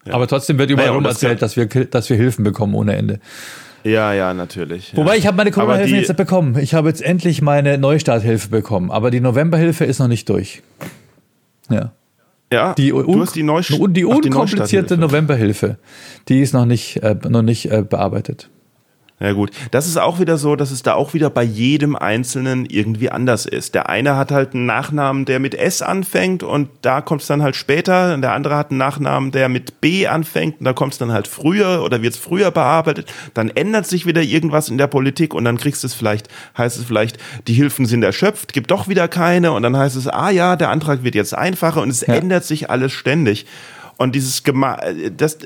Aber 0.09 0.27
trotzdem 0.27 0.57
wird 0.57 0.69
überall 0.69 0.87
naja, 0.87 0.97
rum 0.97 1.05
erzählt, 1.05 1.41
dass 1.41 1.55
wir, 1.55 1.67
dass 1.67 2.09
wir 2.09 2.17
Hilfen 2.17 2.43
bekommen 2.43 2.75
ohne 2.75 2.95
Ende. 2.95 3.19
Ja, 3.83 4.13
ja, 4.13 4.33
natürlich. 4.33 4.95
Wobei 4.95 5.17
ich 5.17 5.27
habe 5.27 5.37
meine 5.37 5.51
Corona-Hilfe 5.51 5.95
jetzt 5.95 6.17
bekommen. 6.17 6.57
Ich 6.57 6.73
habe 6.73 6.89
jetzt 6.89 7.01
endlich 7.01 7.41
meine 7.41 7.77
Neustarthilfe 7.77 8.49
bekommen, 8.49 8.91
aber 8.91 9.11
die 9.11 9.19
Novemberhilfe 9.19 9.85
ist 9.85 9.99
noch 9.99 10.07
nicht 10.07 10.27
durch. 10.29 10.61
Ja. 11.69 11.91
Ja, 12.51 12.73
die 12.73 12.89
du 12.89 13.21
hast 13.21 13.35
die, 13.35 13.43
Neust 13.43 13.69
die 13.69 14.05
unkomplizierte 14.05 14.97
Novemberhilfe, 14.97 15.77
die 16.29 16.41
ist 16.41 16.53
noch 16.53 16.65
nicht, 16.65 16.97
äh, 17.03 17.15
noch 17.29 17.43
nicht 17.43 17.71
äh, 17.71 17.83
bearbeitet. 17.83 18.49
Ja 19.21 19.33
gut, 19.33 19.51
das 19.71 19.85
ist 19.85 19.97
auch 19.97 20.21
wieder 20.21 20.37
so, 20.37 20.55
dass 20.55 20.71
es 20.71 20.81
da 20.81 20.93
auch 20.93 21.13
wieder 21.13 21.29
bei 21.29 21.43
jedem 21.43 21.97
Einzelnen 21.97 22.65
irgendwie 22.65 23.09
anders 23.09 23.45
ist. 23.45 23.75
Der 23.75 23.89
eine 23.89 24.15
hat 24.15 24.31
halt 24.31 24.53
einen 24.53 24.65
Nachnamen, 24.65 25.25
der 25.25 25.39
mit 25.39 25.55
S 25.55 25.81
anfängt 25.81 26.41
und 26.41 26.69
da 26.83 27.01
kommt 27.01 27.21
es 27.21 27.27
dann 27.27 27.43
halt 27.43 27.57
später. 27.57 28.13
Und 28.13 28.21
der 28.21 28.31
andere 28.31 28.55
hat 28.55 28.71
einen 28.71 28.77
Nachnamen, 28.77 29.31
der 29.31 29.49
mit 29.49 29.81
B 29.81 30.07
anfängt 30.07 30.59
und 30.59 30.65
da 30.65 30.71
kommt 30.71 30.93
es 30.93 30.99
dann 30.99 31.11
halt 31.11 31.27
früher 31.27 31.83
oder 31.83 32.01
wird 32.01 32.13
es 32.13 32.19
früher 32.19 32.49
bearbeitet. 32.51 33.11
Dann 33.33 33.49
ändert 33.49 33.87
sich 33.87 34.05
wieder 34.05 34.21
irgendwas 34.21 34.69
in 34.69 34.77
der 34.77 34.87
Politik 34.87 35.33
und 35.33 35.43
dann 35.43 35.57
kriegst 35.57 35.83
es 35.83 35.93
vielleicht, 35.93 36.29
heißt 36.57 36.77
es 36.77 36.85
vielleicht, 36.85 37.17
die 37.45 37.53
Hilfen 37.53 37.85
sind 37.85 38.03
erschöpft, 38.03 38.53
gibt 38.53 38.71
doch 38.71 38.87
wieder 38.87 39.09
keine 39.09 39.51
und 39.51 39.63
dann 39.63 39.75
heißt 39.75 39.97
es, 39.97 40.07
ah 40.07 40.29
ja, 40.29 40.55
der 40.55 40.69
Antrag 40.69 41.03
wird 41.03 41.15
jetzt 41.15 41.35
einfacher 41.35 41.81
und 41.81 41.89
es 41.89 42.01
ja. 42.07 42.13
ändert 42.13 42.45
sich 42.45 42.69
alles 42.69 42.93
ständig. 42.93 43.45
Und 43.97 44.15
dieses 44.15 44.45
Gema 44.45 44.79
das 45.17 45.39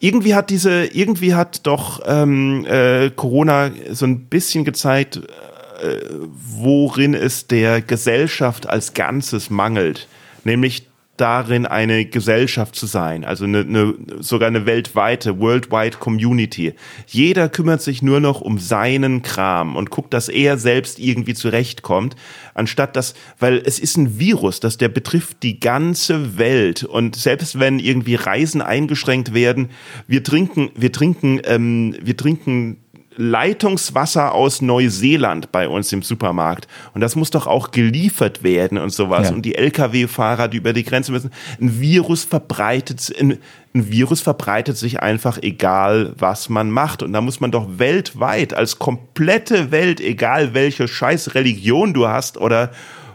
irgendwie 0.00 0.34
hat 0.34 0.50
diese, 0.50 0.86
irgendwie 0.86 1.34
hat 1.34 1.66
doch 1.66 2.00
ähm, 2.06 2.66
äh, 2.66 3.10
Corona 3.10 3.70
so 3.90 4.06
ein 4.06 4.26
bisschen 4.26 4.64
gezeigt, 4.64 5.16
äh, 5.16 6.00
worin 6.32 7.14
es 7.14 7.46
der 7.46 7.80
Gesellschaft 7.80 8.68
als 8.68 8.94
Ganzes 8.94 9.50
mangelt. 9.50 10.08
Nämlich 10.44 10.86
darin, 11.16 11.66
eine 11.66 12.04
Gesellschaft 12.04 12.74
zu 12.74 12.86
sein, 12.86 13.24
also 13.24 13.44
eine, 13.44 13.60
eine, 13.60 13.94
sogar 14.20 14.48
eine 14.48 14.66
weltweite, 14.66 15.38
worldwide 15.38 15.96
Community. 15.98 16.74
Jeder 17.06 17.48
kümmert 17.48 17.82
sich 17.82 18.02
nur 18.02 18.20
noch 18.20 18.40
um 18.40 18.58
seinen 18.58 19.22
Kram 19.22 19.76
und 19.76 19.90
guckt, 19.90 20.12
dass 20.12 20.28
er 20.28 20.58
selbst 20.58 20.98
irgendwie 20.98 21.34
zurechtkommt, 21.34 22.16
anstatt 22.54 22.96
dass, 22.96 23.14
weil 23.38 23.62
es 23.64 23.78
ist 23.78 23.96
ein 23.96 24.18
Virus, 24.18 24.60
das 24.60 24.76
der 24.76 24.88
betrifft 24.88 25.42
die 25.42 25.60
ganze 25.60 26.36
Welt 26.38 26.82
und 26.84 27.16
selbst 27.16 27.58
wenn 27.58 27.78
irgendwie 27.78 28.16
Reisen 28.16 28.60
eingeschränkt 28.60 29.34
werden, 29.34 29.70
wir 30.06 30.24
trinken, 30.24 30.70
wir 30.74 30.92
trinken, 30.92 31.40
ähm, 31.44 31.96
wir 32.02 32.16
trinken 32.16 32.83
Leitungswasser 33.16 34.34
aus 34.34 34.60
Neuseeland 34.60 35.52
bei 35.52 35.68
uns 35.68 35.92
im 35.92 36.02
Supermarkt. 36.02 36.66
Und 36.94 37.00
das 37.00 37.16
muss 37.16 37.30
doch 37.30 37.46
auch 37.46 37.70
geliefert 37.70 38.42
werden 38.42 38.78
und 38.78 38.90
sowas. 38.90 39.28
Ja. 39.28 39.34
Und 39.34 39.42
die 39.42 39.54
Lkw-Fahrer, 39.54 40.48
die 40.48 40.56
über 40.56 40.72
die 40.72 40.84
Grenze 40.84 41.12
müssen. 41.12 41.30
Ein 41.60 41.80
Virus 41.80 42.24
verbreitet, 42.24 43.14
ein, 43.18 43.38
ein, 43.74 43.90
Virus 43.90 44.20
verbreitet 44.20 44.76
sich 44.76 45.00
einfach 45.00 45.38
egal, 45.42 46.12
was 46.18 46.48
man 46.48 46.70
macht. 46.70 47.02
Und 47.02 47.12
da 47.12 47.20
muss 47.20 47.40
man 47.40 47.52
doch 47.52 47.78
weltweit, 47.78 48.54
als 48.54 48.78
komplette 48.78 49.70
Welt, 49.70 50.00
egal 50.00 50.54
welche 50.54 50.88
scheiß 50.88 51.34
Religion 51.34 51.94
du 51.94 52.08
hast 52.08 52.36
oder, 52.38 52.72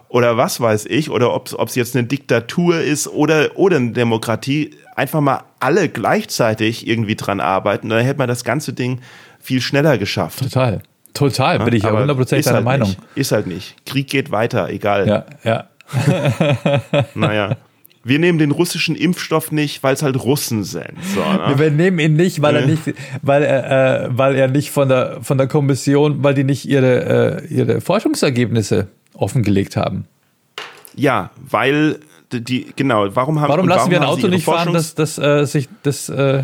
oder 0.07 0.37
was 0.37 0.61
weiß 0.61 0.85
ich, 0.85 1.09
oder 1.09 1.33
ob 1.33 1.67
es 1.67 1.75
jetzt 1.75 1.95
eine 1.95 2.07
Diktatur 2.07 2.79
ist 2.79 3.07
oder, 3.07 3.57
oder 3.57 3.77
eine 3.77 3.91
Demokratie, 3.91 4.71
einfach 4.95 5.21
mal 5.21 5.43
alle 5.59 5.89
gleichzeitig 5.89 6.87
irgendwie 6.87 7.15
dran 7.15 7.39
arbeiten. 7.39 7.89
Dann 7.89 8.03
hätte 8.03 8.17
man 8.19 8.27
das 8.27 8.43
ganze 8.43 8.73
Ding 8.73 8.99
viel 9.39 9.61
schneller 9.61 9.97
geschafft. 9.97 10.39
Total. 10.39 10.81
Total, 11.13 11.59
bin 11.59 11.73
ich 11.73 11.83
ja 11.83 11.91
100% 11.91 12.43
deiner 12.43 12.55
halt 12.55 12.65
Meinung. 12.65 12.89
Nicht. 12.89 12.99
Ist 13.15 13.31
halt 13.31 13.47
nicht. 13.47 13.85
Krieg 13.85 14.07
geht 14.07 14.31
weiter, 14.31 14.69
egal. 14.69 15.07
Ja, 15.07 15.25
ja. 15.43 15.69
naja. 17.15 17.57
Wir 18.03 18.19
nehmen 18.19 18.39
den 18.39 18.51
russischen 18.51 18.95
Impfstoff 18.95 19.51
nicht, 19.51 19.83
weil 19.83 19.93
es 19.93 20.01
halt 20.01 20.23
Russen 20.23 20.63
sind. 20.63 20.93
So, 21.13 21.19
ne? 21.19 21.59
Wir 21.59 21.71
nehmen 21.71 21.99
ihn 21.99 22.13
nicht, 22.13 22.41
weil 22.41 22.55
er 22.55 22.65
nicht, 22.65 22.81
weil 23.21 23.43
er, 23.43 24.05
äh, 24.05 24.09
weil 24.11 24.35
er 24.35 24.47
nicht 24.47 24.71
von 24.71 24.87
der 24.87 25.17
von 25.21 25.37
der 25.37 25.47
Kommission, 25.47 26.23
weil 26.23 26.33
die 26.33 26.45
nicht 26.45 26.65
ihre 26.65 27.41
äh, 27.41 27.53
ihre 27.53 27.81
Forschungsergebnisse 27.81 28.87
offengelegt 29.13 29.75
haben. 29.75 30.05
Ja, 30.95 31.31
weil 31.37 31.99
die 32.31 32.67
genau. 32.75 33.13
Warum 33.15 33.41
haben 33.41 33.49
Warum 33.49 33.67
lassen 33.67 33.79
warum 33.79 33.91
wir 33.91 34.01
ein 34.01 34.07
Auto 34.07 34.27
nicht 34.27 34.45
fahren, 34.45 34.71
das 34.71 34.95
das 34.95 35.17
äh, 35.17 35.45
sich 35.45 35.67
das 35.83 36.07
äh, 36.07 36.43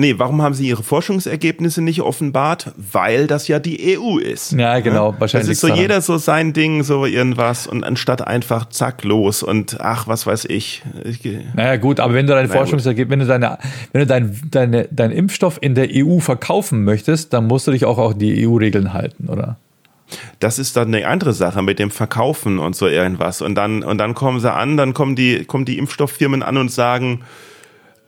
Nee, 0.00 0.14
warum 0.16 0.42
haben 0.42 0.54
sie 0.54 0.68
ihre 0.68 0.84
Forschungsergebnisse 0.84 1.82
nicht 1.82 2.02
offenbart? 2.02 2.72
Weil 2.76 3.26
das 3.26 3.48
ja 3.48 3.58
die 3.58 3.98
EU 3.98 4.18
ist. 4.18 4.52
Ja, 4.52 4.78
genau, 4.78 5.10
ja? 5.10 5.20
wahrscheinlich. 5.20 5.48
Das 5.48 5.56
ist 5.56 5.60
so 5.60 5.66
daran. 5.66 5.82
jeder 5.82 6.00
so 6.00 6.18
sein 6.18 6.52
Ding, 6.52 6.84
so 6.84 7.04
irgendwas 7.04 7.66
und 7.66 7.82
anstatt 7.82 8.24
einfach 8.24 8.68
zack 8.68 9.02
los 9.02 9.42
und 9.42 9.80
ach, 9.80 10.06
was 10.06 10.24
weiß 10.24 10.44
ich. 10.44 10.84
ich 11.02 11.20
naja, 11.52 11.78
gut, 11.78 11.98
aber 11.98 12.14
wenn 12.14 12.28
du 12.28 12.32
deine 12.32 12.46
Forschungsergebnisse, 12.46 13.10
wenn 13.10 13.18
du 13.18 13.26
deine, 13.26 13.58
wenn 13.90 14.00
du 14.00 14.06
dein, 14.06 14.40
deine, 14.52 14.88
deinen 14.88 15.10
Impfstoff 15.10 15.58
in 15.60 15.74
der 15.74 15.88
EU 15.92 16.20
verkaufen 16.20 16.84
möchtest, 16.84 17.32
dann 17.32 17.48
musst 17.48 17.66
du 17.66 17.72
dich 17.72 17.84
auch, 17.84 17.98
auch 17.98 18.12
die 18.12 18.46
EU-Regeln 18.46 18.92
halten, 18.92 19.28
oder? 19.28 19.56
Das 20.38 20.60
ist 20.60 20.76
dann 20.76 20.94
eine 20.94 21.08
andere 21.08 21.32
Sache 21.32 21.60
mit 21.60 21.80
dem 21.80 21.90
Verkaufen 21.90 22.60
und 22.60 22.76
so 22.76 22.86
irgendwas. 22.86 23.42
Und 23.42 23.56
dann, 23.56 23.82
und 23.82 23.98
dann 23.98 24.14
kommen 24.14 24.38
sie 24.38 24.52
an, 24.52 24.76
dann 24.76 24.94
kommen 24.94 25.16
die, 25.16 25.44
kommen 25.44 25.64
die 25.64 25.76
Impfstofffirmen 25.76 26.44
an 26.44 26.56
und 26.56 26.70
sagen, 26.70 27.22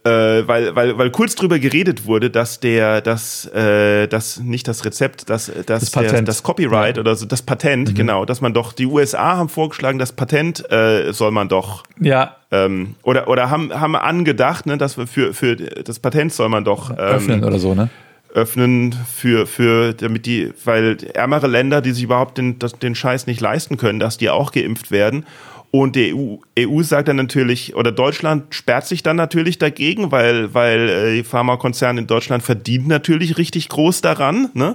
äh, 0.05 0.09
weil, 0.47 0.75
weil, 0.75 0.97
weil 0.97 1.11
kurz 1.11 1.35
drüber 1.35 1.59
geredet 1.59 2.07
wurde, 2.07 2.31
dass 2.31 2.59
der, 2.61 3.01
dass, 3.01 3.47
äh, 3.47 4.07
das 4.07 4.41
nicht 4.41 4.67
das 4.67 4.85
Rezept, 4.85 5.29
dass, 5.29 5.53
dass 5.67 5.91
das, 5.91 6.11
der, 6.11 6.23
das 6.23 6.43
Copyright 6.43 6.97
ja. 6.97 7.01
oder 7.01 7.15
so, 7.15 7.27
das 7.27 7.43
Patent, 7.43 7.91
mhm. 7.91 7.95
genau, 7.95 8.25
dass 8.25 8.41
man 8.41 8.55
doch, 8.55 8.73
die 8.73 8.87
USA 8.87 9.37
haben 9.37 9.49
vorgeschlagen, 9.51 9.99
das 9.99 10.13
Patent 10.13 10.71
äh, 10.73 11.13
soll 11.13 11.33
man 11.33 11.49
doch. 11.49 11.83
Ja. 12.01 12.37
Ähm, 12.51 12.95
oder, 13.03 13.29
oder 13.29 13.51
haben, 13.51 13.73
haben 13.79 13.95
angedacht, 13.95 14.67
ne, 14.67 14.79
dass 14.79 14.97
wir 14.97 15.07
für, 15.07 15.35
für 15.35 15.57
das 15.57 15.99
Patent 15.99 16.33
soll 16.33 16.49
man 16.49 16.65
doch 16.65 16.91
ähm, 16.91 16.97
öffnen 16.97 17.45
oder 17.45 17.59
so, 17.59 17.75
ne? 17.75 17.91
öffnen 18.35 18.93
für, 18.93 19.47
für, 19.47 19.93
damit 19.93 20.25
die, 20.27 20.53
weil 20.65 20.97
ärmere 21.15 21.47
Länder, 21.47 21.81
die 21.81 21.93
sich 21.93 22.05
überhaupt 22.05 22.39
den, 22.39 22.59
den 22.83 22.95
Scheiß 22.95 23.27
nicht 23.27 23.41
leisten 23.41 23.77
können, 23.77 23.99
dass 23.99 24.19
die 24.19 24.31
auch 24.31 24.53
geimpft 24.53 24.91
werden. 24.91 25.27
Und 25.73 25.95
die 25.95 26.13
EU, 26.15 26.37
EU 26.59 26.83
sagt 26.83 27.09
dann 27.09 27.17
natürlich, 27.17 27.77
oder 27.77 27.93
Deutschland 27.93 28.55
sperrt 28.55 28.87
sich 28.87 29.03
dann 29.03 29.17
natürlich 29.17 29.59
dagegen, 29.59 30.11
weil, 30.11 30.53
weil 30.53 30.89
äh, 30.89 31.17
die 31.17 31.25
Pharmakonzerne 31.25 32.01
in 32.01 32.07
Deutschland 32.09 32.43
verdienen 32.43 32.89
natürlich 32.89 33.39
richtig 33.39 33.69
groß 33.69 34.01
daran. 34.01 34.51
Ne? 34.55 34.75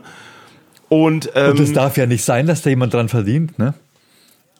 Und, 0.87 1.31
ähm, 1.35 1.51
Und 1.51 1.59
es 1.59 1.73
darf 1.73 1.97
ja 1.97 2.05
nicht 2.05 2.23
sein, 2.23 2.47
dass 2.47 2.61
da 2.61 2.69
jemand 2.69 2.93
dran 2.93 3.09
verdient, 3.09 3.59
ne? 3.59 3.73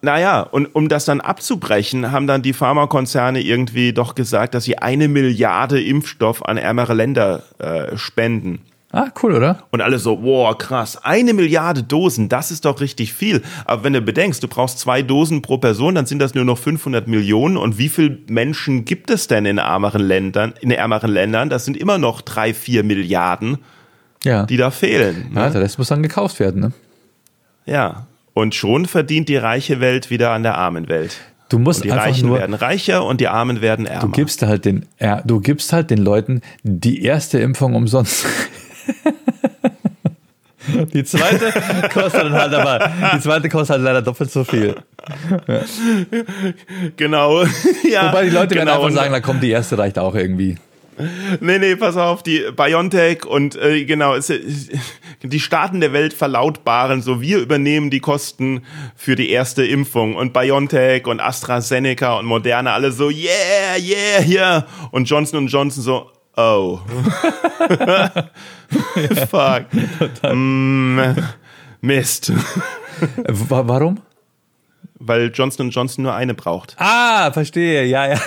Naja, 0.02 0.42
und 0.42 0.68
um 0.76 0.88
das 0.88 1.06
dann 1.06 1.20
abzubrechen, 1.20 2.12
haben 2.12 2.28
dann 2.28 2.44
die 2.44 2.54
Pharmakonzerne 2.54 3.42
irgendwie 3.42 3.92
doch 3.92 4.14
gesagt, 4.14 4.54
dass 4.54 4.66
sie 4.66 4.78
eine 4.78 5.08
Milliarde 5.08 5.82
Impfstoff 5.82 6.46
an 6.46 6.58
ärmere 6.58 6.94
Länder 6.94 7.42
äh, 7.58 7.98
spenden. 7.98 8.60
Ah, 8.98 9.10
cool, 9.22 9.34
oder? 9.34 9.64
Und 9.72 9.82
alle 9.82 10.00
so, 10.00 10.24
wow, 10.24 10.58
krass, 10.58 10.98
eine 11.04 11.34
Milliarde 11.34 11.84
Dosen, 11.84 12.30
das 12.30 12.50
ist 12.50 12.64
doch 12.64 12.80
richtig 12.80 13.14
viel. 13.14 13.42
Aber 13.66 13.84
wenn 13.84 13.92
du 13.92 14.00
bedenkst, 14.02 14.42
du 14.42 14.48
brauchst 14.48 14.80
zwei 14.80 15.02
Dosen 15.02 15.42
pro 15.42 15.58
Person, 15.58 15.96
dann 15.96 16.06
sind 16.06 16.20
das 16.20 16.34
nur 16.34 16.46
noch 16.46 16.58
500 16.58 17.06
Millionen. 17.08 17.58
Und 17.58 17.78
wie 17.78 17.90
viele 17.90 18.20
Menschen 18.28 18.86
gibt 18.86 19.10
es 19.10 19.28
denn 19.28 19.46
in 19.46 19.58
ärmeren 19.58 20.02
Ländern? 20.02 20.54
In 20.62 20.72
ärmeren 20.72 21.12
Ländern, 21.12 21.50
das 21.50 21.66
sind 21.66 21.76
immer 21.76 21.98
noch 21.98 22.22
drei, 22.22 22.54
vier 22.54 22.84
Milliarden, 22.84 23.58
Ja. 24.24 24.46
die 24.46 24.56
da 24.56 24.72
fehlen. 24.72 25.32
ja, 25.36 25.48
Ne? 25.48 25.52
der 25.52 25.62
Rest 25.62 25.78
muss 25.78 25.90
dann 25.90 26.02
gekauft 26.02 26.40
werden, 26.40 26.62
ne? 26.62 26.72
Ja. 27.66 28.08
Und 28.34 28.56
schon 28.56 28.86
verdient 28.86 29.28
die 29.30 29.38
reiche 29.38 29.80
Welt 29.82 30.10
wieder 30.10 30.32
an 30.32 30.44
der 30.44 30.58
armen 30.58 30.88
Welt. 30.88 31.18
Du 31.50 31.60
musst 31.60 31.82
Und 31.82 31.86
die 31.86 31.92
einfach 31.92 32.06
Reichen 32.06 32.28
nur, 32.30 32.40
werden 32.40 32.56
reicher 32.56 33.06
und 33.06 33.22
die 33.22 33.28
Armen 33.28 33.62
werden 33.62 33.86
ärmer. 33.86 34.02
du 34.08 34.10
gibst 34.12 34.42
halt 34.42 34.66
den, 34.66 34.86
ja, 35.00 35.22
du 35.22 35.40
gibst 35.42 35.72
halt 35.74 35.90
den 35.92 36.00
Leuten 36.00 36.42
die 36.64 37.04
erste 37.04 37.40
Impfung 37.40 37.76
umsonst. 37.76 38.26
Die 40.94 41.04
zweite 41.04 41.54
kostet 41.94 42.24
dann 42.24 42.34
halt 42.34 42.54
aber, 42.54 42.92
die 43.14 43.20
zweite 43.20 43.50
kostet 43.50 43.76
halt 43.76 43.84
leider 43.84 44.02
doppelt 44.02 44.32
so 44.32 44.44
viel. 44.44 44.76
genau. 46.98 47.44
ja, 47.90 48.10
Wobei 48.10 48.24
die 48.26 48.32
Leute 48.32 48.56
werden 48.56 48.68
genau. 48.68 48.84
einfach 48.84 48.96
sagen, 48.96 49.12
na 49.12 49.20
komm, 49.20 49.40
die 49.40 49.52
erste 49.52 49.78
reicht 49.78 50.00
auch 50.00 50.16
irgendwie. 50.16 50.58
Nee, 51.42 51.60
nee, 51.60 51.76
pass 51.76 51.98
auf, 51.98 52.24
die 52.24 52.46
BioNTech 52.56 53.26
und 53.26 53.58
äh, 53.58 53.84
genau, 53.84 54.16
es, 54.16 54.32
die 55.22 55.40
Staaten 55.42 55.82
der 55.82 55.92
Welt 55.92 56.14
verlautbaren 56.14 57.02
so, 57.02 57.22
wir 57.22 57.40
übernehmen 57.40 57.90
die 57.90 58.00
Kosten 58.00 58.62
für 58.96 59.18
die 59.18 59.30
erste 59.30 59.66
Impfung 59.66 60.16
und 60.16 60.32
BioNTech 60.32 61.06
und 61.06 61.20
AstraZeneca 61.20 62.18
und 62.18 62.26
Moderna 62.26 62.74
alle 62.74 62.94
so, 62.94 63.10
yeah, 63.10 63.76
yeah, 63.78 64.26
yeah 64.26 64.68
und 64.92 65.10
Johnson 65.10 65.48
Johnson 65.48 65.84
so, 65.84 66.12
oh. 66.38 66.80
Fuck. 69.30 69.66
Mm, 70.34 71.00
Mist. 71.82 72.32
Wa- 73.28 73.68
Warum? 73.68 74.00
Weil 75.00 75.30
Johnson 75.34 75.70
Johnson 75.70 76.04
nur 76.04 76.16
eine 76.16 76.34
braucht. 76.34 76.76
Ah, 76.80 77.32
verstehe, 77.32 77.86
ja, 77.86 78.08
ja. 78.08 78.18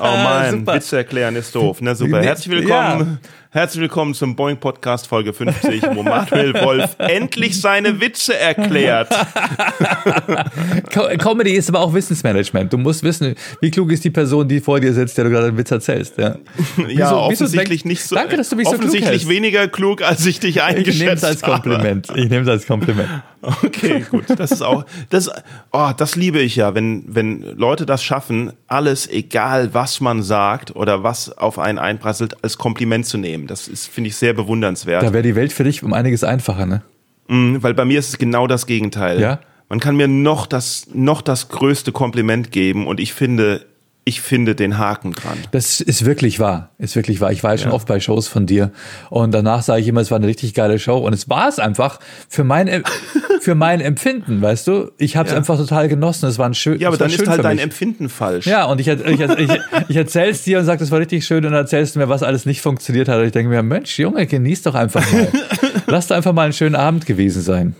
Oh 0.00 0.16
man, 0.16 0.50
super. 0.58 0.74
Witze 0.74 0.98
erklären 0.98 1.34
ist 1.36 1.54
doof. 1.54 1.78
Na 1.80 1.94
super. 1.94 2.20
Nee, 2.20 2.26
Herzlich 2.26 2.50
willkommen. 2.50 3.18
Herzlich 3.54 3.82
willkommen 3.82 4.14
zum 4.14 4.34
Boeing 4.34 4.56
Podcast 4.56 5.06
Folge 5.06 5.34
50, 5.34 5.82
wo 5.94 6.02
Manuel 6.02 6.54
Wolf 6.54 6.96
endlich 6.96 7.60
seine 7.60 8.00
Witze 8.00 8.34
erklärt. 8.34 9.10
Co 10.90 11.02
Comedy 11.18 11.52
ist 11.52 11.68
aber 11.68 11.80
auch 11.80 11.92
Wissensmanagement. 11.92 12.72
Du 12.72 12.78
musst 12.78 13.02
wissen, 13.02 13.34
wie 13.60 13.70
klug 13.70 13.92
ist 13.92 14.04
die 14.04 14.10
Person, 14.10 14.48
die 14.48 14.58
vor 14.60 14.80
dir 14.80 14.94
sitzt, 14.94 15.18
der 15.18 15.24
du 15.26 15.30
gerade 15.30 15.48
einen 15.48 15.58
Witz 15.58 15.70
erzählst. 15.70 16.16
Ja, 16.16 16.28
ja, 16.28 16.36
Wieso- 16.76 16.86
wieso 16.88 17.16
offensichtlich 17.18 17.82
denk- 17.82 17.90
nicht 17.90 18.04
so. 18.04 18.14
Danke, 18.16 18.38
dass 18.38 18.48
du 18.48 18.56
mich 18.56 18.64
so 18.64 18.70
klug 18.70 18.80
offensichtlich 18.84 19.10
hältst. 19.10 19.28
weniger 19.28 19.68
klug, 19.68 20.00
als 20.00 20.24
ich 20.24 20.40
dich 20.40 20.56
Ich 20.56 20.62
nehme 20.62 20.70
es 20.70 20.76
eingeschätzt 20.78 21.24
als 21.26 21.42
habe. 21.42 21.52
Kompliment. 21.52 22.08
Ich 22.14 22.30
nehme 22.30 22.42
es 22.44 22.48
als 22.48 22.66
Kompliment. 22.66 23.10
Okay, 23.42 24.04
gut. 24.10 24.24
Das 24.36 24.52
ist 24.52 24.62
auch, 24.62 24.84
das, 25.10 25.30
oh, 25.72 25.90
das 25.96 26.16
liebe 26.16 26.38
ich 26.38 26.56
ja, 26.56 26.74
wenn, 26.74 27.04
wenn 27.08 27.42
Leute 27.56 27.84
das 27.86 28.02
schaffen, 28.02 28.52
alles, 28.68 29.08
egal 29.10 29.74
was 29.74 30.00
man 30.00 30.22
sagt 30.22 30.74
oder 30.76 31.02
was 31.02 31.36
auf 31.36 31.58
einen 31.58 31.78
einprasselt, 31.78 32.42
als 32.42 32.56
Kompliment 32.56 33.06
zu 33.06 33.18
nehmen. 33.18 33.46
Das 33.48 33.68
ist, 33.68 33.88
finde 33.88 34.08
ich, 34.08 34.16
sehr 34.16 34.32
bewundernswert. 34.32 35.02
Da 35.02 35.12
wäre 35.12 35.22
die 35.22 35.34
Welt 35.34 35.52
für 35.52 35.64
dich 35.64 35.82
um 35.82 35.92
einiges 35.92 36.24
einfacher, 36.24 36.66
ne? 36.66 36.82
Mhm, 37.28 37.62
weil 37.62 37.74
bei 37.74 37.84
mir 37.84 37.98
ist 37.98 38.08
es 38.10 38.18
genau 38.18 38.46
das 38.46 38.66
Gegenteil. 38.66 39.20
Ja? 39.20 39.40
Man 39.68 39.80
kann 39.80 39.96
mir 39.96 40.08
noch 40.08 40.46
das, 40.46 40.88
noch 40.92 41.22
das 41.22 41.48
größte 41.48 41.92
Kompliment 41.92 42.52
geben 42.52 42.86
und 42.86 43.00
ich 43.00 43.12
finde, 43.14 43.64
ich 44.04 44.20
finde 44.20 44.56
den 44.56 44.78
Haken 44.78 45.12
dran. 45.12 45.38
Das 45.52 45.80
ist 45.80 46.04
wirklich 46.04 46.40
wahr. 46.40 46.70
Ist 46.78 46.96
wirklich 46.96 47.20
wahr. 47.20 47.30
Ich 47.30 47.44
war 47.44 47.52
ja 47.52 47.58
schon 47.58 47.70
oft 47.70 47.86
bei 47.86 48.00
Shows 48.00 48.26
von 48.26 48.46
dir 48.46 48.72
und 49.10 49.32
danach 49.32 49.62
sage 49.62 49.80
ich 49.80 49.88
immer, 49.88 50.00
es 50.00 50.10
war 50.10 50.18
eine 50.18 50.26
richtig 50.26 50.54
geile 50.54 50.80
Show 50.80 50.98
und 50.98 51.12
es 51.12 51.28
war 51.28 51.48
es 51.48 51.60
einfach 51.60 52.00
für 52.28 52.42
mein, 52.42 52.82
für 53.40 53.54
mein 53.54 53.80
Empfinden, 53.80 54.42
weißt 54.42 54.66
du? 54.66 54.90
Ich 54.98 55.16
habe 55.16 55.28
es 55.28 55.34
einfach 55.34 55.56
total 55.56 55.88
genossen. 55.88 56.28
Es 56.28 56.38
war 56.38 56.46
ein 56.46 56.54
schön. 56.54 56.80
Ja, 56.80 56.88
aber 56.88 56.94
es 56.94 56.98
dann 56.98 57.10
ist 57.10 57.28
halt 57.28 57.44
dein. 57.44 57.58
Empfinden 57.58 58.08
falsch. 58.08 58.46
Ja, 58.46 58.64
und 58.64 58.80
ich, 58.80 58.88
ich, 58.88 59.20
ich, 59.20 59.50
ich 59.88 59.96
erzähl's 59.96 60.42
dir 60.42 60.58
und 60.58 60.64
sag, 60.64 60.80
das 60.80 60.90
war 60.90 60.98
richtig 60.98 61.24
schön 61.24 61.44
und 61.44 61.52
dann 61.52 61.60
erzählst 61.60 61.94
du 61.94 62.00
mir, 62.00 62.08
was 62.08 62.24
alles 62.24 62.44
nicht 62.44 62.60
funktioniert 62.60 63.08
hat. 63.08 63.18
Und 63.18 63.26
ich 63.26 63.32
denke 63.32 63.50
mir, 63.50 63.62
Mensch, 63.62 63.98
Junge, 63.98 64.26
genieß 64.26 64.62
doch 64.62 64.74
einfach 64.74 65.10
mal. 65.12 65.28
Lass 65.86 66.08
doch 66.08 66.16
einfach 66.16 66.32
mal 66.32 66.42
einen 66.42 66.52
schönen 66.52 66.74
Abend 66.74 67.06
gewesen 67.06 67.42
sein. 67.42 67.76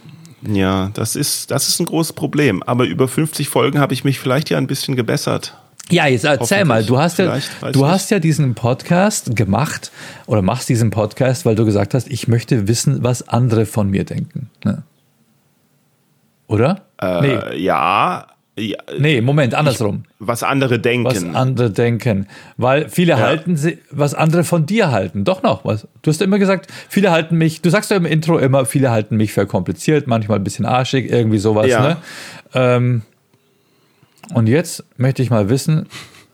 Ja, 0.47 0.91
das 0.95 1.17
ist, 1.17 1.51
das 1.51 1.69
ist 1.69 1.81
ein 1.81 1.87
großes 1.87 2.13
Problem. 2.13 2.63
Aber 2.63 2.85
über 2.85 3.09
50 3.09 3.49
Folgen 3.49 3.81
habe 3.81 3.95
ich 3.95 4.05
mich 4.05 4.21
vielleicht 4.21 4.51
ja 4.51 4.59
ein 4.59 4.67
bisschen 4.69 4.95
gebessert. 4.95 5.57
Ja, 5.91 6.07
jetzt 6.07 6.25
erzähl 6.25 6.65
mal, 6.65 6.85
du 6.85 6.99
hast 6.99 7.19
ja, 7.19 7.39
du 7.73 7.87
hast 7.87 8.11
ja 8.11 8.19
diesen 8.19 8.55
Podcast 8.55 9.37
gemacht 9.37 9.91
oder 10.27 10.41
machst 10.41 10.69
diesen 10.69 10.91
Podcast, 10.91 11.45
weil 11.45 11.55
du 11.55 11.65
gesagt 11.65 11.95
hast, 11.95 12.09
ich 12.09 12.29
möchte 12.29 12.69
wissen, 12.69 13.03
was 13.03 13.29
andere 13.29 13.67
von 13.67 13.91
mir 13.91 14.05
denken. 14.05 14.49
Ne? 14.65 14.85
Oder? 16.47 16.83
nee, 17.01 17.35
Äh, 17.35 17.59
ja, 17.59 18.27
ja, 18.55 18.77
nee, 18.99 19.23
Moment, 19.23 19.55
andersrum. 19.55 20.03
was 20.19 20.43
andere 20.43 20.79
denken. 20.79 21.07
Was 21.07 21.25
andere 21.25 21.71
denken. 21.71 22.27
Weil 22.59 22.91
viele 22.91 23.19
halten, 23.19 23.57
sie, 23.57 23.79
was 23.91 24.13
andere 24.15 24.45
von 24.45 24.67
dir 24.67 24.91
halten. 24.91 25.25
Doch 25.25 25.43
noch 25.43 25.65
was. 25.65 25.89
Du 26.03 26.11
hast 26.11 26.21
immer 26.21 26.39
gesagt, 26.39 26.71
viele 26.91 27.11
halten 27.11 27.39
mich, 27.39 27.63
du 27.63 27.71
sagst 27.71 27.91
ja 27.91 27.97
im 27.97 28.05
Intro 28.05 28.37
immer, 28.39 28.67
viele 28.67 28.91
halten 28.91 29.17
mich 29.17 29.33
für 29.33 29.47
kompliziert, 29.47 30.07
manchmal 30.07 30.39
ein 30.39 30.45
bisschen 30.45 30.67
arschig, 30.67 31.11
irgendwie 31.11 31.39
sowas. 31.39 31.69
Ja. 31.69 31.81
Ne? 31.81 31.97
Ähm, 32.53 33.03
und 34.35 34.49
jetzt 34.49 34.85
möchte 34.97 35.23
ich 35.23 35.31
mal 35.31 35.49
wissen, 35.49 35.87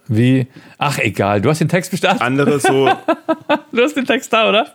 wie. 0.08 0.46
Ach, 0.78 0.98
egal, 0.98 1.40
du 1.40 1.50
hast 1.50 1.60
den 1.60 1.68
Text 1.68 1.90
bestimmt. 1.90 2.20
andere 2.20 2.58
so, 2.60 2.88
Du 3.72 3.82
hast 3.82 3.96
den 3.96 4.06
Text 4.06 4.32
da, 4.32 4.48
oder? 4.48 4.66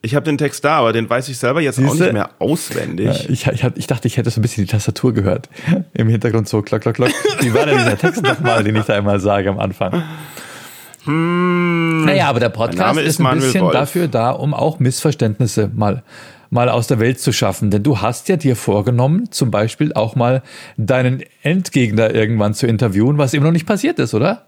ich 0.00 0.14
habe 0.14 0.24
den 0.24 0.38
Text 0.38 0.64
da, 0.64 0.78
aber 0.78 0.92
den 0.92 1.08
weiß 1.08 1.28
ich 1.28 1.38
selber 1.38 1.60
jetzt 1.60 1.78
auch 1.78 1.82
Siehste? 1.90 2.04
nicht 2.04 2.12
mehr 2.14 2.30
auswendig. 2.38 3.28
Ich, 3.28 3.46
ich, 3.46 3.64
hab- 3.64 3.76
ich 3.76 3.86
dachte, 3.86 4.06
ich 4.08 4.16
hätte 4.16 4.30
so 4.30 4.38
ein 4.40 4.42
bisschen 4.42 4.64
die 4.64 4.70
Tastatur 4.70 5.12
gehört. 5.14 5.48
Im 5.92 6.08
Hintergrund 6.08 6.48
so 6.48 6.62
klock, 6.62 6.82
klock, 6.82 6.94
klock. 6.94 7.10
Wie 7.40 7.52
war 7.54 7.66
denn 7.66 7.78
dieser 7.78 7.98
Text 7.98 8.22
nochmal, 8.22 8.62
den 8.64 8.76
ich 8.76 8.84
da 8.84 8.94
einmal 8.94 9.20
sage 9.20 9.48
am 9.50 9.58
Anfang? 9.58 10.02
Naja, 11.06 12.28
aber 12.28 12.40
der 12.40 12.48
Podcast 12.48 12.98
Hm. 12.98 13.04
Ist, 13.04 13.20
ist 13.20 13.20
ein 13.26 13.34
bisschen 13.38 13.62
Wolf. 13.62 13.72
dafür 13.74 14.08
da, 14.08 14.30
um 14.30 14.54
auch 14.54 14.78
Missverständnisse 14.78 15.70
mal, 15.74 16.02
mal 16.54 16.68
aus 16.68 16.86
der 16.86 17.00
Welt 17.00 17.18
zu 17.18 17.32
schaffen. 17.32 17.70
Denn 17.70 17.82
du 17.82 18.00
hast 18.00 18.28
ja 18.28 18.36
dir 18.36 18.54
vorgenommen, 18.54 19.30
zum 19.32 19.50
Beispiel 19.50 19.92
auch 19.92 20.14
mal 20.14 20.42
deinen 20.76 21.22
Endgegner 21.42 22.14
irgendwann 22.14 22.54
zu 22.54 22.66
interviewen, 22.66 23.18
was 23.18 23.34
immer 23.34 23.46
noch 23.46 23.52
nicht 23.52 23.66
passiert 23.66 23.98
ist, 23.98 24.14
oder? 24.14 24.46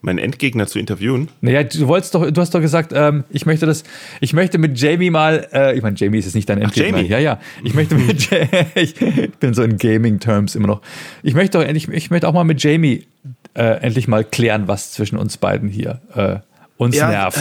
Meinen 0.00 0.18
Endgegner 0.18 0.66
zu 0.68 0.78
interviewen. 0.78 1.28
Naja, 1.40 1.64
du 1.64 1.88
wolltest 1.88 2.14
doch, 2.14 2.30
du 2.30 2.40
hast 2.40 2.54
doch 2.54 2.60
gesagt, 2.60 2.92
ähm, 2.94 3.24
ich 3.30 3.46
möchte 3.46 3.66
das, 3.66 3.82
ich 4.20 4.32
möchte 4.32 4.58
mit 4.58 4.78
Jamie 4.78 5.10
mal, 5.10 5.48
äh, 5.52 5.74
ich 5.74 5.82
meine, 5.82 5.96
Jamie 5.96 6.18
ist 6.18 6.26
jetzt 6.26 6.34
nicht 6.34 6.48
dein 6.48 6.58
Endgegner. 6.58 6.98
Jamie. 6.98 7.08
Ja, 7.08 7.18
ja. 7.18 7.40
Ich 7.64 7.74
möchte 7.74 7.96
mit, 7.96 8.28
ich 8.76 8.94
bin 9.40 9.54
so 9.54 9.62
in 9.62 9.76
Gaming-Terms 9.76 10.54
immer 10.54 10.68
noch. 10.68 10.82
Ich 11.22 11.34
möchte 11.34 11.58
doch 11.58 11.64
endlich, 11.64 11.88
ich 11.88 12.10
möchte 12.10 12.28
auch 12.28 12.34
mal 12.34 12.44
mit 12.44 12.62
Jamie 12.62 13.06
äh, 13.54 13.80
endlich 13.80 14.06
mal 14.06 14.24
klären, 14.24 14.68
was 14.68 14.92
zwischen 14.92 15.18
uns 15.18 15.36
beiden 15.36 15.68
hier 15.68 16.00
äh, 16.14 16.36
uns 16.76 16.96
Ja, 16.96 17.08
nervt. 17.08 17.38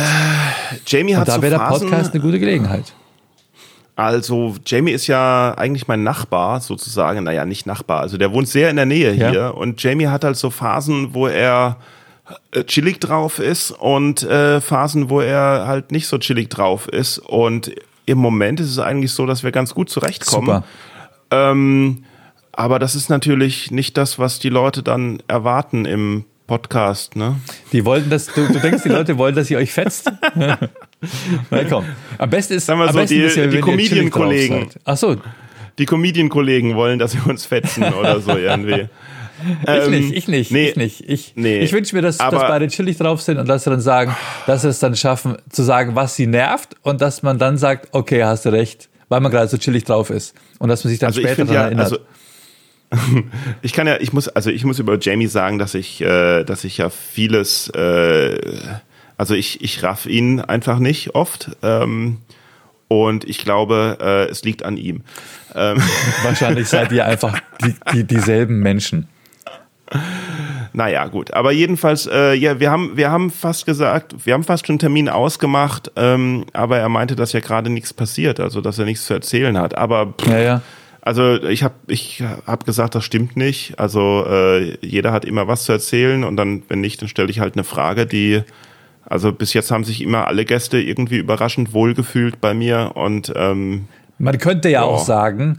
Jamie 0.86 1.13
Und 1.13 1.22
hat 1.22 1.28
da 1.28 1.36
so 1.36 1.41
wäre 1.41 1.52
der 1.58 1.60
Phasen, 1.60 1.89
Podcast 1.89 2.13
eine 2.13 2.22
gute 2.22 2.39
Gelegenheit. 2.39 2.93
Also, 3.96 4.56
Jamie 4.65 4.91
ist 4.91 5.06
ja 5.08 5.54
eigentlich 5.56 5.88
mein 5.88 6.02
Nachbar 6.04 6.60
sozusagen. 6.62 7.24
Naja, 7.26 7.46
nicht 7.46 7.65
Nachbar. 7.67 8.00
Also, 8.02 8.17
der 8.17 8.32
wohnt 8.34 8.48
sehr 8.48 8.69
in 8.69 8.76
der 8.76 8.86
Nähe 8.88 9.13
Ja. 9.13 9.30
hier. 9.30 9.54
Und 9.56 9.82
Jamie 9.84 10.08
hat 10.08 10.24
halt 10.24 10.36
so 10.36 10.50
Phasen, 10.50 11.13
wo 11.13 11.28
er 11.28 11.78
äh, 12.54 12.63
chillig 12.63 13.00
drauf 13.00 13.38
ist 13.39 13.69
und 13.72 14.24
äh, 14.24 14.62
Phasen, 14.62 15.10
wo 15.10 15.22
er 15.22 15.65
halt 15.67 15.91
nicht 15.91 16.08
so 16.08 16.17
chillig 16.17 16.50
drauf 16.50 16.88
ist. 16.88 17.19
Und 17.19 17.72
im 18.06 18.17
Moment 18.17 18.60
ist 18.60 18.69
es 18.72 18.80
eigentlich 18.80 19.12
so, 19.12 19.26
dass 19.28 19.43
wir 19.43 19.52
ganz 19.52 19.76
gut 19.76 19.89
zurechtkommen. 19.89 20.48
Super. 20.48 20.63
Ähm, 21.52 22.04
aber 22.52 22.80
das 22.80 22.96
ist 22.96 23.10
natürlich 23.10 23.72
nicht 23.72 23.98
das, 23.98 24.17
was 24.19 24.39
die 24.39 24.50
Leute 24.50 24.82
dann 24.84 25.22
erwarten 25.28 25.86
im 25.86 26.26
Podcast, 26.47 27.15
ne? 27.15 27.36
Die 27.72 27.86
wollten 27.86 28.09
das, 28.09 28.28
du, 28.28 28.45
du 28.47 28.59
denkst, 28.59 28.84
die 28.84 28.89
Leute 28.89 29.18
wollen, 29.18 29.36
dass 29.36 29.49
ihr 29.49 29.57
euch 29.57 29.72
fetzt? 29.72 30.11
Na 30.36 30.57
komm. 31.70 31.86
Am 32.18 32.30
besten 32.30 32.53
ist, 32.55 32.65
Sagen 32.65 32.80
wir 32.80 32.88
am 32.88 32.93
so, 32.93 32.99
besten 32.99 33.15
die- 33.15 33.22
ist 33.22 33.38
ja, 33.38 33.47
die 33.47 33.59
Comedian-Kollegen. 33.59 34.70
Ach 34.86 34.97
so, 34.97 35.15
Die 35.78 35.86
Comedian-Kollegen 35.86 36.76
wollen, 36.76 36.99
dass 36.99 37.15
wir 37.15 37.26
uns 37.28 37.45
fetzen 37.45 37.84
oder 37.93 38.20
so 38.20 38.38
irgendwie. 38.38 38.88
Ich 39.68 39.89
nicht, 39.89 40.13
ich 40.13 40.28
nicht, 40.30 40.51
nee, 40.51 40.70
ich 40.70 40.76
nicht. 40.78 41.09
Ich, 41.09 41.34
nee. 41.36 41.59
ich 41.59 41.74
wünsche 41.74 41.93
mir, 41.95 42.01
dass, 42.01 42.18
dass 42.18 42.32
beide 42.32 42.68
chillig 42.70 42.97
drauf 42.97 43.22
sind 43.22 43.39
und 43.39 43.49
dass 43.49 43.65
sie 43.65 43.72
dann 43.72 43.82
sagen, 43.82 44.15
dass 44.47 44.61
sie 44.61 44.70
es 44.70 44.80
dann 44.80 44.95
schaffen, 44.95 45.36
zu 45.49 45.63
sagen, 45.63 45.95
was 45.95 46.15
sie 46.15 46.28
nervt 46.28 46.78
und 46.82 47.01
dass 47.01 47.24
man 47.24 47.39
dann 47.39 47.57
sagt, 47.57 47.89
okay, 47.91 48.24
hast 48.24 48.45
du 48.45 48.53
recht, 48.53 48.88
weil 49.09 49.20
man 49.20 49.34
gerade 49.34 49.49
so 49.49 49.57
chillig 49.57 49.84
drauf 49.84 50.11
ist 50.11 50.34
und 50.59 50.70
dass 50.70 50.86
man 50.86 50.91
sich 50.91 50.99
dann 50.99 51.07
Also 51.07 51.20
später 51.20 51.43
daran 51.43 51.53
ja, 51.55 51.61
erinnert. 51.63 51.86
also 51.86 51.97
ich 53.62 53.74
kann 53.74 53.88
ja, 53.88 53.98
ich 54.00 54.14
muss, 54.14 54.28
also 54.28 54.50
ich 54.50 54.64
muss 54.64 54.80
über 54.80 54.98
Jamie 55.00 55.28
sagen, 55.28 55.60
dass 55.60 55.74
ich, 55.74 56.02
äh, 56.02 56.44
dass 56.44 56.64
ich 56.64 56.78
ja 56.78 56.89
vieles, 56.89 57.70
äh, 57.70 58.39
also 59.18 59.34
ich, 59.34 59.62
ich 59.62 59.84
raff 59.84 60.06
ihn 60.06 60.39
einfach 60.39 60.80
nicht 60.80 61.16
oft. 61.16 61.52
Ähm, 61.62 62.20
und 62.88 63.28
ich 63.28 63.39
glaube, 63.39 63.98
äh, 64.02 64.30
es 64.30 64.44
liegt 64.44 64.64
an 64.64 64.78
ihm. 64.78 65.02
Ähm. 65.56 65.82
Wahrscheinlich 66.24 66.68
seid 66.68 66.91
ihr 66.91 67.06
einfach 67.06 67.39
die, 67.64 67.74
die, 67.91 68.04
dieselben 68.04 68.60
Menschen. 68.60 69.08
Naja, 70.74 71.06
gut. 71.08 71.34
Aber 71.34 71.52
jedenfalls, 71.52 72.08
äh, 72.08 72.34
ja, 72.34 72.60
wir 72.60 72.72
haben, 72.72 72.98
wir 72.98 73.12
haben 73.12 73.30
fast 73.32 73.66
gesagt, 73.66 74.26
wir 74.26 74.34
haben 74.34 74.44
fast 74.44 74.66
schon 74.66 74.74
einen 74.74 74.80
Termin 74.80 75.10
ausgemacht, 75.10 75.91
ähm, 75.96 76.46
aber 76.54 76.78
er 76.78 76.89
meinte, 76.89 77.16
dass 77.16 77.34
ja 77.34 77.39
gerade 77.39 77.70
nichts 77.70 77.94
passiert, 77.94 78.39
also 78.39 78.62
dass 78.62 78.80
er 78.80 78.86
nichts 78.86 79.06
zu 79.06 79.14
erzählen 79.14 79.58
hat. 79.58 79.78
Aber 79.78 80.14
pff, 80.20 80.28
ja, 80.28 80.39
ja. 80.39 80.62
Also 81.06 81.43
ich 81.43 81.64
habe 81.64 81.76
ich 81.88 82.24
hab 82.47 82.66
gesagt, 82.66 82.95
das 82.95 83.04
stimmt 83.04 83.36
nicht. 83.36 83.78
Also 83.78 84.26
äh, 84.26 84.78
jeder 84.86 85.12
hat 85.12 85.26
immer 85.26 85.49
was 85.49 85.66
zu 85.66 85.74
erzählen 85.74 86.24
und 86.24 86.38
dann, 86.38 86.64
wenn 86.70 86.80
nicht, 86.80 87.01
dann 87.01 87.10
stelle 87.10 87.30
ich 87.30 87.41
halt 87.41 87.56
eine 87.56 87.66
Frage, 87.66 88.06
die 88.06 88.41
also 89.06 89.34
bis 89.34 89.54
jetzt 89.54 89.70
haben 89.70 89.84
sich 89.84 90.01
immer 90.01 90.28
alle 90.28 90.45
Gäste 90.45 90.80
irgendwie 90.80 91.18
überraschend 91.18 91.74
wohlgefühlt 91.74 92.39
bei 92.39 92.54
mir 92.54 92.93
und 92.95 93.34
ähm, 93.36 93.89
man 94.18 94.38
könnte 94.38 94.70
ja, 94.70 94.80
ja. 94.80 94.86
auch 94.86 95.04
sagen, 95.04 95.58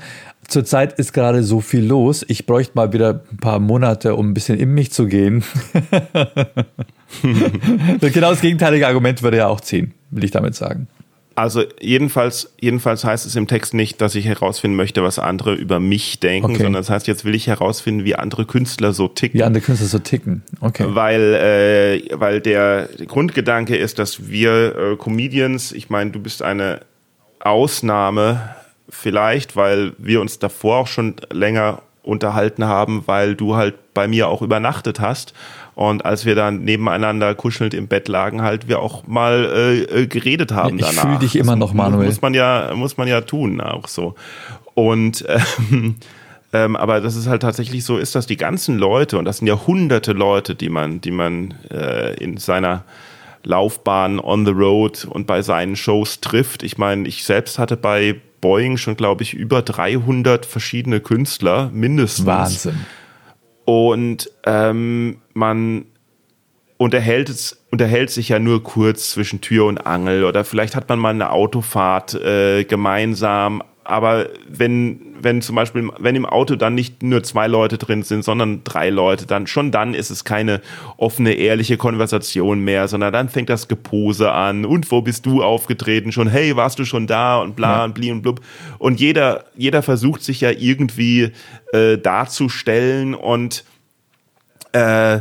zurzeit 0.49 0.95
ist 0.95 1.12
gerade 1.12 1.42
so 1.42 1.61
viel 1.61 1.84
los. 1.84 2.24
Ich 2.26 2.47
bräuchte 2.47 2.72
mal 2.76 2.95
wieder 2.95 3.22
ein 3.30 3.36
paar 3.36 3.59
Monate, 3.59 4.14
um 4.14 4.30
ein 4.30 4.34
bisschen 4.34 4.59
in 4.59 4.72
mich 4.72 4.92
zu 4.92 5.07
gehen. 5.07 5.45
genau 8.01 8.30
das 8.30 8.40
gegenteilige 8.40 8.86
Argument 8.86 9.22
würde 9.22 9.36
ja 9.36 9.49
auch 9.49 9.61
ziehen, 9.61 9.92
will 10.11 10.24
ich 10.24 10.30
damit 10.30 10.55
sagen. 10.55 10.88
Also 11.37 11.64
jedenfalls, 11.80 12.53
jedenfalls 12.61 13.05
heißt 13.05 13.26
es 13.26 13.35
im 13.35 13.49
Text 13.49 13.74
nicht, 13.74 14.01
dass 14.01 14.14
ich 14.14 14.26
herausfinden 14.26 14.76
möchte, 14.76 15.03
was 15.03 15.18
andere 15.18 15.55
über 15.55 15.80
mich 15.80 16.20
denken, 16.20 16.53
okay. 16.53 16.62
sondern 16.62 16.74
das 16.74 16.91
heißt, 16.91 17.09
jetzt 17.09 17.24
will 17.24 17.35
ich 17.35 17.49
herausfinden, 17.49 18.05
wie 18.05 18.14
andere 18.14 18.47
Künstler 18.47 18.93
so 18.93 19.09
ticken. 19.09 19.41
Wie 19.41 19.43
andere 19.43 19.62
Künstler 19.62 19.89
so 19.89 19.99
ticken, 19.99 20.43
okay. 20.61 20.87
Weil, 20.89 21.35
äh, 21.35 22.20
weil 22.20 22.41
der 22.41 22.89
Grundgedanke 23.09 23.76
ist, 23.76 23.99
dass 23.99 24.28
wir 24.28 24.76
äh, 24.76 24.97
Comedians, 24.97 25.72
ich 25.72 25.91
meine, 25.91 26.12
du 26.12 26.20
bist 26.20 26.43
eine 26.43 26.80
Ausnahme 27.41 28.55
vielleicht, 28.89 29.57
weil 29.57 29.93
wir 29.99 30.20
uns 30.20 30.39
davor 30.39 30.78
auch 30.78 30.87
schon 30.87 31.16
länger 31.32 31.82
unterhalten 32.05 32.64
haben, 32.64 33.03
weil 33.07 33.35
du 33.35 33.57
halt 33.57 33.74
bei 33.95 34.07
mir 34.07 34.28
auch 34.28 34.43
übernachtet 34.43 35.01
hast 35.01 35.35
und 35.74 36.04
als 36.04 36.24
wir 36.24 36.34
dann 36.34 36.62
nebeneinander 36.62 37.34
kuschelnd 37.34 37.74
im 37.74 37.88
Bett 37.88 38.08
lagen, 38.08 38.42
halt 38.42 38.68
wir 38.68 38.80
auch 38.80 39.06
mal 39.06 39.50
äh, 39.52 40.02
äh 40.02 40.06
geredet 40.06 40.52
haben 40.52 40.78
ich 40.78 40.84
danach. 40.84 40.92
Ich 40.92 41.00
fühle 41.00 41.18
dich 41.18 41.36
immer 41.36 41.52
das 41.52 41.58
noch, 41.58 41.74
Manuel. 41.74 42.06
Muss 42.06 42.22
man 42.22 42.34
ja, 42.34 42.72
muss 42.74 42.96
man 42.96 43.08
ja 43.08 43.20
tun, 43.22 43.60
auch 43.60 43.88
so. 43.88 44.14
Und 44.74 45.24
ähm, 45.70 45.96
ähm, 46.54 46.76
aber 46.76 47.00
das 47.00 47.16
ist 47.16 47.26
halt 47.26 47.42
tatsächlich 47.42 47.84
so, 47.84 47.98
ist, 47.98 48.14
dass 48.14 48.26
die 48.26 48.36
ganzen 48.36 48.78
Leute, 48.78 49.18
und 49.18 49.24
das 49.24 49.38
sind 49.38 49.48
ja 49.48 49.66
hunderte 49.66 50.12
Leute, 50.12 50.54
die 50.54 50.68
man, 50.68 51.00
die 51.00 51.10
man 51.10 51.54
äh, 51.70 52.14
in 52.14 52.36
seiner 52.36 52.84
Laufbahn 53.42 54.20
on 54.20 54.46
the 54.46 54.52
road 54.52 55.04
und 55.04 55.26
bei 55.26 55.42
seinen 55.42 55.74
Shows 55.74 56.20
trifft. 56.20 56.62
Ich 56.62 56.78
meine, 56.78 57.08
ich 57.08 57.24
selbst 57.24 57.58
hatte 57.58 57.76
bei 57.76 58.20
Boeing 58.40 58.76
schon, 58.76 58.96
glaube 58.96 59.24
ich, 59.24 59.34
über 59.34 59.62
300 59.62 60.46
verschiedene 60.46 61.00
Künstler, 61.00 61.70
mindestens. 61.72 62.26
Wahnsinn. 62.26 62.86
Und 63.64 64.30
ähm, 64.44 65.16
man 65.35 65.87
unterhält, 66.76 67.28
es, 67.28 67.64
unterhält 67.70 68.11
sich 68.11 68.28
ja 68.28 68.39
nur 68.39 68.62
kurz 68.62 69.11
zwischen 69.11 69.41
Tür 69.41 69.66
und 69.66 69.87
Angel 69.87 70.24
oder 70.24 70.45
vielleicht 70.45 70.76
hat 70.76 70.89
man 70.89 70.99
mal 70.99 71.11
eine 71.11 71.30
Autofahrt 71.30 72.14
äh, 72.14 72.64
gemeinsam. 72.64 73.62
Aber 73.87 74.28
wenn, 74.49 75.14
wenn 75.20 75.43
zum 75.43 75.57
Beispiel, 75.57 75.91
wenn 75.99 76.16
im 76.16 76.24
Auto 76.24 76.57
dann 76.57 76.74
nicht 76.74 77.03
nur 77.03 77.22
zwei 77.22 77.47
Leute 77.47 77.76
drin 77.76 78.03
sind, 78.03 78.24
sondern 78.24 78.64
drei 78.64 78.89
Leute, 78.89 79.26
dann 79.26 79.47
schon 79.47 79.70
dann 79.72 79.93
ist 79.93 80.09
es 80.09 80.24
keine 80.24 80.62
offene, 80.97 81.35
ehrliche 81.35 81.76
Konversation 81.76 82.61
mehr, 82.61 82.89
sondern 82.89 83.12
dann 83.12 83.28
fängt 83.28 83.51
das 83.51 83.68
Gepose 83.68 84.32
an. 84.32 84.64
Und 84.64 84.91
wo 84.91 85.03
bist 85.03 85.26
du 85.26 85.43
aufgetreten? 85.43 86.12
Schon, 86.12 86.28
hey, 86.28 86.57
warst 86.57 86.78
du 86.78 86.87
schon 86.87 87.07
da? 87.07 87.39
Und 87.41 87.57
bla 87.57 87.78
ja. 87.78 87.85
und 87.85 87.95
bli 87.95 88.11
und 88.11 88.22
blub. 88.22 88.41
Und 88.78 89.01
jeder, 89.01 89.45
jeder 89.55 89.82
versucht 89.82 90.22
sich 90.22 90.41
ja 90.41 90.51
irgendwie 90.51 91.32
äh, 91.74 91.99
darzustellen 91.99 93.14
und 93.14 93.64
äh, 94.74 95.20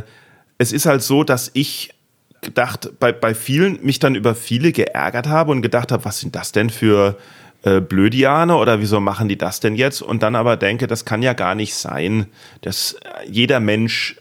es 0.58 0.72
ist 0.72 0.86
halt 0.86 1.02
so, 1.02 1.24
dass 1.24 1.50
ich 1.54 1.94
gedacht, 2.40 2.90
bei, 3.00 3.12
bei 3.12 3.34
vielen 3.34 3.82
mich 3.84 3.98
dann 3.98 4.14
über 4.14 4.34
viele 4.34 4.72
geärgert 4.72 5.26
habe 5.26 5.50
und 5.50 5.62
gedacht 5.62 5.92
habe, 5.92 6.04
was 6.04 6.20
sind 6.20 6.36
das 6.36 6.52
denn 6.52 6.68
für 6.68 7.16
äh, 7.62 7.80
Blödiane 7.80 8.56
oder 8.56 8.80
wieso 8.80 9.00
machen 9.00 9.28
die 9.28 9.38
das 9.38 9.60
denn 9.60 9.76
jetzt? 9.76 10.02
Und 10.02 10.22
dann 10.22 10.36
aber 10.36 10.56
denke, 10.56 10.86
das 10.86 11.04
kann 11.04 11.22
ja 11.22 11.32
gar 11.32 11.54
nicht 11.54 11.74
sein, 11.74 12.26
dass 12.60 12.96
jeder 13.26 13.60
Mensch 13.60 14.16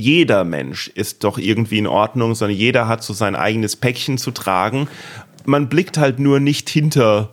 jeder 0.00 0.44
Mensch 0.44 0.86
ist 0.94 1.24
doch 1.24 1.38
irgendwie 1.38 1.78
in 1.78 1.88
Ordnung, 1.88 2.36
sondern 2.36 2.56
jeder 2.56 2.86
hat 2.86 3.02
so 3.02 3.12
sein 3.12 3.34
eigenes 3.34 3.74
Päckchen 3.74 4.16
zu 4.16 4.30
tragen. 4.30 4.86
Man 5.44 5.68
blickt 5.68 5.98
halt 5.98 6.20
nur 6.20 6.38
nicht 6.38 6.70
hinter 6.70 7.30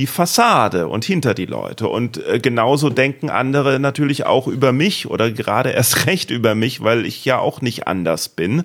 die 0.00 0.06
Fassade 0.06 0.88
und 0.88 1.04
hinter 1.04 1.34
die 1.34 1.44
Leute. 1.44 1.86
Und 1.86 2.26
äh, 2.26 2.40
genauso 2.40 2.88
denken 2.88 3.28
andere 3.28 3.78
natürlich 3.78 4.24
auch 4.24 4.46
über 4.48 4.72
mich 4.72 5.08
oder 5.08 5.30
gerade 5.30 5.70
erst 5.70 6.06
recht 6.06 6.30
über 6.30 6.54
mich, 6.54 6.82
weil 6.82 7.04
ich 7.04 7.24
ja 7.24 7.38
auch 7.38 7.60
nicht 7.60 7.86
anders 7.86 8.30
bin. 8.30 8.64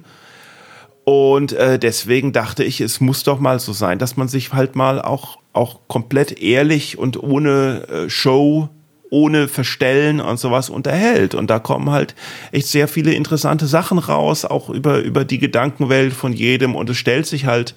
Und 1.03 1.51
äh, 1.51 1.77
deswegen 1.77 2.31
dachte 2.31 2.63
ich, 2.63 2.79
es 2.79 3.01
muss 3.01 3.23
doch 3.23 3.39
mal 3.39 3.59
so 3.59 3.73
sein, 3.73 3.99
dass 3.99 4.15
man 4.15 4.29
sich 4.29 4.53
halt 4.53 4.75
mal 4.75 5.01
auch, 5.01 5.37
auch 5.51 5.81
komplett 5.87 6.41
ehrlich 6.41 6.97
und 6.97 7.21
ohne 7.21 7.85
äh, 7.89 8.09
Show, 8.09 8.69
ohne 9.09 9.49
Verstellen 9.49 10.21
und 10.21 10.39
sowas 10.39 10.69
unterhält. 10.69 11.35
Und 11.35 11.49
da 11.49 11.59
kommen 11.59 11.91
halt 11.91 12.15
echt 12.53 12.67
sehr 12.67 12.87
viele 12.87 13.13
interessante 13.13 13.67
Sachen 13.67 13.99
raus, 13.99 14.45
auch 14.45 14.69
über, 14.69 14.99
über 14.99 15.25
die 15.25 15.37
Gedankenwelt 15.37 16.13
von 16.13 16.31
jedem. 16.31 16.75
Und 16.75 16.89
es 16.89 16.97
stellt 16.97 17.27
sich 17.27 17.45
halt, 17.45 17.75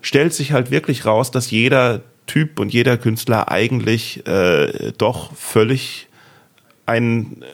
stellt 0.00 0.32
sich 0.32 0.52
halt 0.52 0.70
wirklich 0.70 1.04
raus, 1.04 1.32
dass 1.32 1.50
jeder 1.50 2.02
Typ 2.26 2.60
und 2.60 2.72
jeder 2.72 2.96
Künstler 2.96 3.50
eigentlich 3.50 4.26
äh, 4.26 4.92
doch 4.98 5.34
völlig 5.34 6.08
ein 6.86 7.42
äh, 7.42 7.46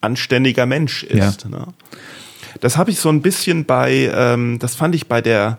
anständiger 0.00 0.66
Mensch 0.66 1.02
ist. 1.02 1.44
Ja. 1.44 1.50
Ne? 1.50 1.66
Das 2.60 2.76
habe 2.76 2.90
ich 2.90 2.98
so 2.98 3.08
ein 3.08 3.22
bisschen 3.22 3.64
bei, 3.64 4.10
ähm, 4.14 4.58
das 4.58 4.74
fand 4.74 4.94
ich 4.94 5.06
bei 5.06 5.20
der 5.20 5.58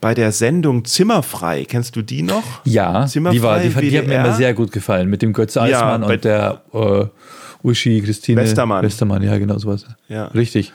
bei 0.00 0.14
der 0.14 0.32
Sendung 0.32 0.84
Zimmerfrei. 0.84 1.66
Kennst 1.66 1.94
du 1.94 2.02
die 2.02 2.22
noch? 2.22 2.64
Ja, 2.64 3.06
Zimmerfrei, 3.06 3.34
die, 3.36 3.42
war, 3.42 3.82
die, 3.82 3.90
die 3.90 3.98
hat 3.98 4.06
mir 4.06 4.14
immer 4.14 4.34
sehr 4.34 4.54
gut 4.54 4.72
gefallen 4.72 5.10
mit 5.10 5.20
dem 5.22 5.32
Götz 5.32 5.56
Eismann 5.56 6.02
ja, 6.02 6.08
und 6.08 6.24
der 6.24 6.62
äh, 6.72 7.04
Uschi 7.62 8.00
Christine 8.00 8.40
Westermann. 8.40 8.82
Westermann, 8.82 9.22
ja, 9.22 9.36
genau 9.36 9.58
sowas. 9.58 9.84
Ja. 10.08 10.26
Richtig. 10.28 10.72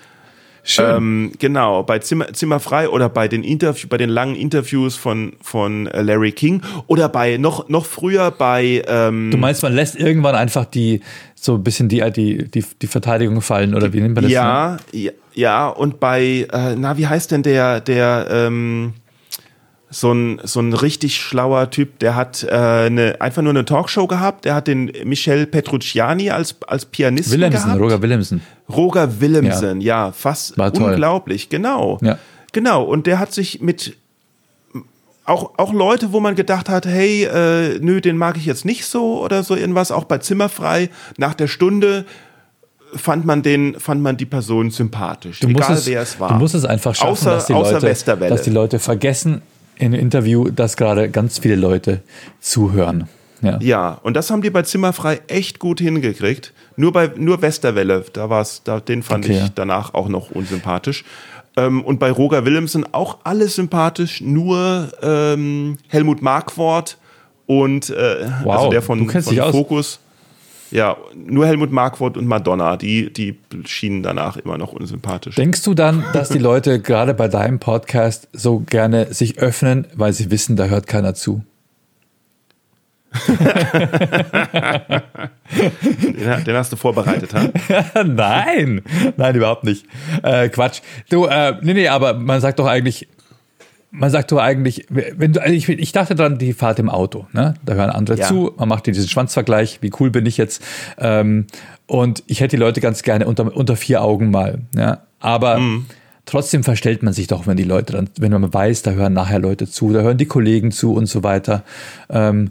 Schön. 0.67 0.95
Ähm, 0.95 1.31
genau, 1.37 1.83
bei 1.83 1.99
Zimmer, 1.99 2.33
Zimmerfrei 2.33 2.89
oder 2.89 3.07
bei 3.07 3.27
den 3.27 3.43
Interview, 3.43 3.87
bei 3.87 3.97
den 3.97 4.09
langen 4.09 4.35
Interviews 4.35 4.95
von, 4.95 5.33
von 5.39 5.85
äh, 5.85 6.01
Larry 6.01 6.31
King 6.31 6.61
oder 6.87 7.07
bei 7.07 7.37
noch, 7.37 7.69
noch 7.69 7.85
früher 7.85 8.31
bei 8.31 8.83
ähm 8.87 9.29
Du 9.29 9.37
meinst, 9.37 9.61
man 9.61 9.73
lässt 9.73 9.95
irgendwann 9.95 10.33
einfach 10.33 10.65
die 10.65 11.01
so 11.35 11.53
ein 11.53 11.63
bisschen 11.63 11.87
die, 11.87 12.03
die, 12.11 12.49
die, 12.49 12.65
die 12.81 12.87
Verteidigung 12.87 13.41
fallen 13.41 13.75
oder 13.75 13.93
wie 13.93 14.01
nennt 14.01 14.15
man 14.15 14.23
das? 14.23 14.33
Ja, 14.33 14.77
ja, 14.91 15.11
ja, 15.35 15.67
und 15.67 15.99
bei, 15.99 16.47
äh, 16.51 16.75
na, 16.75 16.97
wie 16.97 17.05
heißt 17.05 17.29
denn 17.29 17.43
der, 17.43 17.79
der, 17.79 18.27
ähm, 18.31 18.93
so 19.95 20.11
ein, 20.11 20.41
so 20.43 20.59
ein 20.59 20.73
richtig 20.73 21.15
schlauer 21.15 21.69
Typ, 21.69 21.99
der 21.99 22.15
hat 22.17 22.43
äh, 22.43 22.49
eine, 22.49 23.21
einfach 23.21 23.41
nur 23.41 23.51
eine 23.51 23.63
Talkshow 23.63 24.07
gehabt, 24.07 24.43
der 24.43 24.53
hat 24.53 24.67
den 24.67 24.91
Michel 25.05 25.47
Petrucciani 25.47 26.31
als, 26.31 26.57
als 26.67 26.85
Pianisten 26.85 27.31
Willemsen, 27.31 27.63
gehabt. 27.63 27.81
Roger 27.81 28.01
Willemsen. 28.01 28.41
Roger 28.67 29.21
Willemsen, 29.21 29.79
ja, 29.79 30.07
ja 30.07 30.11
fast 30.11 30.57
War 30.57 30.75
unglaublich, 30.75 31.47
genau. 31.47 31.97
Ja. 32.01 32.17
Genau, 32.51 32.83
und 32.83 33.07
der 33.07 33.19
hat 33.19 33.31
sich 33.31 33.61
mit 33.61 33.95
auch, 35.23 35.53
auch 35.57 35.71
Leute, 35.71 36.11
wo 36.11 36.19
man 36.19 36.35
gedacht 36.35 36.67
hat, 36.67 36.85
hey, 36.85 37.23
äh, 37.23 37.79
nö, 37.79 38.01
den 38.01 38.17
mag 38.17 38.35
ich 38.35 38.45
jetzt 38.45 38.65
nicht 38.65 38.85
so 38.85 39.23
oder 39.23 39.43
so 39.43 39.55
irgendwas, 39.55 39.91
auch 39.91 40.03
bei 40.03 40.17
Zimmerfrei, 40.17 40.89
nach 41.17 41.35
der 41.35 41.47
Stunde 41.47 42.03
fand 42.93 43.25
man 43.25 43.43
den, 43.43 43.79
fand 43.79 44.01
man 44.01 44.17
die 44.17 44.25
Person 44.25 44.71
sympathisch, 44.71 45.39
du 45.39 45.47
egal 45.47 45.73
es, 45.73 45.85
wer 45.85 46.01
es 46.01 46.19
war. 46.19 46.33
Du 46.33 46.35
musst 46.35 46.53
es 46.53 46.65
einfach 46.65 46.93
schaffen, 46.93 47.11
außer, 47.11 47.31
dass, 47.31 47.45
die 47.45 47.53
Leute, 47.53 48.29
dass 48.29 48.41
die 48.41 48.49
Leute 48.49 48.79
vergessen 48.79 49.41
in 49.77 49.87
einem 49.87 50.01
Interview, 50.01 50.49
dass 50.49 50.77
gerade 50.77 51.09
ganz 51.09 51.39
viele 51.39 51.55
Leute 51.55 52.01
zuhören. 52.39 53.07
Ja. 53.41 53.59
ja, 53.61 53.99
und 54.01 54.15
das 54.15 54.31
haben 54.31 54.41
die 54.41 54.49
bei 54.49 54.63
Zimmerfrei 54.63 55.21
echt 55.27 55.59
gut 55.59 55.79
hingekriegt. 55.79 56.53
Nur 56.77 56.93
bei 56.93 57.11
nur 57.15 57.41
Westerwelle, 57.41 58.03
da 58.13 58.29
war's, 58.29 58.61
da 58.63 58.79
den 58.79 59.03
fand 59.03 59.25
okay. 59.25 59.41
ich 59.43 59.49
danach 59.53 59.93
auch 59.93 60.07
noch 60.07 60.31
unsympathisch. 60.31 61.03
Ähm, 61.57 61.83
und 61.83 61.99
bei 61.99 62.11
Roger 62.11 62.45
Willemsen 62.45 62.85
auch 62.93 63.19
alles 63.23 63.55
sympathisch, 63.55 64.21
nur 64.21 64.89
ähm, 65.01 65.77
Helmut 65.87 66.21
Markwort 66.21 66.97
und 67.45 67.89
äh, 67.89 68.27
wow, 68.43 68.55
also 68.55 68.69
der 68.71 68.81
von, 68.81 69.09
von 69.09 69.51
Fokus. 69.51 69.99
Ja, 70.71 70.97
nur 71.15 71.45
Helmut 71.45 71.71
Markwort 71.71 72.17
und 72.17 72.27
Madonna, 72.27 72.75
die, 72.77 73.11
die 73.13 73.37
schienen 73.65 74.03
danach 74.03 74.37
immer 74.37 74.57
noch 74.57 74.73
unsympathisch. 74.73 75.35
Denkst 75.35 75.63
du 75.63 75.73
dann, 75.73 76.03
dass 76.13 76.29
die 76.29 76.39
Leute 76.39 76.79
gerade 76.81 77.13
bei 77.13 77.27
deinem 77.27 77.59
Podcast 77.59 78.27
so 78.33 78.59
gerne 78.59 79.13
sich 79.13 79.39
öffnen, 79.39 79.87
weil 79.95 80.13
sie 80.13 80.31
wissen, 80.31 80.55
da 80.55 80.65
hört 80.65 80.87
keiner 80.87 81.13
zu? 81.13 81.43
den, 85.95 86.43
den, 86.43 86.55
hast 86.55 86.73
du 86.73 86.75
vorbereitet, 86.75 87.33
ha? 87.33 87.47
nein, 88.03 88.81
nein, 89.15 89.35
überhaupt 89.35 89.63
nicht. 89.63 89.85
Äh, 90.21 90.49
Quatsch. 90.49 90.81
Du, 91.09 91.25
äh, 91.25 91.55
nee, 91.61 91.73
nee, 91.73 91.87
aber 91.87 92.13
man 92.13 92.41
sagt 92.41 92.59
doch 92.59 92.67
eigentlich, 92.67 93.07
man 93.97 94.09
sagt 94.09 94.31
doch 94.31 94.39
eigentlich, 94.39 94.85
wenn 94.89 95.33
du, 95.33 95.41
also 95.41 95.53
ich, 95.53 95.67
ich 95.69 95.91
dachte 95.91 96.15
dran, 96.15 96.37
die 96.37 96.53
Fahrt 96.53 96.79
im 96.79 96.89
Auto, 96.89 97.27
ne? 97.33 97.55
Da 97.65 97.73
hören 97.73 97.89
andere 97.89 98.17
ja. 98.17 98.27
zu, 98.27 98.53
man 98.57 98.69
macht 98.69 98.85
diesen 98.87 99.07
Schwanzvergleich, 99.07 99.79
wie 99.81 99.91
cool 99.99 100.11
bin 100.11 100.25
ich 100.25 100.37
jetzt. 100.37 100.61
Ähm, 100.97 101.47
und 101.87 102.23
ich 102.27 102.41
hätte 102.41 102.55
die 102.55 102.61
Leute 102.61 102.81
ganz 102.81 103.03
gerne 103.03 103.25
unter, 103.27 103.55
unter 103.55 103.75
vier 103.75 104.01
Augen 104.01 104.31
mal. 104.31 104.59
Ja? 104.75 105.03
Aber 105.19 105.59
mhm. 105.59 105.85
trotzdem 106.25 106.63
verstellt 106.63 107.03
man 107.03 107.13
sich 107.13 107.27
doch, 107.27 107.47
wenn 107.47 107.57
die 107.57 107.63
Leute 107.63 107.93
dann, 107.93 108.09
wenn 108.17 108.31
man 108.31 108.53
weiß, 108.53 108.81
da 108.81 108.91
hören 108.91 109.13
nachher 109.13 109.39
Leute 109.39 109.67
zu, 109.67 109.93
da 109.93 110.01
hören 110.01 110.17
die 110.17 110.25
Kollegen 110.25 110.71
zu 110.71 110.93
und 110.93 111.05
so 111.05 111.23
weiter. 111.23 111.63
Ähm, 112.09 112.49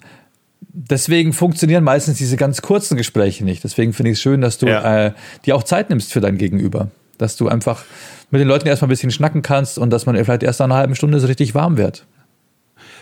deswegen 0.60 1.32
funktionieren 1.32 1.84
meistens 1.84 2.18
diese 2.18 2.36
ganz 2.36 2.62
kurzen 2.62 2.96
Gespräche 2.96 3.44
nicht. 3.44 3.64
Deswegen 3.64 3.92
finde 3.92 4.12
ich 4.12 4.18
es 4.18 4.22
schön, 4.22 4.40
dass 4.40 4.58
du 4.58 4.66
ja. 4.66 5.06
äh, 5.06 5.12
dir 5.44 5.56
auch 5.56 5.62
Zeit 5.62 5.90
nimmst 5.90 6.12
für 6.12 6.20
dein 6.20 6.38
Gegenüber. 6.38 6.88
Dass 7.18 7.36
du 7.36 7.48
einfach 7.48 7.84
mit 8.30 8.40
den 8.40 8.48
Leuten 8.48 8.66
erstmal 8.66 8.88
ein 8.88 8.90
bisschen 8.90 9.10
schnacken 9.10 9.42
kannst 9.42 9.78
und 9.78 9.90
dass 9.90 10.06
man 10.06 10.16
vielleicht 10.16 10.42
erst 10.42 10.60
nach 10.60 10.66
einer 10.66 10.76
halben 10.76 10.94
Stunde 10.94 11.20
so 11.20 11.26
richtig 11.26 11.54
warm 11.54 11.76
wird. 11.76 12.06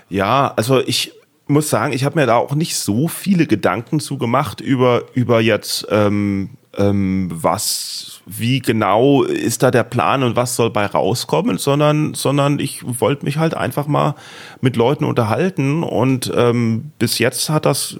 Ja, 0.09 0.53
also 0.57 0.81
ich 0.81 1.13
muss 1.47 1.71
sagen, 1.71 1.93
ich 1.93 2.05
habe 2.05 2.19
mir 2.19 2.27
da 2.27 2.37
auch 2.37 2.55
nicht 2.55 2.77
so 2.77 3.09
viele 3.09 3.47
Gedanken 3.47 4.01
zu 4.01 4.19
gemacht 4.19 4.61
über, 4.61 5.05
über 5.15 5.41
jetzt, 5.41 5.87
ähm, 5.91 6.51
ähm, 6.77 7.29
was, 7.33 8.23
wie 8.25 8.61
genau 8.61 9.23
ist 9.23 9.63
da 9.63 9.71
der 9.71 9.85
Plan 9.85 10.23
und 10.23 10.37
was 10.37 10.57
soll 10.57 10.71
bei 10.71 10.87
rauskommen, 10.87 11.59
sondern, 11.59 12.15
sondern 12.15 12.59
ich 12.59 12.83
wollte 13.01 13.25
mich 13.25 13.37
halt 13.37 13.55
einfach 13.55 13.87
mal 13.87 14.15
mit 14.61 14.77
Leuten 14.77 15.05
unterhalten 15.05 15.83
und 15.83 16.33
ähm, 16.35 16.93
bis 16.99 17.19
jetzt 17.19 17.51
hat 17.51 17.67
das 17.67 17.97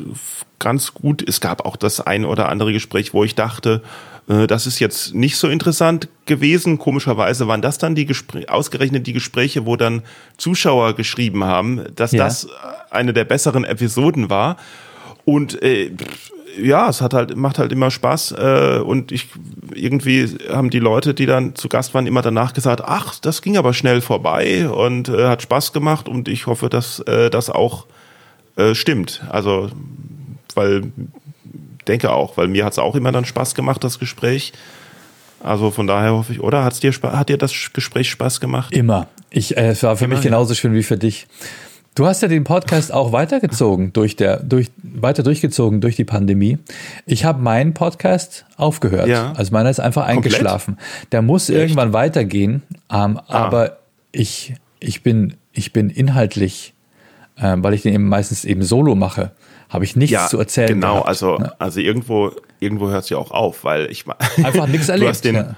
ganz 0.59 0.95
gut, 0.95 1.27
es 1.27 1.41
gab 1.41 1.67
auch 1.67 1.77
das 1.77 2.01
ein 2.01 2.25
oder 2.25 2.49
andere 2.49 2.73
Gespräch, 2.73 3.13
wo 3.13 3.25
ich 3.25 3.35
dachte, 3.35 3.83
äh, 4.29 4.47
das 4.47 4.67
ist 4.67 4.79
jetzt 4.79 5.15
nicht 5.15 5.37
so 5.37 5.49
interessant 5.49 6.09
gewesen. 6.27 6.79
Komischerweise 6.79 7.49
waren 7.49 7.63
das 7.63 7.79
dann 7.79 7.95
die 7.95 8.07
Gespräche, 8.07 8.51
ausgerechnet 8.51 9.07
die 9.07 9.13
Gespräche, 9.13 9.67
wo 9.67 9.77
dann 9.77 10.03
Zuschauer 10.37 10.95
geschrieben 10.95 11.45
haben, 11.45 11.83
dass 11.97 12.13
ja. 12.13 12.25
das 12.25 12.49
eine 12.91 13.13
der 13.13 13.25
besseren 13.25 13.65
Episoden 13.65 14.31
war. 14.31 14.57
Und 15.25 15.63
äh, 15.63 15.93
ja, 16.61 16.89
es 16.89 17.01
hat 17.01 17.15
halt, 17.15 17.37
macht 17.37 17.59
halt 17.59 17.73
immer 17.73 17.91
Spaß. 17.91 18.33
Äh, 18.33 18.81
und 18.85 19.13
ich 19.13 19.29
irgendwie 19.75 20.29
haben 20.51 20.71
die 20.71 20.81
Leute, 20.81 21.15
die 21.15 21.27
dann 21.27 21.55
zu 21.55 21.69
Gast 21.69 21.95
waren, 21.95 22.07
immer 22.07 22.23
danach 22.23 22.53
gesagt, 22.53 22.83
ach, 22.85 23.19
das 23.21 23.43
ging 23.43 23.57
aber 23.57 23.73
schnell 23.75 24.01
vorbei 24.01 24.69
und 24.69 25.09
äh, 25.09 25.29
hat 25.29 25.43
Spaß 25.43 25.73
gemacht 25.73 26.09
und 26.09 26.29
ich 26.29 26.47
hoffe, 26.47 26.69
dass 26.69 27.01
äh, 27.01 27.31
das 27.31 27.51
auch 27.51 27.87
äh, 28.57 28.75
stimmt. 28.75 29.23
Also, 29.31 29.71
weil 30.55 30.93
denke 31.89 32.11
auch, 32.11 32.37
weil 32.37 32.49
mir 32.49 32.65
hat 32.65 32.73
es 32.73 32.79
auch 32.79 32.95
immer 32.95 33.13
dann 33.13 33.25
Spaß 33.25 33.55
gemacht, 33.55 33.83
das 33.85 33.99
Gespräch. 33.99 34.53
Also 35.43 35.71
von 35.71 35.87
daher 35.87 36.13
hoffe 36.13 36.33
ich, 36.33 36.41
oder? 36.41 36.65
Hat's 36.65 36.81
dir, 36.81 36.93
hat 36.93 37.29
dir 37.29 37.39
das 37.39 37.53
Gespräch 37.73 38.11
Spaß 38.11 38.41
gemacht? 38.41 38.73
Immer. 38.75 39.09
Ich, 39.31 39.57
äh, 39.57 39.71
es 39.71 39.83
war 39.83 39.97
für 39.97 40.05
immer, 40.05 40.15
mich 40.15 40.23
genauso 40.23 40.55
schön 40.55 40.73
wie 40.75 40.83
für 40.83 40.97
dich. 40.97 41.27
Du 41.95 42.07
hast 42.07 42.23
ja 42.23 42.29
den 42.29 42.45
Podcast 42.45 42.91
auch 42.93 43.13
weitergezogen 43.13 43.93
durch 43.93 44.17
der, 44.17 44.39
durch, 44.39 44.71
weiter 44.83 45.23
durchgezogen 45.23 45.83
durch 45.83 45.95
die 45.95 46.05
Pandemie. 46.05 46.59
Ich 47.05 47.27
habe 47.27 47.43
meinen 47.43 47.75
Podcast 47.75 48.47
aufgehört. 48.57 49.09
Ja. 49.09 49.33
Also 49.33 49.53
meiner 49.53 49.69
ist 49.69 49.81
einfach 49.81 50.07
eingeschlafen. 50.07 50.77
Komplett? 50.77 51.13
Der 51.13 51.23
muss 51.23 51.51
Echt? 51.51 51.59
irgendwann 51.59 51.93
weitergehen. 51.93 52.63
Ähm, 52.91 53.19
ah. 53.19 53.23
Aber 53.29 53.79
ich, 54.11 54.55
ich 54.81 55.03
bin, 55.03 55.35
ich 55.53 55.75
bin 55.75 55.91
inhaltlich, 55.91 56.73
äh, 57.37 57.57
weil 57.59 57.75
ich 57.75 57.83
den 57.83 57.93
eben 57.93 58.09
meistens 58.09 58.47
eben 58.47 58.63
solo 58.63 58.95
mache, 58.95 59.33
habe 59.73 59.85
ich 59.85 59.97
nichts 59.97 60.13
ja, 60.13 60.27
zu 60.29 60.39
erzählen. 60.39 60.69
Genau, 60.69 60.95
gehabt, 60.95 61.09
also, 61.09 61.39
ne? 61.39 61.53
also 61.59 61.81
irgendwo, 61.81 62.33
irgendwo 62.61 62.91
hört 62.91 63.05
es 63.05 63.11
ja 63.11 63.17
auch 63.17 63.31
auf, 63.31 63.65
weil 63.65 63.91
ich 63.91 64.05
einfach 64.45 64.67
nichts 64.67 64.89
erlebt. 64.91 65.07
Du 65.07 65.09
hast 65.09 65.25
den, 65.25 65.35
ja. 65.37 65.57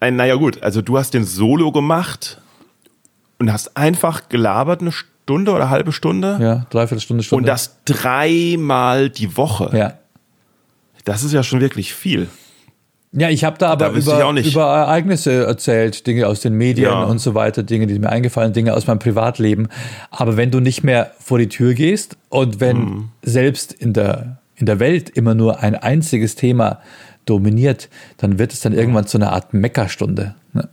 ein, 0.00 0.16
naja 0.16 0.36
gut, 0.36 0.62
also 0.62 0.80
du 0.80 0.96
hast 0.96 1.12
den 1.12 1.24
Solo 1.24 1.70
gemacht 1.70 2.40
und 3.38 3.52
hast 3.52 3.76
einfach 3.76 4.30
gelabert 4.30 4.80
eine 4.80 4.92
Stunde 4.92 5.50
oder 5.50 5.64
eine 5.64 5.70
halbe 5.70 5.92
Stunde. 5.92 6.38
Ja, 6.40 6.66
dreiviertel 6.70 7.02
Stunde, 7.02 7.22
Stunde. 7.22 7.42
Und 7.42 7.46
das 7.46 7.76
dreimal 7.84 9.10
die 9.10 9.36
Woche. 9.36 9.70
Ja. 9.76 9.94
Das 11.04 11.22
ist 11.22 11.32
ja 11.32 11.42
schon 11.42 11.60
wirklich 11.60 11.94
viel. 11.94 12.28
Ja, 13.12 13.28
ich 13.28 13.42
habe 13.42 13.58
da 13.58 13.70
aber 13.70 13.90
da 13.90 13.92
über, 13.92 14.40
über 14.40 14.64
Ereignisse 14.66 15.44
erzählt, 15.44 16.06
Dinge 16.06 16.28
aus 16.28 16.40
den 16.40 16.54
Medien 16.54 16.90
ja. 16.90 17.02
und 17.02 17.18
so 17.18 17.34
weiter, 17.34 17.64
Dinge, 17.64 17.88
die 17.88 17.98
mir 17.98 18.08
eingefallen, 18.08 18.52
Dinge 18.52 18.74
aus 18.74 18.86
meinem 18.86 19.00
Privatleben. 19.00 19.68
Aber 20.10 20.36
wenn 20.36 20.52
du 20.52 20.60
nicht 20.60 20.84
mehr 20.84 21.10
vor 21.18 21.38
die 21.38 21.48
Tür 21.48 21.74
gehst 21.74 22.16
und 22.28 22.60
wenn 22.60 22.76
mhm. 22.76 23.08
selbst 23.22 23.72
in 23.72 23.94
der, 23.94 24.38
in 24.54 24.66
der 24.66 24.78
Welt 24.78 25.10
immer 25.10 25.34
nur 25.34 25.60
ein 25.60 25.74
einziges 25.74 26.36
Thema 26.36 26.80
dominiert, 27.24 27.88
dann 28.18 28.38
wird 28.38 28.52
es 28.52 28.60
dann 28.60 28.72
irgendwann 28.72 29.08
zu 29.08 29.18
einer 29.18 29.32
Art 29.32 29.54
Meckerstunde. 29.54 30.36
Ne? 30.52 30.68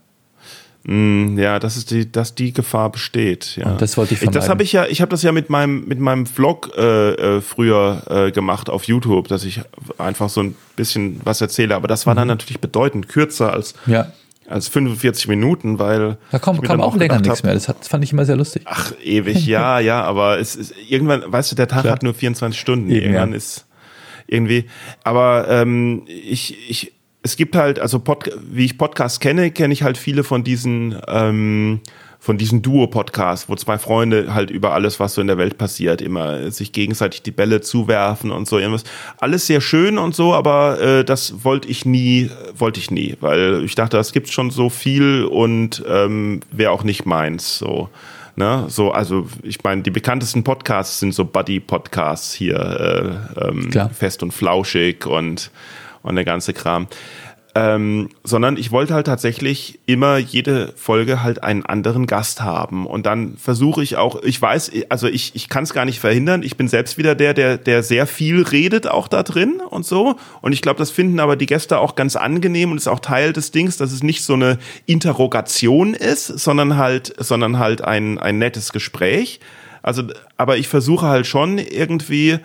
Mm, 0.89 1.38
ja, 1.38 1.59
das 1.59 1.75
ist 1.75 1.91
die, 1.91 2.09
dass 2.09 2.33
die 2.33 2.53
Gefahr 2.53 2.89
besteht. 2.89 3.57
Ja. 3.57 3.71
Und 3.71 3.81
das 3.81 3.97
wollte 3.97 4.13
ich 4.13 4.19
vermeiden. 4.19 4.39
Das 4.39 4.47
habe 4.47 4.63
ich 4.63 4.71
ja, 4.71 4.85
ich 4.85 5.01
habe 5.01 5.09
das 5.09 5.21
ja 5.21 5.33
mit 5.33 5.49
meinem 5.49 5.85
mit 5.85 5.99
meinem 5.99 6.25
Vlog 6.25 6.71
äh, 6.77 7.11
äh, 7.11 7.41
früher 7.41 8.03
äh, 8.09 8.31
gemacht 8.31 8.69
auf 8.69 8.85
YouTube, 8.85 9.27
dass 9.27 9.43
ich 9.43 9.59
einfach 9.97 10.29
so 10.29 10.41
ein 10.41 10.55
bisschen 10.77 11.19
was 11.25 11.41
erzähle. 11.41 11.75
Aber 11.75 11.89
das 11.89 12.07
war 12.07 12.15
dann 12.15 12.29
mhm. 12.29 12.35
natürlich 12.35 12.61
bedeutend 12.61 13.09
kürzer 13.09 13.51
als 13.51 13.73
ja. 13.85 14.13
als 14.47 14.69
45 14.69 15.27
Minuten, 15.27 15.77
weil 15.77 16.17
da 16.31 16.39
kam, 16.39 16.61
kam 16.61 16.79
auch 16.79 16.95
länger 16.95 17.19
nichts 17.19 17.43
mehr. 17.43 17.53
Das, 17.53 17.67
hat, 17.67 17.81
das 17.81 17.89
fand 17.89 18.05
ich 18.05 18.13
immer 18.13 18.23
sehr 18.23 18.38
lustig. 18.38 18.61
Ach 18.63 18.93
ewig, 19.03 19.45
ja, 19.45 19.79
ja, 19.81 20.01
aber 20.03 20.39
es 20.39 20.55
ist 20.55 20.73
irgendwann, 20.88 21.21
weißt 21.25 21.51
du, 21.51 21.57
der 21.57 21.67
Tag 21.67 21.81
Klar. 21.81 21.95
hat 21.95 22.03
nur 22.03 22.13
24 22.13 22.57
Stunden. 22.57 22.89
Eben, 22.89 23.07
irgendwann 23.07 23.31
ja. 23.31 23.35
ist 23.35 23.65
irgendwie. 24.25 24.69
Aber 25.03 25.49
ähm, 25.49 26.03
ich 26.07 26.55
ich 26.69 26.93
es 27.28 27.36
gibt 27.36 27.55
halt, 27.55 27.80
also 27.80 27.99
Pod, 27.99 28.32
wie 28.49 28.65
ich 28.65 28.78
Podcasts 28.78 29.19
kenne, 29.19 29.51
kenne 29.51 29.73
ich 29.73 29.84
halt 29.84 29.97
viele 29.97 30.23
von 30.23 30.43
diesen 30.43 30.97
ähm, 31.07 31.82
von 32.19 32.38
diesen 32.38 32.61
Duo-Podcasts, 32.61 33.47
wo 33.47 33.55
zwei 33.55 33.78
Freunde 33.78 34.34
halt 34.34 34.49
über 34.49 34.73
alles, 34.73 34.99
was 34.99 35.13
so 35.13 35.21
in 35.21 35.28
der 35.28 35.38
Welt 35.38 35.57
passiert, 35.57 36.01
immer 36.01 36.49
sich 36.51 36.71
gegenseitig 36.71 37.21
die 37.21 37.32
Bälle 37.32 37.61
zuwerfen 37.61 38.32
und 38.32 38.47
so 38.47 38.57
irgendwas. 38.57 38.86
Alles 39.19 39.45
sehr 39.45 39.61
schön 39.61 39.97
und 39.97 40.15
so, 40.15 40.34
aber 40.34 40.82
äh, 40.82 41.05
das 41.05 41.43
wollte 41.43 41.67
ich 41.67 41.86
nie, 41.86 42.32
wollte 42.55 42.80
ich 42.80 42.89
nie, 42.91 43.15
weil 43.19 43.63
ich 43.63 43.75
dachte, 43.75 43.97
das 43.97 44.13
gibt 44.13 44.30
schon 44.30 44.49
so 44.49 44.69
viel 44.69 45.25
und 45.25 45.84
ähm, 45.88 46.39
wäre 46.51 46.71
auch 46.71 46.84
nicht 46.84 47.05
meins. 47.05 47.59
So. 47.59 47.89
Ne, 48.36 48.65
so, 48.67 48.91
also 48.91 49.28
ich 49.41 49.63
meine, 49.63 49.82
die 49.82 49.89
bekanntesten 49.89 50.43
Podcasts 50.43 50.99
sind 50.99 51.11
so 51.11 51.25
Buddy-Podcasts 51.25 52.34
hier, 52.34 53.19
äh, 53.39 53.47
ähm, 53.47 53.71
fest 53.91 54.21
und 54.21 54.32
flauschig 54.32 55.07
und 55.07 55.49
und 56.04 56.16
der 56.16 56.26
ganze 56.26 56.54
Kram. 56.54 56.88
Ähm, 57.58 58.10
sondern 58.24 58.56
ich 58.56 58.72
wollte 58.72 58.93
halt 58.93 59.08
tatsächlich 59.08 59.80
immer 59.88 60.18
jede 60.18 60.74
Folge 60.76 61.24
halt 61.24 61.41
einen 61.41 61.66
anderen 61.66 62.06
Gast 62.06 62.43
haben. 62.43 62.86
Und 62.86 63.08
dann 63.08 63.36
versuche 63.36 63.82
ich 63.82 63.98
auch, 63.98 64.22
ich 64.22 64.39
weiß, 64.39 64.72
also 64.89 65.08
ich, 65.08 65.36
ich 65.36 65.50
kann 65.50 65.64
es 65.64 65.74
gar 65.74 65.84
nicht 65.84 66.00
verhindern. 66.00 66.43
Ich 66.43 66.56
bin 66.56 66.68
selbst 66.68 67.00
wieder 67.00 67.16
der, 67.16 67.34
der, 67.34 67.58
der 67.58 67.82
sehr 67.82 68.06
viel 68.06 68.43
redet 68.43 68.86
auch 68.86 69.08
da 69.08 69.24
drin 69.24 69.60
und 69.68 69.88
so. 69.88 70.18
Und 70.41 70.54
ich 70.54 70.62
glaube, 70.62 70.78
das 70.78 70.91
finden 70.91 71.20
aber 71.20 71.36
die 71.36 71.48
Gäste 71.48 71.80
auch 71.80 71.95
ganz 71.95 72.16
angenehm 72.16 72.70
und 72.70 72.78
ist 72.78 72.88
auch 72.88 73.00
Teil 73.00 73.34
des 73.34 73.50
Dings, 73.50 73.76
dass 73.78 73.91
es 73.91 74.04
nicht 74.04 74.24
so 74.24 74.36
eine 74.36 74.60
Interrogation 74.86 75.95
ist, 75.95 76.28
sondern 76.28 76.78
halt, 76.78 77.16
sondern 77.18 77.58
halt 77.58 77.82
ein, 77.82 78.20
ein 78.20 78.38
nettes 78.38 78.72
Gespräch. 78.72 79.39
Also, 79.82 80.04
aber 80.36 80.58
ich 80.58 80.68
versuche 80.68 81.08
halt 81.08 81.26
schon 81.26 81.58
irgendwie, 81.58 82.38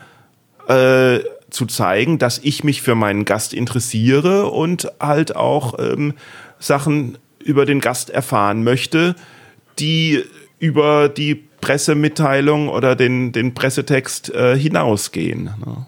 äh, 0.69 1.19
zu 1.53 1.67
zeigen, 1.67 2.19
dass 2.19 2.39
ich 2.39 2.65
mich 2.65 2.83
für 2.83 2.95
meinen 2.95 3.25
Gast 3.25 3.55
interessiere 3.55 4.51
und 4.51 4.91
halt 4.99 5.37
auch 5.37 5.79
ähm, 5.79 6.15
Sachen 6.59 7.19
über 7.45 7.67
den 7.67 7.81
Gast 7.81 8.11
erfahren 8.11 8.65
möchte, 8.65 9.15
die 9.79 10.23
über 10.59 11.09
die 11.09 11.35
Pressemitteilung 11.61 12.69
oder 12.69 12.97
den, 12.97 13.33
den 13.33 13.55
Pressetext 13.55 14.35
äh, 14.35 14.57
hinausgehen. 14.57 15.45
Ne? 15.45 15.87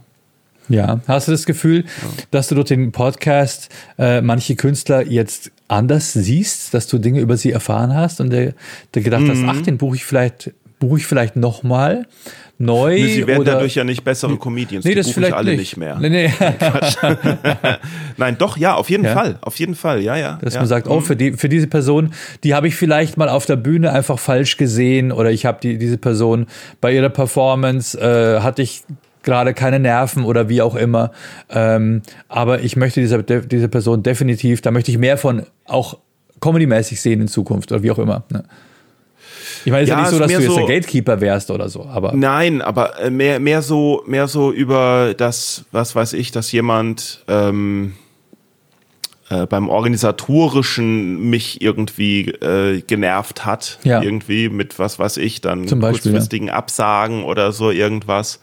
Ja, 0.69 1.01
hast 1.07 1.29
du 1.29 1.33
das 1.33 1.45
Gefühl, 1.45 1.85
ja. 1.85 2.09
dass 2.31 2.49
du 2.49 2.55
durch 2.55 2.69
den 2.69 2.91
Podcast 2.93 3.69
äh, 3.99 4.21
manche 4.21 4.57
Künstler 4.57 5.07
jetzt 5.07 5.51
anders 5.69 6.13
siehst, 6.13 6.73
dass 6.73 6.87
du 6.87 6.99
Dinge 6.99 7.21
über 7.21 7.37
sie 7.37 7.53
erfahren 7.53 7.95
hast 7.95 8.21
und 8.21 8.31
der, 8.31 8.55
der 8.95 9.03
gedacht 9.03 9.23
mhm. 9.23 9.31
hast, 9.31 9.43
ach, 9.47 9.63
den 9.63 9.79
buche 9.79 9.97
ich 9.97 10.05
vielleicht, 10.05 10.53
buche 10.79 10.99
ich 10.99 11.07
vielleicht 11.07 11.37
nochmal 11.37 12.07
neu. 12.59 12.95
Nee, 12.95 13.07
sie 13.07 13.27
werden 13.27 13.41
oder, 13.41 13.53
dadurch 13.53 13.75
ja 13.75 13.85
nicht 13.85 14.05
bessere 14.05 14.37
Comedians. 14.37 14.85
Nee, 14.85 14.93
die 14.93 14.97
das 14.97 15.11
vielleicht 15.11 15.33
alle 15.33 15.53
nicht. 15.53 15.61
nicht 15.61 15.77
mehr. 15.77 15.97
Nee, 15.99 16.09
nee. 16.09 16.33
Nein, 18.17 18.37
doch, 18.39 18.57
ja, 18.57 18.75
auf 18.75 18.91
jeden 18.91 19.05
ja. 19.05 19.13
Fall. 19.13 19.39
Auf 19.41 19.59
jeden 19.59 19.75
Fall, 19.75 20.01
ja, 20.01 20.17
ja. 20.17 20.39
Dass 20.43 20.55
ja. 20.55 20.61
man 20.61 20.69
sagt, 20.69 20.89
oh, 20.89 21.01
für, 21.01 21.17
die, 21.17 21.33
für 21.33 21.49
diese 21.49 21.67
Person, 21.67 22.13
die 22.43 22.55
habe 22.55 22.69
ich 22.69 22.77
vielleicht 22.77 23.17
mal 23.17 23.29
auf 23.29 23.47
der 23.47 23.57
Bühne 23.57 23.93
einfach 23.93 24.19
falsch 24.19 24.57
gesehen 24.57 25.13
oder 25.13 25.31
ich 25.31 25.47
habe 25.47 25.59
die, 25.63 25.79
diese 25.79 25.99
Person 25.99 26.47
bei 26.81 26.93
ihrer 26.93 27.09
Performance, 27.09 27.99
äh, 27.99 28.41
hatte 28.41 28.63
ich 28.63 28.83
gerade 29.23 29.55
keine 29.55 29.81
Nerven 29.81 30.25
oder 30.25 30.49
wie 30.49 30.63
auch 30.63 30.75
immer. 30.75 31.11
Ähm, 31.51 32.03
aber 32.29 32.61
ich 32.61 32.77
möchte 32.77 33.01
diese, 33.01 33.23
diese 33.23 33.69
Person 33.69 34.03
definitiv, 34.03 34.61
da 34.61 34.71
möchte 34.71 34.91
ich 34.91 34.99
mehr 34.99 35.17
von 35.17 35.45
auch 35.65 35.99
comedy-mäßig 36.41 37.01
sehen 37.01 37.23
in 37.23 37.29
Zukunft 37.29 37.73
oder 37.73 37.83
wie 37.83 37.91
auch 37.91 37.99
immer. 37.99 38.25
Ne? 38.31 38.45
Ich 39.65 39.71
meine, 39.73 39.83
es 39.85 39.89
ist 39.89 39.91
Ja, 39.91 39.97
ja 39.97 40.03
nicht 40.03 40.11
so, 40.11 40.19
dass 40.19 40.27
du 40.29 40.33
jetzt 40.39 40.57
der 40.57 40.61
so- 40.63 40.67
Gatekeeper 40.67 41.21
wärst 41.21 41.51
oder 41.51 41.69
so, 41.69 41.87
aber 41.87 42.13
Nein, 42.15 42.63
aber 42.63 42.99
äh, 43.01 43.11
mehr, 43.11 43.41
mehr 43.41 43.63
so, 43.63 44.03
mehr 44.07 44.27
so 44.29 44.53
über 44.53 45.15
das, 45.17 45.65
was 45.73 45.95
weiß 45.95 46.13
ich, 46.15 46.31
dass 46.33 46.51
jemand 46.53 47.25
ähm, 47.29 47.95
äh, 49.31 49.47
beim 49.47 49.69
Organisatorischen 49.69 51.31
mich 51.31 51.63
irgendwie 51.63 52.29
äh, 52.31 52.83
genervt 52.87 53.45
hat. 53.47 53.79
Ja. 53.85 54.03
Irgendwie 54.03 54.49
mit 54.49 54.79
was 54.79 54.99
weiß 54.99 55.17
ich, 55.19 55.41
dann 55.41 55.67
Zum 55.67 55.81
Beispiel, 55.81 56.13
kurzfristigen 56.13 56.51
Absagen 56.51 57.25
oder 57.25 57.53
so 57.53 57.71
irgendwas. 57.71 58.41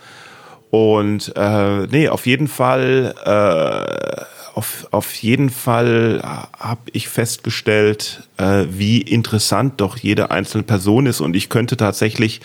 Und 0.72 1.34
äh, 1.36 1.88
nee, 1.88 2.08
auf 2.10 2.26
jeden 2.26 2.48
Fall, 2.48 3.14
äh, 3.26 4.24
auf, 4.54 4.88
auf 4.92 5.14
jeden 5.16 5.50
Fall 5.50 6.22
habe 6.24 6.82
ich 6.92 7.10
festgestellt, 7.10 8.28
äh, 8.38 8.66
wie 8.70 9.02
interessant 9.02 9.80
doch 9.82 9.98
jede 9.98 10.32
einzelne 10.32 10.64
Person 10.64 11.06
ist. 11.06 11.22
Und 11.22 11.36
ich 11.36 11.50
könnte 11.50 11.78
tatsächlich, 11.78 12.42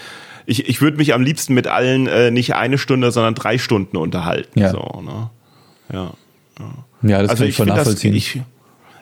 ich, 0.46 0.68
ich 0.68 0.80
würde 0.80 0.96
mich 0.96 1.14
am 1.14 1.22
liebsten 1.22 1.54
mit 1.54 1.66
allen 1.66 2.07
äh, 2.07 2.30
nicht 2.30 2.54
eine 2.54 2.78
Stunde, 2.78 3.11
sondern 3.11 3.34
drei 3.34 3.59
Stunden 3.59 3.96
unterhalten. 3.96 4.61
Ja. 4.61 4.70
So, 4.70 5.02
ne? 5.04 5.30
ja. 5.92 6.12
ja, 7.02 7.22
das 7.22 7.30
Also 7.30 7.42
kann 7.42 7.48
ich 7.48 7.57
voll 7.57 7.66
finde 7.66 7.78
das, 7.78 7.86
nachvollziehen. 7.86 8.14
ich, 8.14 8.40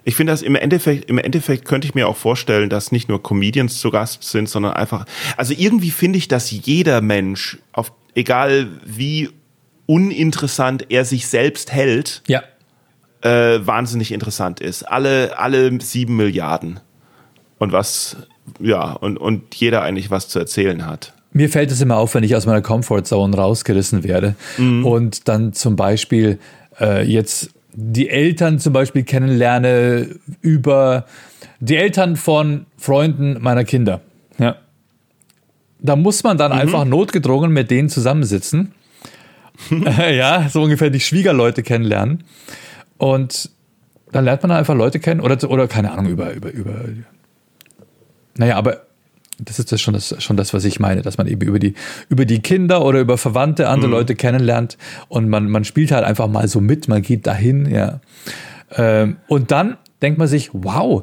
ich 0.04 0.16
finde 0.16 0.32
das 0.32 0.42
im 0.42 0.54
Endeffekt, 0.54 1.08
im 1.08 1.18
Endeffekt 1.18 1.64
könnte 1.64 1.86
ich 1.86 1.94
mir 1.94 2.08
auch 2.08 2.16
vorstellen, 2.16 2.70
dass 2.70 2.92
nicht 2.92 3.08
nur 3.08 3.22
Comedians 3.22 3.78
zu 3.78 3.90
Gast 3.90 4.22
sind, 4.22 4.48
sondern 4.48 4.74
einfach, 4.74 5.06
also 5.36 5.54
irgendwie 5.56 5.90
finde 5.90 6.18
ich, 6.18 6.28
dass 6.28 6.50
jeder 6.50 7.00
Mensch, 7.00 7.58
auf, 7.72 7.92
egal 8.14 8.68
wie 8.84 9.30
uninteressant 9.86 10.86
er 10.90 11.04
sich 11.04 11.26
selbst 11.26 11.72
hält, 11.72 12.22
ja, 12.26 12.42
äh, 13.24 13.66
wahnsinnig 13.66 14.12
interessant 14.12 14.60
ist. 14.60 14.82
Alle, 14.84 15.38
alle 15.38 15.80
sieben 15.80 16.16
Milliarden. 16.16 16.78
Und 17.58 17.72
was, 17.72 18.16
ja, 18.60 18.92
und, 18.92 19.16
und 19.16 19.54
jeder 19.54 19.82
eigentlich 19.82 20.10
was 20.10 20.28
zu 20.28 20.38
erzählen 20.38 20.86
hat. 20.86 21.12
Mir 21.32 21.48
fällt 21.48 21.70
es 21.72 21.80
immer 21.80 21.96
auf, 21.96 22.14
wenn 22.14 22.22
ich 22.22 22.36
aus 22.36 22.46
meiner 22.46 22.60
Comfortzone 22.62 23.36
rausgerissen 23.36 24.04
werde 24.04 24.34
Mhm. 24.58 24.84
und 24.86 25.28
dann 25.28 25.52
zum 25.52 25.74
Beispiel 25.76 26.38
äh, 26.80 27.02
jetzt 27.04 27.50
die 27.72 28.08
Eltern 28.08 28.58
zum 28.60 28.72
Beispiel 28.72 29.02
kennenlerne 29.02 30.16
über 30.42 31.06
die 31.60 31.76
Eltern 31.76 32.14
von 32.16 32.66
Freunden 32.76 33.38
meiner 33.40 33.64
Kinder. 33.64 34.00
Ja. 34.38 34.56
Da 35.80 35.96
muss 35.96 36.22
man 36.22 36.36
Mhm. 36.36 36.38
dann 36.38 36.52
einfach 36.52 36.84
notgedrungen 36.84 37.52
mit 37.52 37.70
denen 37.70 37.88
zusammensitzen. 37.88 38.72
ja, 39.70 40.48
so 40.50 40.62
ungefähr 40.62 40.90
die 40.90 41.00
Schwiegerleute 41.00 41.62
kennenlernen. 41.62 42.24
Und 42.98 43.50
dann 44.12 44.24
lernt 44.24 44.42
man 44.42 44.50
dann 44.50 44.58
einfach 44.58 44.74
Leute 44.74 45.00
kennen 45.00 45.20
oder, 45.20 45.50
oder 45.50 45.66
keine 45.68 45.92
Ahnung, 45.92 46.06
über, 46.06 46.32
über, 46.32 46.52
über. 46.52 46.84
Naja, 48.36 48.56
aber 48.56 48.82
das 49.38 49.58
ist 49.58 49.72
das 49.72 49.80
schon, 49.80 49.94
das 49.94 50.14
schon 50.22 50.36
das, 50.36 50.54
was 50.54 50.64
ich 50.64 50.78
meine, 50.78 51.02
dass 51.02 51.18
man 51.18 51.26
eben 51.26 51.42
über 51.42 51.58
die, 51.58 51.74
über 52.08 52.24
die 52.24 52.40
Kinder 52.40 52.84
oder 52.84 53.00
über 53.00 53.18
Verwandte 53.18 53.68
andere 53.68 53.90
Leute 53.90 54.14
kennenlernt 54.14 54.78
und 55.08 55.28
man, 55.28 55.48
man 55.48 55.64
spielt 55.64 55.90
halt 55.90 56.04
einfach 56.04 56.28
mal 56.28 56.46
so 56.46 56.60
mit, 56.60 56.88
man 56.88 57.02
geht 57.02 57.26
dahin, 57.26 57.66
ja. 57.66 58.00
Ähm, 58.76 59.16
und 59.26 59.50
dann 59.50 59.76
denkt 60.02 60.18
man 60.18 60.28
sich, 60.28 60.50
wow, 60.52 61.02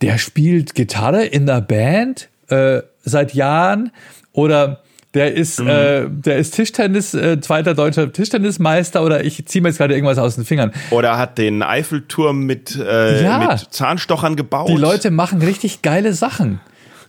der 0.00 0.18
spielt 0.18 0.74
Gitarre 0.74 1.24
in 1.24 1.46
der 1.46 1.60
Band 1.60 2.28
äh, 2.48 2.82
seit 3.02 3.34
Jahren 3.34 3.90
oder 4.32 4.82
der 5.16 5.34
ist, 5.34 5.58
äh, 5.58 6.06
der 6.08 6.36
ist 6.36 6.54
Tischtennis, 6.54 7.14
äh, 7.14 7.40
zweiter 7.40 7.74
deutscher 7.74 8.12
Tischtennismeister 8.12 9.02
oder 9.02 9.24
ich 9.24 9.44
ziehe 9.46 9.62
mir 9.62 9.68
jetzt 9.70 9.78
gerade 9.78 9.94
irgendwas 9.94 10.18
aus 10.18 10.34
den 10.36 10.44
Fingern. 10.44 10.72
Oder 10.90 11.16
hat 11.18 11.38
den 11.38 11.62
Eiffelturm 11.62 12.44
mit, 12.44 12.76
äh, 12.76 13.22
Ja. 13.24 13.38
mit 13.38 13.58
Zahnstochern 13.72 14.36
gebaut. 14.36 14.68
Die 14.68 14.76
Leute 14.76 15.10
machen 15.10 15.40
richtig 15.42 15.82
geile 15.82 16.12
Sachen. 16.12 16.60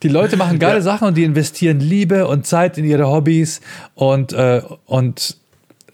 Die 0.04 0.08
Leute 0.10 0.38
machen 0.38 0.58
geile 0.60 0.76
Ja. 0.78 0.82
Sachen 0.82 1.08
und 1.10 1.18
die 1.18 1.24
investieren 1.24 1.80
Liebe 1.80 2.28
und 2.28 2.46
Zeit 2.46 2.78
in 2.78 2.86
ihre 2.86 3.08
Hobbys 3.08 3.62
und, 3.96 4.32
äh, 4.32 4.62
und 4.86 5.38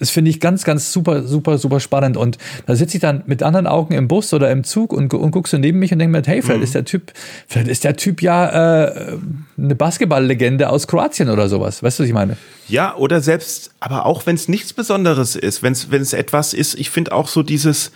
das 0.04 0.10
finde 0.10 0.32
ich 0.32 0.42
ganz, 0.42 0.66
ganz 0.66 0.92
super, 0.92 1.24
super, 1.24 1.58
super 1.58 1.80
spannend. 1.80 2.18
Und 2.18 2.38
da 2.66 2.76
sitze 2.76 2.98
ich 2.98 3.02
dann 3.02 3.24
mit 3.26 3.42
anderen 3.42 3.68
Augen 3.68 3.94
im 3.94 4.10
Bus 4.10 4.34
oder 4.34 4.52
im 4.52 4.66
Zug 4.66 4.92
und, 4.92 5.14
und 5.14 5.32
guck 5.32 5.48
so 5.48 5.58
neben 5.58 5.80
mich 5.80 5.94
und 5.94 6.00
denke 6.00 6.12
mir, 6.12 6.22
hey, 6.26 6.42
vielleicht 6.42 6.58
Mhm. 6.58 6.64
ist 6.66 6.76
der 6.76 6.84
Typ, 6.84 7.14
vielleicht 7.48 7.70
ist 7.70 7.86
der 7.86 7.96
Typ 7.96 8.22
ja 8.22 8.84
äh, 8.84 9.18
eine 9.58 9.76
Basketballlegende 9.76 10.68
aus 10.68 10.88
Kroatien 10.88 11.30
oder 11.30 11.48
sowas. 11.48 11.82
Weißt 11.82 12.00
du, 12.00 12.04
was 12.04 12.08
ich 12.10 12.14
meine? 12.14 12.36
Ja, 12.68 12.98
oder 12.98 13.22
selbst, 13.22 13.72
aber 13.80 14.06
auch 14.06 14.26
wenn 14.26 14.36
es 14.36 14.50
nichts 14.50 14.74
Besonderes 14.74 15.38
ist, 15.38 15.64
wenn 15.64 15.72
es 15.74 16.12
etwas 16.12 16.54
ist, 16.54 16.78
ich 16.78 16.90
finde 16.90 17.14
auch 17.14 17.30
so 17.30 17.42
dieses, 17.42 17.94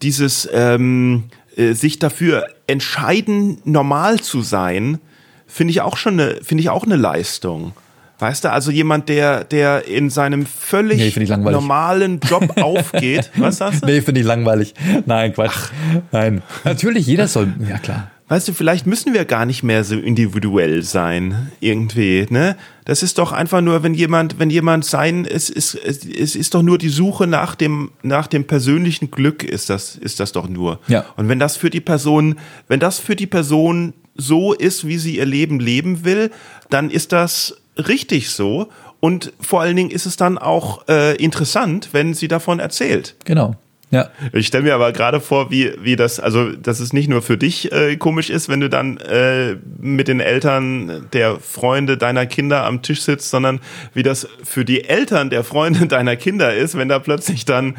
dieses 0.00 0.48
ähm, 0.54 1.24
äh, 1.56 1.74
sich 1.74 1.98
dafür 1.98 2.46
entscheiden, 2.66 3.58
normal 3.64 4.20
zu 4.20 4.40
sein, 4.40 4.98
finde 5.46 5.72
ich 5.72 5.82
auch 5.82 5.98
schon 5.98 6.18
eine, 6.18 6.36
finde 6.42 6.62
ich 6.62 6.70
auch 6.70 6.84
eine 6.84 6.96
Leistung. 6.96 7.72
Weißt 8.20 8.44
du, 8.44 8.52
also 8.52 8.70
jemand, 8.70 9.08
der, 9.08 9.44
der 9.44 9.86
in 9.88 10.10
seinem 10.10 10.40
Nee, 10.40 10.46
völlig 10.46 11.28
langweilig. 11.28 11.60
normalen 11.60 12.20
Job 12.20 12.56
aufgeht. 12.62 13.30
Was 13.36 13.58
sagst 13.58 13.82
du? 13.82 13.86
Nee, 13.86 14.02
finde 14.02 14.20
ich 14.20 14.26
langweilig. 14.26 14.74
Nein, 15.06 15.32
Quatsch. 15.32 15.70
Nein. 16.12 16.42
Natürlich, 16.64 17.06
jeder 17.06 17.28
soll, 17.28 17.52
ja 17.68 17.78
klar. 17.78 18.10
Weißt 18.28 18.46
du, 18.46 18.52
vielleicht 18.52 18.86
müssen 18.86 19.12
wir 19.12 19.24
gar 19.24 19.44
nicht 19.44 19.64
mehr 19.64 19.82
so 19.82 19.96
individuell 19.96 20.84
sein, 20.84 21.50
irgendwie, 21.58 22.26
ne? 22.30 22.56
Das 22.84 23.02
ist 23.02 23.18
doch 23.18 23.32
einfach 23.32 23.60
nur, 23.60 23.82
wenn 23.82 23.92
jemand, 23.92 24.38
wenn 24.38 24.50
jemand 24.50 24.84
sein, 24.84 25.26
es 25.26 25.50
ist, 25.50 25.74
es, 25.74 26.04
es 26.04 26.36
ist 26.36 26.54
doch 26.54 26.62
nur 26.62 26.78
die 26.78 26.90
Suche 26.90 27.26
nach 27.26 27.56
dem, 27.56 27.90
nach 28.04 28.28
dem 28.28 28.44
persönlichen 28.44 29.10
Glück, 29.10 29.42
ist 29.42 29.68
das, 29.68 29.96
ist 29.96 30.20
das 30.20 30.30
doch 30.30 30.48
nur. 30.48 30.78
Ja. 30.86 31.06
Und 31.16 31.28
wenn 31.28 31.40
das 31.40 31.56
für 31.56 31.70
die 31.70 31.80
Person, 31.80 32.36
wenn 32.68 32.78
das 32.78 33.00
für 33.00 33.16
die 33.16 33.26
Person 33.26 33.94
so 34.14 34.52
ist, 34.52 34.86
wie 34.86 34.98
sie 34.98 35.16
ihr 35.16 35.26
Leben 35.26 35.58
leben 35.58 36.04
will, 36.04 36.30
dann 36.68 36.88
ist 36.90 37.10
das 37.10 37.56
richtig 37.88 38.30
so. 38.30 38.68
Und 39.00 39.32
vor 39.40 39.62
allen 39.62 39.76
Dingen 39.76 39.90
ist 39.90 40.06
es 40.06 40.16
dann 40.16 40.38
auch 40.38 40.86
äh, 40.88 41.16
interessant, 41.16 41.90
wenn 41.92 42.14
sie 42.14 42.28
davon 42.28 42.58
erzählt. 42.58 43.16
Genau. 43.24 43.56
Ja. 43.90 44.08
Ich 44.32 44.46
stelle 44.46 44.64
mir 44.64 44.74
aber 44.74 44.92
gerade 44.92 45.20
vor, 45.20 45.50
wie, 45.50 45.72
wie 45.82 45.96
das, 45.96 46.20
also 46.20 46.52
dass 46.52 46.78
es 46.78 46.92
nicht 46.92 47.08
nur 47.08 47.22
für 47.22 47.36
dich 47.36 47.72
äh, 47.72 47.96
komisch 47.96 48.30
ist, 48.30 48.48
wenn 48.48 48.60
du 48.60 48.70
dann 48.70 48.98
äh, 48.98 49.56
mit 49.80 50.06
den 50.06 50.20
Eltern 50.20 51.08
der 51.12 51.40
Freunde 51.40 51.96
deiner 51.96 52.26
Kinder 52.26 52.64
am 52.64 52.82
Tisch 52.82 53.02
sitzt, 53.02 53.30
sondern 53.30 53.58
wie 53.92 54.04
das 54.04 54.28
für 54.44 54.64
die 54.64 54.84
Eltern 54.84 55.28
der 55.28 55.42
Freunde 55.42 55.86
deiner 55.88 56.14
Kinder 56.14 56.54
ist, 56.54 56.76
wenn 56.76 56.88
da 56.88 57.00
plötzlich 57.00 57.44
dann, 57.44 57.76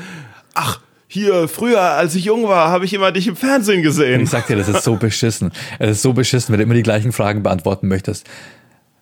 ach, 0.54 0.82
hier, 1.08 1.50
früher, 1.50 1.82
als 1.82 2.16
ich 2.16 2.26
jung 2.26 2.48
war, 2.48 2.70
habe 2.70 2.86
ich 2.86 2.94
immer 2.94 3.12
dich 3.12 3.28
im 3.28 3.36
Fernsehen 3.36 3.82
gesehen. 3.82 4.22
Ich 4.22 4.30
sag 4.30 4.48
dir, 4.48 4.56
das 4.56 4.70
ist 4.70 4.84
so 4.84 4.96
beschissen. 4.96 5.52
Es 5.78 5.98
ist 5.98 6.02
so 6.04 6.14
beschissen, 6.14 6.54
wenn 6.54 6.60
du 6.60 6.64
immer 6.64 6.74
die 6.74 6.84
gleichen 6.84 7.12
Fragen 7.12 7.44
beantworten 7.44 7.90
möchtest. 7.90 8.26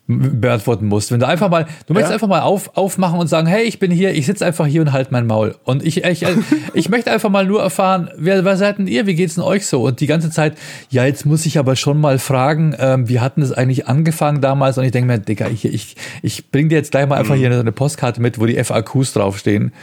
Beantworten 0.09 0.87
musst. 0.87 1.11
Wenn 1.11 1.19
du 1.19 1.27
einfach 1.27 1.49
mal, 1.49 1.67
du 1.85 1.93
möchtest 1.93 2.09
Ja. 2.09 2.15
einfach 2.15 2.27
mal 2.27 2.41
auf, 2.41 2.75
aufmachen 2.75 3.19
und 3.19 3.27
sagen, 3.27 3.45
hey, 3.45 3.61
ich 3.63 3.77
bin 3.77 3.91
hier, 3.91 4.11
ich 4.15 4.25
sitze 4.25 4.43
einfach 4.43 4.65
hier 4.65 4.81
und 4.81 4.91
halt 4.91 5.11
mein 5.11 5.27
Maul. 5.27 5.55
Und 5.65 5.85
ich, 5.85 6.03
ich, 6.03 6.25
ich 6.73 6.89
möchte 6.89 7.11
einfach 7.11 7.29
mal 7.29 7.45
nur 7.45 7.61
erfahren, 7.61 8.09
wer, 8.17 8.43
wer 8.43 8.57
seid 8.57 8.79
denn 8.79 8.87
ihr, 8.87 9.05
wie 9.05 9.13
geht's 9.13 9.35
denn 9.35 9.43
euch 9.43 9.67
so? 9.67 9.83
Und 9.83 9.99
die 9.99 10.07
ganze 10.07 10.31
Zeit, 10.31 10.57
ja, 10.89 11.05
jetzt 11.05 11.27
muss 11.27 11.45
ich 11.45 11.59
aber 11.59 11.75
schon 11.75 12.01
mal 12.01 12.17
fragen, 12.17 12.75
ähm, 12.79 13.07
wie 13.07 13.19
hatten 13.19 13.43
es 13.43 13.51
eigentlich 13.51 13.87
angefangen 13.87 14.41
damals? 14.41 14.79
Und 14.79 14.83
ich 14.83 14.91
denke 14.91 15.05
mir, 15.13 15.19
Digga, 15.19 15.47
ich, 15.47 15.63
ich, 15.65 15.95
ich 16.23 16.49
bring 16.49 16.69
dir 16.69 16.75
jetzt 16.75 16.89
gleich 16.89 17.07
mal 17.07 17.17
einfach 17.19 17.35
hier 17.35 17.51
eine 17.51 17.71
Postkarte 17.71 18.19
mit, 18.19 18.39
wo 18.39 18.47
die 18.47 18.61
FAQs 18.63 19.13
draufstehen. 19.13 19.73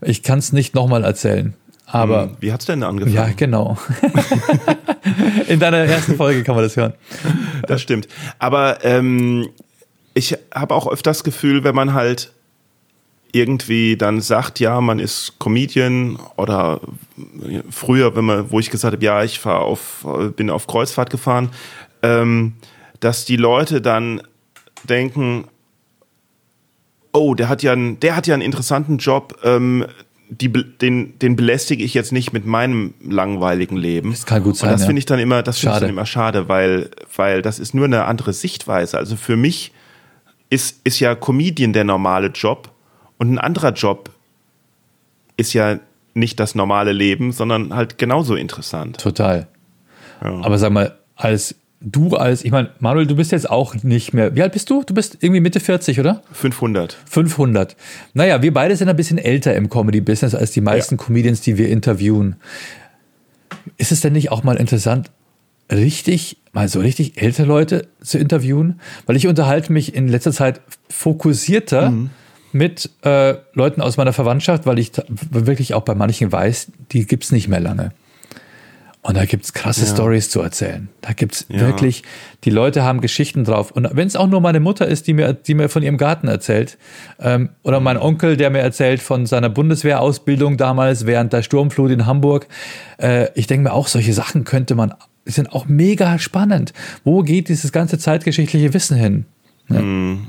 Ich 0.00 0.24
kann 0.24 0.40
es 0.40 0.52
nicht 0.52 0.74
nochmal 0.74 1.04
erzählen. 1.04 1.54
Aber 1.88 2.30
Wie 2.40 2.52
hat's 2.52 2.64
denn 2.66 2.82
angefangen? 2.82 3.14
ja, 3.14 3.28
genau. 3.36 3.78
In 5.48 5.60
deiner 5.60 5.78
ersten 5.78 6.16
Folge 6.16 6.42
kann 6.42 6.56
man 6.56 6.64
das 6.64 6.76
hören. 6.76 6.94
Das 7.68 7.80
stimmt. 7.80 8.08
Aber 8.40 8.84
ähm, 8.84 9.48
ich 10.16 10.34
habe 10.54 10.74
auch 10.74 10.90
öfters 10.90 11.18
das 11.18 11.24
Gefühl, 11.24 11.62
wenn 11.62 11.74
man 11.74 11.92
halt 11.92 12.32
irgendwie 13.32 13.98
dann 13.98 14.22
sagt, 14.22 14.60
ja, 14.60 14.80
man 14.80 14.98
ist 14.98 15.38
Comedian 15.38 16.18
oder 16.36 16.80
früher, 17.70 18.16
wenn 18.16 18.24
man, 18.24 18.50
wo 18.50 18.58
ich 18.58 18.70
gesagt 18.70 18.94
habe, 18.94 19.04
ja, 19.04 19.22
ich 19.22 19.38
fahr 19.38 19.60
auf, 19.60 20.06
bin 20.36 20.48
auf 20.48 20.66
Kreuzfahrt 20.66 21.10
gefahren, 21.10 21.50
ähm, 22.02 22.54
dass 23.00 23.26
die 23.26 23.36
Leute 23.36 23.82
dann 23.82 24.22
denken, 24.84 25.48
oh, 27.12 27.34
der 27.34 27.50
hat 27.50 27.62
ja, 27.62 27.72
einen, 27.72 28.00
der 28.00 28.16
hat 28.16 28.26
ja 28.26 28.32
einen 28.32 28.42
interessanten 28.42 28.96
Job, 28.96 29.38
ähm, 29.44 29.84
die, 30.30 30.50
den, 30.50 31.18
den 31.18 31.36
belästige 31.36 31.84
ich 31.84 31.92
jetzt 31.92 32.12
nicht 32.12 32.32
mit 32.32 32.46
meinem 32.46 32.94
langweiligen 33.02 33.76
Leben. 33.76 34.12
Das 34.12 34.24
kann 34.24 34.42
gut 34.42 34.56
sein, 34.56 34.70
Und 34.70 34.72
das 34.72 34.80
ja. 34.82 34.86
finde 34.86 34.98
ich 35.00 35.06
dann 35.06 35.18
immer, 35.18 35.42
das 35.42 35.58
finde 35.58 35.72
ich 35.72 35.74
Schade. 35.74 35.86
dann 35.86 35.94
immer 35.94 36.06
schade, 36.06 36.48
weil, 36.48 36.90
weil 37.14 37.42
das 37.42 37.58
ist 37.58 37.74
nur 37.74 37.84
eine 37.84 38.06
andere 38.06 38.32
Sichtweise. 38.32 38.96
Also 38.96 39.16
für 39.16 39.36
mich 39.36 39.72
ist, 40.56 40.80
ist 40.84 41.00
ja 41.00 41.14
Comedian 41.14 41.74
der 41.74 41.84
normale 41.84 42.28
Job 42.28 42.70
und 43.18 43.30
ein 43.30 43.38
anderer 43.38 43.72
Job 43.72 44.08
ist 45.36 45.52
ja 45.52 45.78
nicht 46.14 46.40
das 46.40 46.54
normale 46.54 46.92
Leben, 46.92 47.32
sondern 47.32 47.74
halt 47.74 47.98
genauso 47.98 48.36
interessant. 48.36 48.96
Total. 48.96 49.48
Ja. 50.24 50.40
Aber 50.40 50.56
sag 50.56 50.72
mal, 50.72 50.98
als 51.14 51.56
du 51.82 52.16
als, 52.16 52.42
ich 52.42 52.52
meine, 52.52 52.70
Manuel, 52.80 53.06
du 53.06 53.16
bist 53.16 53.32
jetzt 53.32 53.50
auch 53.50 53.74
nicht 53.82 54.14
mehr, 54.14 54.34
wie 54.34 54.42
alt 54.42 54.54
bist 54.54 54.70
du? 54.70 54.82
Du 54.82 54.94
bist 54.94 55.18
irgendwie 55.20 55.40
Mitte 55.42 55.60
40, 55.60 56.00
oder? 56.00 56.22
500. 56.32 56.96
500. 57.04 57.76
Naja, 58.14 58.40
wir 58.40 58.54
beide 58.54 58.74
sind 58.76 58.88
ein 58.88 58.96
bisschen 58.96 59.18
älter 59.18 59.54
im 59.54 59.68
Comedy-Business 59.68 60.34
als 60.34 60.52
die 60.52 60.62
meisten 60.62 60.96
Comedians, 60.96 61.42
die 61.42 61.58
wir 61.58 61.68
interviewen. 61.68 62.36
Ist 63.76 63.92
es 63.92 64.00
denn 64.00 64.14
nicht 64.14 64.32
auch 64.32 64.42
mal 64.42 64.56
interessant, 64.56 65.10
richtig, 65.70 66.38
mal 66.52 66.68
so 66.68 66.80
richtig 66.80 67.20
ältere 67.20 67.46
Leute 67.46 67.88
zu 68.00 68.18
interviewen, 68.18 68.80
weil 69.06 69.16
ich 69.16 69.26
unterhalte 69.26 69.72
mich 69.72 69.94
in 69.94 70.08
letzter 70.08 70.32
Zeit 70.32 70.60
fokussierter 70.88 71.90
mhm. 71.90 72.10
mit 72.52 72.90
äh, 73.02 73.34
Leuten 73.52 73.80
aus 73.80 73.96
meiner 73.96 74.12
Verwandtschaft, 74.12 74.66
weil 74.66 74.78
ich 74.78 74.92
wirklich 75.08 75.74
auch 75.74 75.82
bei 75.82 75.94
manchen 75.94 76.30
weiß, 76.30 76.68
die 76.92 77.06
gibt 77.06 77.24
es 77.24 77.32
nicht 77.32 77.48
mehr 77.48 77.60
lange. 77.60 77.92
Und 79.06 79.16
da 79.16 79.24
gibt 79.24 79.44
es 79.44 79.52
krasse 79.52 79.82
ja. 79.82 79.92
Stories 79.92 80.30
zu 80.30 80.40
erzählen. 80.40 80.88
Da 81.00 81.12
gibt 81.12 81.34
es 81.34 81.46
ja. 81.48 81.60
wirklich, 81.60 82.02
die 82.42 82.50
Leute 82.50 82.82
haben 82.82 83.00
Geschichten 83.00 83.44
drauf. 83.44 83.70
Und 83.70 83.88
wenn 83.92 84.08
es 84.08 84.16
auch 84.16 84.26
nur 84.26 84.40
meine 84.40 84.58
Mutter 84.58 84.88
ist, 84.88 85.06
die 85.06 85.12
mir, 85.12 85.32
die 85.32 85.54
mir 85.54 85.68
von 85.68 85.84
ihrem 85.84 85.96
Garten 85.96 86.26
erzählt, 86.26 86.76
ähm, 87.20 87.50
oder 87.62 87.78
mein 87.78 87.98
Onkel, 87.98 88.36
der 88.36 88.50
mir 88.50 88.58
erzählt 88.58 89.00
von 89.00 89.24
seiner 89.26 89.48
Bundeswehrausbildung 89.48 90.56
damals 90.56 91.06
während 91.06 91.32
der 91.32 91.42
Sturmflut 91.42 91.92
in 91.92 92.04
Hamburg. 92.04 92.48
Äh, 92.98 93.28
ich 93.36 93.46
denke 93.46 93.68
mir 93.68 93.74
auch, 93.74 93.86
solche 93.86 94.12
Sachen 94.12 94.42
könnte 94.42 94.74
man, 94.74 94.92
sind 95.26 95.52
auch 95.52 95.66
mega 95.66 96.18
spannend. 96.18 96.72
Wo 97.04 97.22
geht 97.22 97.48
dieses 97.48 97.72
ganze 97.72 97.98
zeitgeschichtliche 97.98 98.72
Wissen 98.72 98.96
hin? 98.96 99.24
Ja. 99.68 99.78
Hm. 99.78 100.26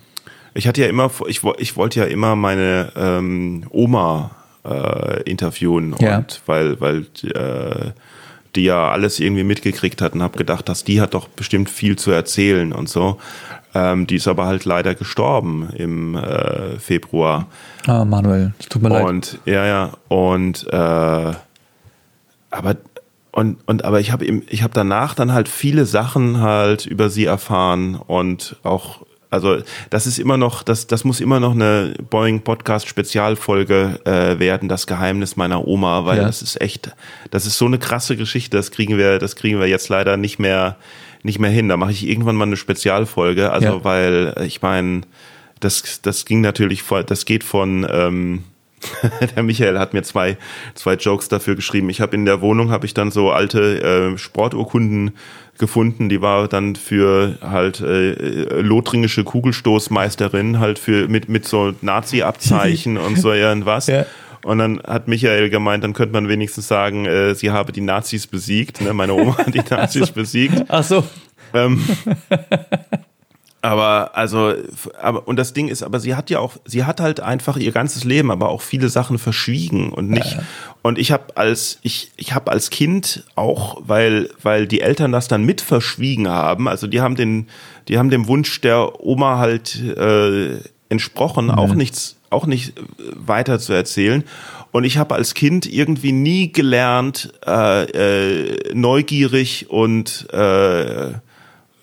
Ich 0.54 0.68
hatte 0.68 0.82
ja 0.82 0.88
immer, 0.88 1.12
ich, 1.28 1.42
ich 1.60 1.78
wollte 1.78 2.00
ja 2.00 2.06
immer 2.06 2.36
meine 2.36 2.92
ähm, 2.96 3.66
Oma 3.70 4.32
äh, 4.66 5.22
interviewen 5.24 5.96
ja. 6.00 6.18
und 6.18 6.42
weil, 6.48 6.82
weil 6.82 7.06
äh, 7.24 7.92
die 8.56 8.64
ja 8.64 8.90
alles 8.90 9.20
irgendwie 9.20 9.44
mitgekriegt 9.44 10.02
hat 10.02 10.14
und 10.14 10.24
habe 10.24 10.38
gedacht, 10.38 10.68
dass 10.68 10.84
die 10.84 11.00
hat 11.00 11.14
doch 11.14 11.28
bestimmt 11.28 11.70
viel 11.70 11.96
zu 11.96 12.10
erzählen 12.10 12.74
und 12.74 12.90
so. 12.90 13.20
Ähm, 13.76 14.08
die 14.08 14.16
ist 14.16 14.28
aber 14.28 14.48
halt 14.48 14.66
leider 14.66 14.96
gestorben 14.96 15.70
im 15.76 16.16
äh, 16.16 16.80
Februar. 16.80 17.46
Ah, 17.86 18.04
Manuel, 18.04 18.54
tut 18.68 18.82
mir 18.82 18.90
leid. 18.90 19.06
Und 19.06 19.40
ja, 19.46 19.66
ja, 19.66 19.92
und 20.08 20.66
äh, 20.72 21.34
aber 22.50 22.76
und, 23.38 23.58
und 23.68 23.86
aber 23.86 24.00
ich 24.00 24.12
habe 24.12 24.26
ich 24.26 24.64
habe 24.64 24.74
danach 24.74 25.14
dann 25.14 25.32
halt 25.32 25.48
viele 25.48 25.86
Sachen 25.86 26.42
halt 26.42 26.88
über 26.88 27.12
sie 27.12 27.26
erfahren 27.26 27.94
und 27.94 28.56
auch 28.64 29.06
also 29.30 29.60
das 29.92 30.08
ist 30.08 30.18
immer 30.18 30.38
noch, 30.38 30.64
das, 30.64 30.88
das 30.88 31.04
muss 31.04 31.22
immer 31.22 31.40
noch 31.40 31.52
eine 31.52 31.94
Boeing 32.10 32.42
Podcast 32.42 32.88
Spezialfolge 32.88 34.00
äh, 34.06 34.40
werden, 34.40 34.70
das 34.70 34.88
Geheimnis 34.88 35.36
meiner 35.36 35.68
Oma, 35.68 36.04
weil 36.06 36.18
ja. 36.18 36.24
das 36.24 36.42
ist 36.42 36.60
echt, 36.62 36.96
das 37.30 37.46
ist 37.46 37.60
so 37.60 37.66
eine 37.66 37.78
krasse 37.78 38.18
Geschichte, 38.18 38.58
das 38.58 38.72
kriegen 38.72 38.98
wir, 38.98 39.20
das 39.20 39.36
kriegen 39.36 39.60
wir 39.60 39.68
jetzt 39.68 39.90
leider 39.90 40.18
nicht 40.18 40.40
mehr, 40.40 40.78
nicht 41.22 41.38
mehr 41.38 41.52
hin. 41.52 41.70
Da 41.70 41.78
mache 41.78 41.92
ich 41.92 42.08
irgendwann 42.08 42.38
mal 42.38 42.46
eine 42.48 42.58
Spezialfolge, 42.58 43.52
also 43.52 43.68
ja. 43.68 43.84
weil 43.84 44.34
ich 44.48 44.64
meine, 44.64 45.02
das, 45.60 46.02
das 46.02 46.26
ging 46.26 46.42
natürlich, 46.42 46.84
das 47.06 47.26
geht 47.26 47.44
von 47.44 47.86
ähm, 47.88 48.46
der 49.36 49.44
Michael 49.44 49.80
hat 49.80 49.94
mir 49.94 50.04
zwei, 50.04 50.38
zwei 50.76 50.94
Jokes 50.94 51.28
dafür 51.30 51.56
geschrieben. 51.56 51.90
Ich 51.90 52.02
habe 52.02 52.16
in 52.16 52.26
der 52.26 52.42
Wohnung 52.42 52.72
habe 52.72 52.86
ich 52.86 52.94
dann 52.94 53.12
so 53.12 53.32
alte 53.32 54.14
äh, 54.14 54.18
Sporturkunden 54.18 55.18
gefunden. 55.58 56.10
Die 56.10 56.22
war 56.22 56.48
dann 56.48 56.76
für 56.76 57.38
halt 57.42 57.82
äh, 57.82 58.62
lothringische 58.62 59.24
Kugelstoßmeisterin 59.24 60.60
halt 60.60 60.80
für 60.80 61.08
mit 61.08 61.30
mit 61.30 61.48
so 61.48 61.74
Nazi-Abzeichen 61.82 62.98
und 63.06 63.18
so 63.18 63.34
irgendwas. 63.34 63.88
Ja. 63.88 64.06
Und 64.44 64.60
dann 64.60 64.82
hat 64.84 65.08
Michael 65.08 65.50
gemeint, 65.50 65.84
dann 65.84 65.94
könnte 65.94 66.14
man 66.14 66.30
wenigstens 66.30 66.68
sagen, 66.68 67.06
äh, 67.06 67.34
sie 67.34 67.52
habe 67.52 67.72
die 67.72 67.82
Nazis 67.82 68.28
besiegt. 68.28 68.82
Ne? 68.82 68.94
Meine 68.94 69.14
Oma 69.14 69.38
hat 69.38 69.54
die 69.54 69.62
Nazis 69.70 70.04
Ach 70.04 70.08
so. 70.08 70.14
besiegt. 70.14 70.64
Ach 70.68 70.84
so. 70.84 71.04
Ähm, 71.54 71.82
aber 73.68 74.16
also, 74.16 74.54
aber 75.02 75.28
und 75.28 75.36
das 75.36 75.52
Ding 75.52 75.68
ist, 75.68 75.84
aber 75.84 76.00
sie 76.00 76.16
hat 76.16 76.30
ja 76.30 76.40
auch, 76.40 76.54
sie 76.64 76.86
hat 76.86 77.02
halt 77.02 77.20
einfach 77.20 77.58
ihr 77.58 77.74
ganzes 77.74 78.06
Leben, 78.06 78.32
aber 78.32 78.48
auch 78.48 78.62
viele 78.62 78.88
Sachen 78.88 79.18
verschwiegen 79.18 79.92
und 79.92 80.10
nicht. 80.10 80.36
Ja. 80.36 80.44
Und 80.84 80.98
ich 80.98 81.12
habe 81.12 81.36
als 81.36 81.78
ich 81.82 82.12
ich 82.16 82.34
habe 82.34 82.50
als 82.50 82.70
Kind 82.70 83.26
auch, 83.36 83.82
weil 83.86 84.30
weil 84.42 84.68
die 84.68 84.80
Eltern 84.80 85.12
das 85.12 85.28
dann 85.28 85.44
mit 85.44 85.60
verschwiegen 85.60 86.30
haben. 86.30 86.70
Also 86.70 86.88
die 86.88 87.02
haben 87.02 87.16
den 87.16 87.48
die 87.90 87.98
haben 87.98 88.10
dem 88.10 88.28
Wunsch 88.28 88.62
der 88.62 89.04
Oma 89.06 89.38
halt 89.38 89.76
äh, 89.76 90.60
entsprochen, 90.88 91.48
mhm. 91.48 91.52
auch 91.52 91.74
nichts 91.74 92.16
auch 92.30 92.46
nicht 92.46 92.74
weiter 92.98 93.60
zu 93.60 93.74
erzählen. 93.74 94.24
Und 94.72 94.86
ich 94.86 94.98
habe 94.98 95.16
als 95.16 95.34
Kind 95.34 95.66
irgendwie 95.66 96.14
nie 96.14 96.54
gelernt, 96.54 97.34
äh, 97.46 97.84
äh, 97.84 98.74
neugierig 98.74 99.70
und 99.70 100.28
äh, 100.32 101.12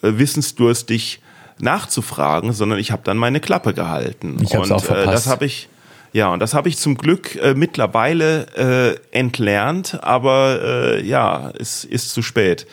wissensdurstig 0.01 1.21
nachzufragen, 1.59 2.53
sondern 2.53 2.79
ich 2.79 2.91
habe 2.91 3.03
dann 3.05 3.17
meine 3.17 3.41
Klappe 3.41 3.75
gehalten. 3.75 4.39
Ich 4.43 4.57
und 4.57 4.71
auch 4.73 4.83
verpasst. 4.85 5.09
Äh, 5.09 5.11
das 5.11 5.27
habe 5.27 5.45
ich 5.47 5.69
ja, 6.13 6.29
und 6.29 6.39
das 6.39 6.55
habe 6.55 6.69
ich 6.69 6.79
zum 6.79 6.97
Glück 6.97 7.35
äh, 7.35 7.55
mittlerweile 7.55 8.47
äh, 9.11 9.19
entlernt, 9.19 9.99
aber 10.01 10.61
äh, 10.63 11.05
ja, 11.05 11.53
es 11.59 11.85
ist 11.85 12.11
zu 12.11 12.23
spät. 12.23 12.69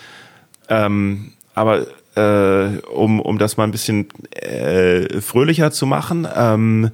Ähm, 0.70 1.34
aber 1.56 1.88
äh, 2.16 2.78
um, 2.94 3.20
um 3.20 3.40
das 3.40 3.58
mal 3.58 3.64
ein 3.64 3.72
bisschen 3.72 4.10
äh, 4.32 5.22
fröhlicher 5.22 5.72
zu 5.72 5.88
machen, 5.88 6.28
ähm, 6.36 6.92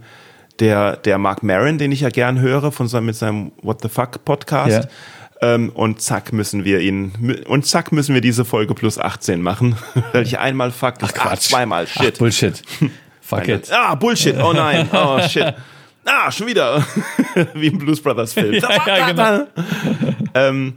der, 0.61 0.95
der 0.95 1.17
Mark 1.17 1.43
Maron, 1.43 1.79
den 1.79 1.91
ich 1.91 1.99
ja 1.99 2.09
gern 2.09 2.39
höre, 2.39 2.71
von 2.71 2.87
seinem, 2.87 3.07
mit 3.07 3.17
seinem 3.17 3.51
What 3.61 3.81
the 3.81 3.89
Fuck 3.89 4.23
Podcast, 4.23 4.85
ja 4.85 4.89
ähm, 5.41 5.69
und 5.69 6.01
zack 6.01 6.33
müssen 6.33 6.65
wir 6.65 6.79
ihn, 6.79 7.43
und 7.47 7.65
zack 7.65 7.91
müssen 7.91 8.13
wir 8.13 8.21
diese 8.21 8.45
Folge 8.45 8.73
plus 8.73 8.97
18 8.97 9.41
machen. 9.41 9.75
Weil 10.13 10.23
ich 10.23 10.39
einmal 10.39 10.71
fuck, 10.71 10.95
Ach, 11.01 11.13
Quatsch. 11.13 11.31
Ach, 11.31 11.39
zweimal, 11.39 11.87
shit. 11.87 12.13
Ach, 12.15 12.19
Bullshit. 12.19 12.61
Fuck 13.21 13.47
it. 13.49 13.69
Ah, 13.73 13.93
Bullshit, 13.95 14.37
oh 14.37 14.53
nein, 14.53 14.87
oh 14.93 15.19
shit. 15.27 15.53
Ah, 16.05 16.31
schon 16.31 16.47
wieder. 16.47 16.81
Wie 17.53 17.67
im 17.67 17.77
Blues 17.77 18.01
Brothers 18.01 18.31
Film. 18.31 18.53
ja, 18.53 18.69
ja, 18.87 19.11
genau. 19.11 19.47
ähm, 20.33 20.75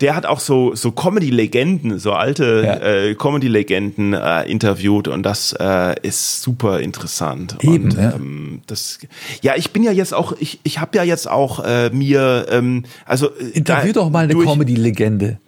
der 0.00 0.16
hat 0.16 0.26
auch 0.26 0.40
so, 0.40 0.74
so 0.74 0.90
Comedy-Legenden, 0.90 1.98
so 1.98 2.12
alte 2.12 2.62
ja. 2.64 2.76
äh, 2.76 3.14
Comedy-Legenden 3.14 4.12
äh, 4.12 4.42
interviewt 4.42 5.08
und 5.08 5.22
das 5.22 5.54
äh, 5.58 5.94
ist 6.02 6.42
super 6.42 6.80
interessant. 6.80 7.56
Eben, 7.62 7.84
und, 7.84 7.94
ja. 7.94 8.14
Ähm, 8.14 8.62
das, 8.66 8.98
ja, 9.42 9.54
ich 9.56 9.70
bin 9.70 9.82
ja 9.82 9.92
jetzt 9.92 10.12
auch, 10.12 10.34
ich, 10.38 10.60
ich 10.64 10.80
habe 10.80 10.96
ja 10.96 11.04
jetzt 11.04 11.30
auch 11.30 11.64
äh, 11.64 11.90
mir, 11.90 12.46
ähm, 12.50 12.84
also 13.06 13.30
äh, 13.30 13.50
Interview 13.50 13.92
doch 13.92 14.10
mal 14.10 14.24
eine 14.24 14.34
Comedy-Legende. 14.34 15.38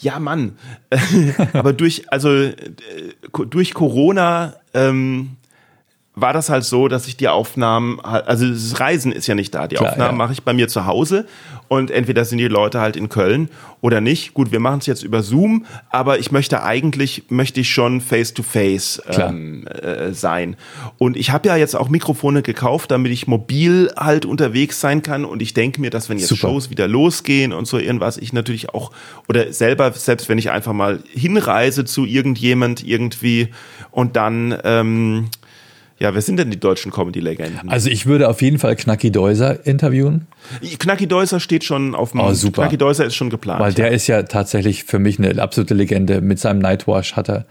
Ja, 0.00 0.18
Mann. 0.18 0.56
Aber 1.52 1.74
durch, 1.74 2.10
also 2.10 2.30
äh, 2.30 2.54
durch 3.50 3.74
Corona 3.74 4.54
ähm, 4.72 5.36
war 6.16 6.32
das 6.32 6.50
halt 6.50 6.64
so, 6.64 6.88
dass 6.88 7.06
ich 7.06 7.16
die 7.16 7.28
Aufnahmen, 7.28 8.00
also 8.00 8.48
das 8.48 8.80
Reisen 8.80 9.12
ist 9.12 9.28
ja 9.28 9.36
nicht 9.36 9.54
da. 9.54 9.68
Die 9.68 9.76
Klar, 9.76 9.92
Aufnahmen 9.92 10.12
ja. 10.12 10.16
mache 10.16 10.32
ich 10.32 10.42
bei 10.42 10.52
mir 10.52 10.66
zu 10.66 10.84
Hause 10.84 11.26
und 11.68 11.92
entweder 11.92 12.24
sind 12.24 12.38
die 12.38 12.48
Leute 12.48 12.80
halt 12.80 12.96
in 12.96 13.08
Köln 13.08 13.48
oder 13.80 14.00
nicht. 14.00 14.34
Gut, 14.34 14.50
wir 14.50 14.58
machen 14.58 14.80
es 14.80 14.86
jetzt 14.86 15.04
über 15.04 15.22
Zoom, 15.22 15.66
aber 15.88 16.18
ich 16.18 16.32
möchte 16.32 16.64
eigentlich, 16.64 17.24
möchte 17.28 17.60
ich 17.60 17.70
schon 17.70 18.00
face 18.00 18.34
to 18.34 18.42
face 18.42 19.00
ähm, 19.08 19.68
äh, 19.68 20.12
sein. 20.12 20.56
Und 20.98 21.16
ich 21.16 21.30
habe 21.30 21.46
ja 21.46 21.54
jetzt 21.54 21.76
auch 21.76 21.88
Mikrofone 21.88 22.42
gekauft, 22.42 22.90
damit 22.90 23.12
ich 23.12 23.28
mobil 23.28 23.92
halt 23.96 24.26
unterwegs 24.26 24.80
sein 24.80 25.02
kann 25.02 25.24
und 25.24 25.40
ich 25.40 25.54
denke 25.54 25.80
mir, 25.80 25.90
dass 25.90 26.08
wenn 26.08 26.18
jetzt 26.18 26.28
Super. 26.28 26.48
Shows 26.48 26.70
wieder 26.70 26.88
losgehen 26.88 27.52
und 27.52 27.68
so 27.68 27.78
irgendwas, 27.78 28.16
ich 28.16 28.32
natürlich 28.32 28.70
auch, 28.70 28.90
oder 29.28 29.52
selber, 29.52 29.92
selbst 29.92 30.28
wenn 30.28 30.38
ich 30.38 30.50
einfach 30.50 30.72
mal 30.72 31.04
hinreise 31.08 31.84
zu 31.84 32.04
irgendjemand 32.04 32.84
irgendwie 32.84 33.48
und 33.92 34.16
dann, 34.16 34.58
ähm, 34.64 35.28
ja, 36.00 36.14
wer 36.14 36.22
sind 36.22 36.38
denn 36.38 36.50
die 36.50 36.58
deutschen 36.58 36.90
Comedy-Legenden? 36.90 37.68
Also 37.68 37.90
ich 37.90 38.06
würde 38.06 38.28
auf 38.28 38.40
jeden 38.40 38.58
Fall 38.58 38.74
Knacki 38.74 39.12
Deuser 39.12 39.66
interviewen. 39.66 40.26
Knacki 40.78 41.06
Deuser 41.06 41.40
steht 41.40 41.62
schon 41.62 41.94
auf 41.94 42.12
dem... 42.12 42.20
Oh, 42.20 42.32
super. 42.32 42.62
Knacki 42.62 42.78
Deuser 42.78 43.04
ist 43.04 43.14
schon 43.14 43.28
geplant. 43.28 43.60
Weil 43.60 43.74
der 43.74 43.90
ist 43.90 44.06
ja 44.06 44.22
tatsächlich 44.22 44.84
für 44.84 44.98
mich 44.98 45.18
eine 45.18 45.40
absolute 45.42 45.74
Legende. 45.74 46.22
Mit 46.22 46.38
seinem 46.38 46.60
Nightwash 46.60 47.16
hat 47.16 47.28
er 47.28 47.44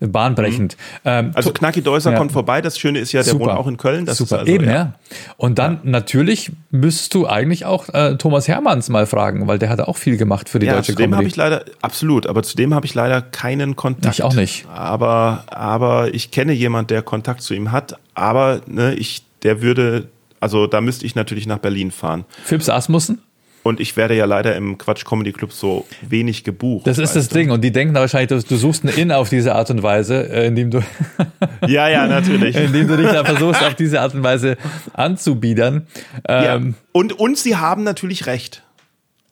bahnbrechend. 0.00 0.76
Mhm. 0.76 1.00
Ähm, 1.04 1.30
also 1.34 1.52
Knacki 1.52 1.82
Deuser 1.82 2.12
ja. 2.12 2.18
kommt 2.18 2.32
vorbei. 2.32 2.60
Das 2.60 2.78
Schöne 2.78 2.98
ist 2.98 3.12
ja, 3.12 3.22
der 3.22 3.32
Super. 3.32 3.46
wohnt 3.46 3.58
auch 3.58 3.66
in 3.66 3.76
Köln. 3.76 4.06
Das 4.06 4.18
Super, 4.18 4.40
also, 4.40 4.52
eben, 4.52 4.66
ja. 4.66 4.72
ja. 4.72 4.92
Und 5.36 5.58
dann 5.58 5.74
ja. 5.74 5.80
natürlich 5.84 6.52
müsstest 6.70 7.14
du 7.14 7.26
eigentlich 7.26 7.64
auch 7.64 7.88
äh, 7.90 8.16
Thomas 8.16 8.48
Hermanns 8.48 8.88
mal 8.88 9.06
fragen, 9.06 9.46
weil 9.46 9.58
der 9.58 9.68
hat 9.68 9.80
auch 9.80 9.96
viel 9.96 10.16
gemacht 10.16 10.48
für 10.48 10.58
die 10.58 10.66
ja, 10.66 10.74
deutsche 10.74 10.92
zu 10.92 10.96
dem 10.96 11.14
habe 11.14 11.26
ich 11.26 11.36
leider, 11.36 11.64
absolut, 11.82 12.26
aber 12.26 12.42
zu 12.42 12.56
dem 12.56 12.74
habe 12.74 12.86
ich 12.86 12.94
leider 12.94 13.22
keinen 13.22 13.76
Kontakt. 13.76 14.14
Ich 14.14 14.22
auch 14.22 14.34
nicht. 14.34 14.66
Aber, 14.72 15.44
aber 15.46 16.14
ich 16.14 16.30
kenne 16.30 16.52
jemand, 16.52 16.90
der 16.90 17.02
Kontakt 17.02 17.42
zu 17.42 17.54
ihm 17.54 17.72
hat, 17.72 17.96
aber 18.14 18.60
ne, 18.66 18.94
ich, 18.94 19.22
der 19.42 19.62
würde, 19.62 20.08
also 20.40 20.66
da 20.66 20.80
müsste 20.80 21.06
ich 21.06 21.14
natürlich 21.14 21.46
nach 21.46 21.58
Berlin 21.58 21.90
fahren. 21.90 22.24
Phipps 22.44 22.68
Asmussen? 22.68 23.20
Und 23.64 23.80
ich 23.80 23.96
werde 23.96 24.14
ja 24.14 24.26
leider 24.26 24.54
im 24.56 24.76
Quatsch 24.76 25.06
Comedy 25.06 25.32
Club 25.32 25.50
so 25.50 25.86
wenig 26.02 26.44
gebucht. 26.44 26.86
Das 26.86 26.98
ist 26.98 27.16
das 27.16 27.28
du? 27.28 27.36
Ding. 27.36 27.50
Und 27.50 27.62
die 27.62 27.72
denken 27.72 27.94
wahrscheinlich, 27.94 28.28
du, 28.28 28.46
du 28.46 28.56
suchst 28.56 28.84
einen 28.84 28.94
In 28.94 29.10
auf 29.10 29.30
diese 29.30 29.54
Art 29.54 29.70
und 29.70 29.82
Weise, 29.82 30.30
äh, 30.30 30.46
indem 30.46 30.70
du. 30.70 30.80
ja, 31.66 31.88
ja, 31.88 32.06
natürlich. 32.06 32.54
indem 32.56 32.86
du 32.88 32.98
dich 32.98 33.10
da 33.10 33.24
versuchst, 33.24 33.64
auf 33.64 33.74
diese 33.74 34.02
Art 34.02 34.12
und 34.14 34.22
Weise 34.22 34.58
anzubiedern. 34.92 35.86
Ähm, 36.28 36.44
ja. 36.44 36.74
Und, 36.92 37.18
und 37.18 37.38
sie 37.38 37.56
haben 37.56 37.84
natürlich 37.84 38.26
recht. 38.26 38.62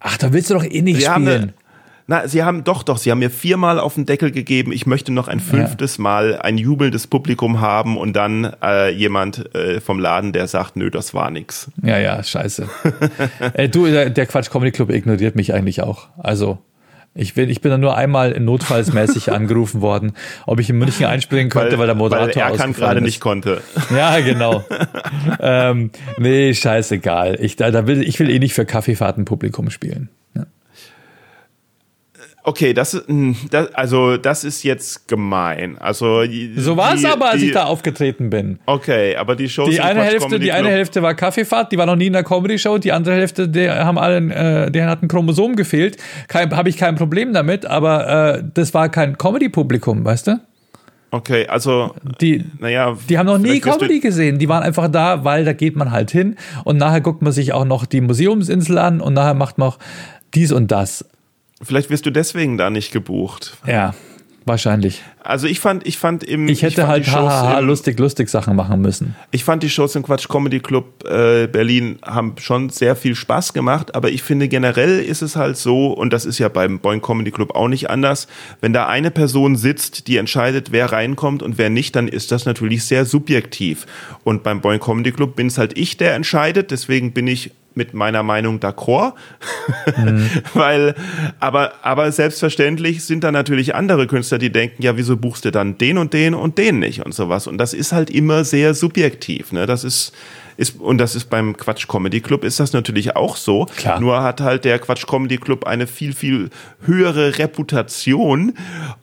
Ach, 0.00 0.16
da 0.16 0.32
willst 0.32 0.48
du 0.48 0.54
doch 0.54 0.64
eh 0.64 0.80
nicht 0.80 1.00
sie 1.00 1.10
spielen. 1.10 1.52
Na, 2.06 2.26
sie 2.26 2.42
haben 2.42 2.64
doch, 2.64 2.82
doch, 2.82 2.98
sie 2.98 3.10
haben 3.10 3.20
mir 3.20 3.30
viermal 3.30 3.78
auf 3.78 3.94
den 3.94 4.06
Deckel 4.06 4.30
gegeben, 4.30 4.72
ich 4.72 4.86
möchte 4.86 5.12
noch 5.12 5.28
ein 5.28 5.40
fünftes 5.40 5.98
ja. 5.98 6.02
Mal 6.02 6.38
ein 6.40 6.58
jubelndes 6.58 7.06
Publikum 7.06 7.60
haben 7.60 7.96
und 7.96 8.14
dann 8.14 8.52
äh, 8.62 8.90
jemand 8.90 9.54
äh, 9.54 9.80
vom 9.80 9.98
Laden, 9.98 10.32
der 10.32 10.46
sagt, 10.48 10.76
nö, 10.76 10.90
das 10.90 11.14
war 11.14 11.30
nix. 11.30 11.70
Ja, 11.82 11.98
ja, 11.98 12.22
scheiße. 12.22 12.68
äh, 13.54 13.68
du, 13.68 13.86
der, 13.86 14.10
der 14.10 14.26
Quatsch 14.26 14.50
Comedy 14.50 14.72
Club 14.72 14.90
ignoriert 14.90 15.36
mich 15.36 15.54
eigentlich 15.54 15.82
auch. 15.82 16.08
Also, 16.18 16.58
Ich 17.14 17.34
bin, 17.34 17.50
ich 17.50 17.60
bin 17.60 17.70
da 17.70 17.78
nur 17.78 17.96
einmal 17.96 18.38
notfallsmäßig 18.40 19.30
angerufen 19.32 19.80
worden, 19.80 20.12
ob 20.46 20.60
ich 20.60 20.70
in 20.70 20.78
München 20.78 21.06
einspringen 21.06 21.50
könnte, 21.50 21.72
weil, 21.72 21.80
weil 21.80 21.86
der 21.86 21.94
Moderator 21.94 22.42
weil 22.42 22.58
er 22.58 22.72
gerade 22.72 23.00
nicht 23.00 23.20
konnte. 23.20 23.60
Ja, 23.94 24.18
genau. 24.20 24.64
ähm, 25.40 25.90
nee, 26.18 26.54
scheißegal. 26.54 27.38
Ich, 27.40 27.56
da, 27.56 27.70
da 27.70 27.86
will, 27.86 28.02
ich 28.02 28.18
will 28.18 28.30
eh 28.30 28.38
nicht 28.38 28.54
für 28.54 28.64
Kaffeefahrtenpublikum 28.64 29.70
spielen. 29.70 30.08
Okay, 32.44 32.74
das, 32.74 33.00
hm, 33.06 33.36
das, 33.50 33.72
also 33.74 34.16
das 34.16 34.42
ist 34.42 34.64
jetzt 34.64 35.06
gemein. 35.06 35.78
Also 35.78 36.24
so 36.56 36.76
war 36.76 36.94
es 36.94 37.04
aber, 37.04 37.30
als 37.30 37.40
die, 37.40 37.46
ich 37.46 37.52
da 37.52 37.64
aufgetreten 37.64 38.30
bin. 38.30 38.58
Okay, 38.66 39.14
aber 39.14 39.36
die 39.36 39.48
Shows 39.48 39.70
die 39.70 39.80
eine 39.80 40.02
Hälfte, 40.02 40.40
die 40.40 40.50
eine 40.50 40.68
Hälfte 40.68 41.02
war 41.02 41.14
Kaffeefahrt, 41.14 41.70
die 41.70 41.78
war 41.78 41.86
noch 41.86 41.94
nie 41.94 42.08
in 42.08 42.14
der 42.14 42.24
Comedy 42.24 42.58
Show. 42.58 42.78
Die 42.78 42.90
andere 42.90 43.14
Hälfte, 43.14 43.48
die 43.48 43.70
haben 43.70 43.96
alle, 43.96 44.16
äh, 44.16 44.70
denen 44.72 44.88
hat 44.88 45.02
ein 45.02 45.08
Chromosom 45.08 45.54
gefehlt. 45.54 45.98
Habe 46.32 46.68
ich 46.68 46.76
kein 46.76 46.96
Problem 46.96 47.32
damit, 47.32 47.64
aber 47.64 48.38
äh, 48.38 48.44
das 48.54 48.74
war 48.74 48.88
kein 48.88 49.16
Comedy 49.18 49.48
Publikum, 49.48 50.04
weißt 50.04 50.26
du? 50.26 50.40
Okay, 51.12 51.46
also 51.46 51.94
die, 52.20 52.44
naja, 52.58 52.96
die 53.08 53.18
haben 53.18 53.26
noch 53.26 53.38
nie 53.38 53.60
Comedy 53.60 54.00
gesehen. 54.00 54.38
Die 54.38 54.48
waren 54.48 54.62
einfach 54.62 54.88
da, 54.88 55.24
weil 55.24 55.44
da 55.44 55.52
geht 55.52 55.76
man 55.76 55.92
halt 55.92 56.10
hin 56.10 56.36
und 56.64 56.78
nachher 56.78 57.02
guckt 57.02 57.22
man 57.22 57.32
sich 57.32 57.52
auch 57.52 57.66
noch 57.66 57.86
die 57.86 58.00
Museumsinsel 58.00 58.78
an 58.78 59.00
und 59.00 59.12
nachher 59.12 59.34
macht 59.34 59.58
man 59.58 59.68
auch 59.68 59.78
dies 60.34 60.50
und 60.50 60.72
das. 60.72 61.04
Vielleicht 61.62 61.90
wirst 61.90 62.06
du 62.06 62.10
deswegen 62.10 62.58
da 62.58 62.70
nicht 62.70 62.92
gebucht. 62.92 63.56
Ja, 63.66 63.94
wahrscheinlich. 64.44 65.02
Also 65.22 65.46
ich 65.46 65.60
fand, 65.60 65.86
ich 65.86 65.98
fand 65.98 66.24
im 66.24 66.48
Ich 66.48 66.62
hätte 66.62 66.80
ich 66.80 66.86
halt 66.86 67.06
haha 67.08 67.60
lustig 67.60 67.98
lustig 68.00 68.28
Sachen 68.28 68.56
machen 68.56 68.80
müssen. 68.80 69.14
Ich 69.30 69.44
fand 69.44 69.62
die 69.62 69.70
Shows 69.70 69.94
im 69.94 70.02
Quatsch 70.02 70.28
Comedy 70.28 70.58
Club 70.58 71.04
äh, 71.08 71.46
Berlin 71.46 71.98
haben 72.04 72.34
schon 72.38 72.68
sehr 72.68 72.96
viel 72.96 73.14
Spaß 73.14 73.52
gemacht, 73.52 73.94
aber 73.94 74.10
ich 74.10 74.22
finde 74.22 74.48
generell 74.48 74.98
ist 74.98 75.22
es 75.22 75.36
halt 75.36 75.56
so 75.56 75.92
und 75.92 76.12
das 76.12 76.24
ist 76.24 76.38
ja 76.38 76.48
beim 76.48 76.80
Boing 76.80 77.00
Comedy 77.00 77.30
Club 77.30 77.54
auch 77.54 77.68
nicht 77.68 77.88
anders, 77.88 78.26
wenn 78.60 78.72
da 78.72 78.88
eine 78.88 79.12
Person 79.12 79.54
sitzt, 79.54 80.08
die 80.08 80.16
entscheidet, 80.16 80.72
wer 80.72 80.90
reinkommt 80.90 81.42
und 81.42 81.58
wer 81.58 81.70
nicht, 81.70 81.94
dann 81.94 82.08
ist 82.08 82.32
das 82.32 82.44
natürlich 82.44 82.84
sehr 82.84 83.04
subjektiv. 83.04 83.86
Und 84.24 84.42
beim 84.42 84.60
Boing 84.60 84.80
Comedy 84.80 85.12
Club 85.12 85.36
bin 85.36 85.46
es 85.46 85.58
halt 85.58 85.78
ich, 85.78 85.96
der 85.96 86.14
entscheidet, 86.14 86.72
deswegen 86.72 87.12
bin 87.12 87.28
ich 87.28 87.52
mit 87.76 87.94
meiner 87.94 88.22
Meinung 88.22 88.58
d'accord, 88.58 89.14
mhm. 89.96 90.28
weil, 90.54 90.94
aber, 91.40 91.72
aber 91.82 92.12
selbstverständlich 92.12 93.04
sind 93.04 93.24
da 93.24 93.32
natürlich 93.32 93.74
andere 93.74 94.06
Künstler, 94.06 94.38
die 94.38 94.50
denken, 94.50 94.82
ja, 94.82 94.96
wieso 94.96 95.16
buchst 95.16 95.44
du 95.44 95.50
dann 95.50 95.78
den 95.78 95.98
und 95.98 96.12
den 96.12 96.34
und 96.34 96.58
den 96.58 96.78
nicht 96.78 97.04
und 97.04 97.14
sowas. 97.14 97.46
Und 97.46 97.58
das 97.58 97.74
ist 97.74 97.92
halt 97.92 98.10
immer 98.10 98.44
sehr 98.44 98.74
subjektiv, 98.74 99.52
ne? 99.52 99.66
Das 99.66 99.84
ist, 99.84 100.12
ist, 100.56 100.80
und 100.80 100.98
das 100.98 101.14
ist 101.14 101.30
beim 101.30 101.56
Quatsch 101.56 101.88
Comedy 101.88 102.20
Club 102.20 102.44
ist 102.44 102.60
das 102.60 102.72
natürlich 102.72 103.16
auch 103.16 103.36
so. 103.36 103.66
Klar. 103.76 104.00
Nur 104.00 104.22
hat 104.22 104.40
halt 104.40 104.64
der 104.64 104.78
Quatsch 104.78 105.06
Comedy 105.06 105.38
Club 105.38 105.64
eine 105.66 105.86
viel, 105.86 106.12
viel 106.12 106.50
höhere 106.82 107.38
Reputation 107.38 108.54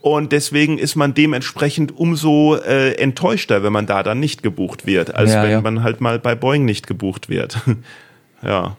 und 0.01 0.31
deswegen 0.31 0.77
ist 0.77 0.95
man 0.95 1.13
dementsprechend 1.13 1.97
umso 1.97 2.55
äh, 2.55 2.93
enttäuschter, 2.93 3.63
wenn 3.63 3.73
man 3.73 3.85
da 3.85 4.03
dann 4.03 4.19
nicht 4.19 4.43
gebucht 4.43 4.85
wird, 4.85 5.15
als 5.15 5.33
ja, 5.33 5.43
wenn 5.43 5.51
ja. 5.51 5.61
man 5.61 5.83
halt 5.83 6.01
mal 6.01 6.19
bei 6.19 6.35
Boeing 6.35 6.65
nicht 6.65 6.87
gebucht 6.87 7.29
wird. 7.29 7.57
Ja. 8.41 8.77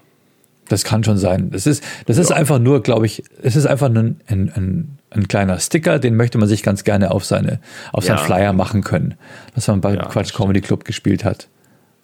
Das 0.68 0.84
kann 0.84 1.02
schon 1.02 1.18
sein. 1.18 1.50
Das 1.50 1.66
ist, 1.66 1.82
das 2.06 2.16
ist 2.16 2.30
ja. 2.30 2.36
einfach 2.36 2.60
nur, 2.60 2.82
glaube 2.82 3.04
ich, 3.04 3.24
es 3.42 3.56
ist 3.56 3.66
einfach 3.66 3.88
ein, 3.88 4.20
ein, 4.28 4.52
ein, 4.54 4.98
ein, 5.10 5.26
kleiner 5.26 5.58
Sticker, 5.58 5.98
den 5.98 6.14
möchte 6.14 6.38
man 6.38 6.48
sich 6.48 6.62
ganz 6.62 6.84
gerne 6.84 7.10
auf 7.10 7.24
seine, 7.24 7.58
auf 7.92 8.04
ja. 8.04 8.16
seinen 8.16 8.24
Flyer 8.24 8.52
machen 8.52 8.84
können, 8.84 9.14
dass 9.54 9.66
man 9.66 9.80
bei 9.80 9.94
ja, 9.94 10.04
Quatsch 10.04 10.32
Comedy 10.32 10.60
Club 10.60 10.84
gespielt 10.84 11.24
hat. 11.24 11.48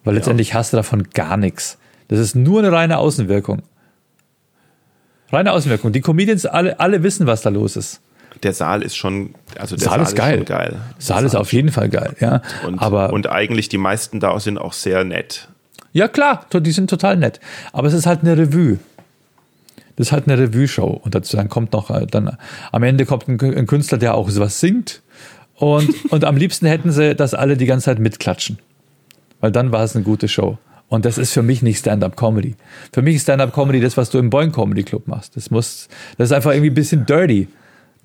Weil 0.03 0.15
letztendlich 0.15 0.53
hast 0.53 0.73
du 0.73 0.77
davon 0.77 1.03
gar 1.13 1.37
nichts. 1.37 1.77
Das 2.09 2.19
ist 2.19 2.35
nur 2.35 2.59
eine 2.59 2.71
reine 2.71 2.97
Außenwirkung. 2.97 3.61
Reine 5.31 5.51
Außenwirkung. 5.53 5.91
Die 5.91 6.01
Comedians 6.01 6.45
alle, 6.45 6.79
alle 6.79 7.03
wissen, 7.03 7.27
was 7.27 7.41
da 7.41 7.49
los 7.49 7.75
ist. 7.75 8.01
Der 8.43 8.53
Saal 8.53 8.83
ist 8.83 8.95
schon, 8.95 9.33
also 9.57 9.75
der 9.75 9.85
Saal, 9.85 9.97
Saal 9.97 10.07
ist 10.07 10.15
geil. 10.15 10.43
geil. 10.43 10.71
Saal, 10.99 11.17
Saal 11.17 11.25
ist 11.25 11.35
auf 11.35 11.53
jeden 11.53 11.71
Fall 11.71 11.89
geil, 11.89 12.15
ja. 12.19 12.41
Und, 12.65 12.79
Aber 12.79 13.11
und 13.11 13.27
eigentlich 13.27 13.69
die 13.69 13.77
meisten 13.77 14.19
da 14.19 14.39
sind 14.39 14.57
auch 14.57 14.73
sehr 14.73 15.03
nett. 15.03 15.49
Ja, 15.97 16.07
klar, 16.07 16.45
die 16.53 16.71
sind 16.71 16.91
total 16.91 17.17
nett. 17.17 17.39
Aber 17.73 17.87
es 17.87 17.95
ist 17.95 18.05
halt 18.05 18.21
eine 18.21 18.37
Revue. 18.37 18.77
Das 19.95 20.09
ist 20.09 20.11
halt 20.11 20.27
eine 20.27 20.37
Revue-Show. 20.37 21.01
Und 21.03 21.15
dazu 21.15 21.35
dann 21.35 21.49
kommt 21.49 21.73
noch, 21.73 21.89
äh, 21.89 22.05
dann 22.05 22.37
am 22.71 22.83
Ende 22.83 23.07
kommt 23.07 23.27
ein, 23.27 23.41
ein 23.41 23.65
Künstler, 23.65 23.97
der 23.97 24.13
auch 24.13 24.29
sowas 24.29 24.59
singt. 24.59 25.01
Und, 25.55 25.89
und 26.11 26.23
am 26.23 26.37
liebsten 26.37 26.67
hätten 26.67 26.91
sie, 26.91 27.15
dass 27.15 27.33
alle 27.33 27.57
die 27.57 27.65
ganze 27.65 27.85
Zeit 27.85 27.97
mitklatschen. 27.97 28.59
Weil 29.39 29.51
dann 29.51 29.71
war 29.71 29.83
es 29.83 29.95
eine 29.95 30.03
gute 30.03 30.27
Show. 30.27 30.59
Und 30.87 31.03
das 31.03 31.17
ist 31.17 31.33
für 31.33 31.41
mich 31.41 31.63
nicht 31.63 31.79
Stand-up-Comedy. 31.79 32.55
Für 32.93 33.01
mich 33.01 33.15
ist 33.15 33.23
Stand-up-Comedy 33.23 33.79
das, 33.79 33.97
was 33.97 34.11
du 34.11 34.19
im 34.19 34.29
Boing 34.29 34.51
Comedy 34.51 34.83
Club 34.83 35.07
machst. 35.07 35.35
Das 35.35 35.49
muss, 35.49 35.89
das 36.19 36.29
ist 36.29 36.31
einfach 36.31 36.51
irgendwie 36.51 36.69
ein 36.69 36.75
bisschen 36.75 37.07
dirty. 37.07 37.47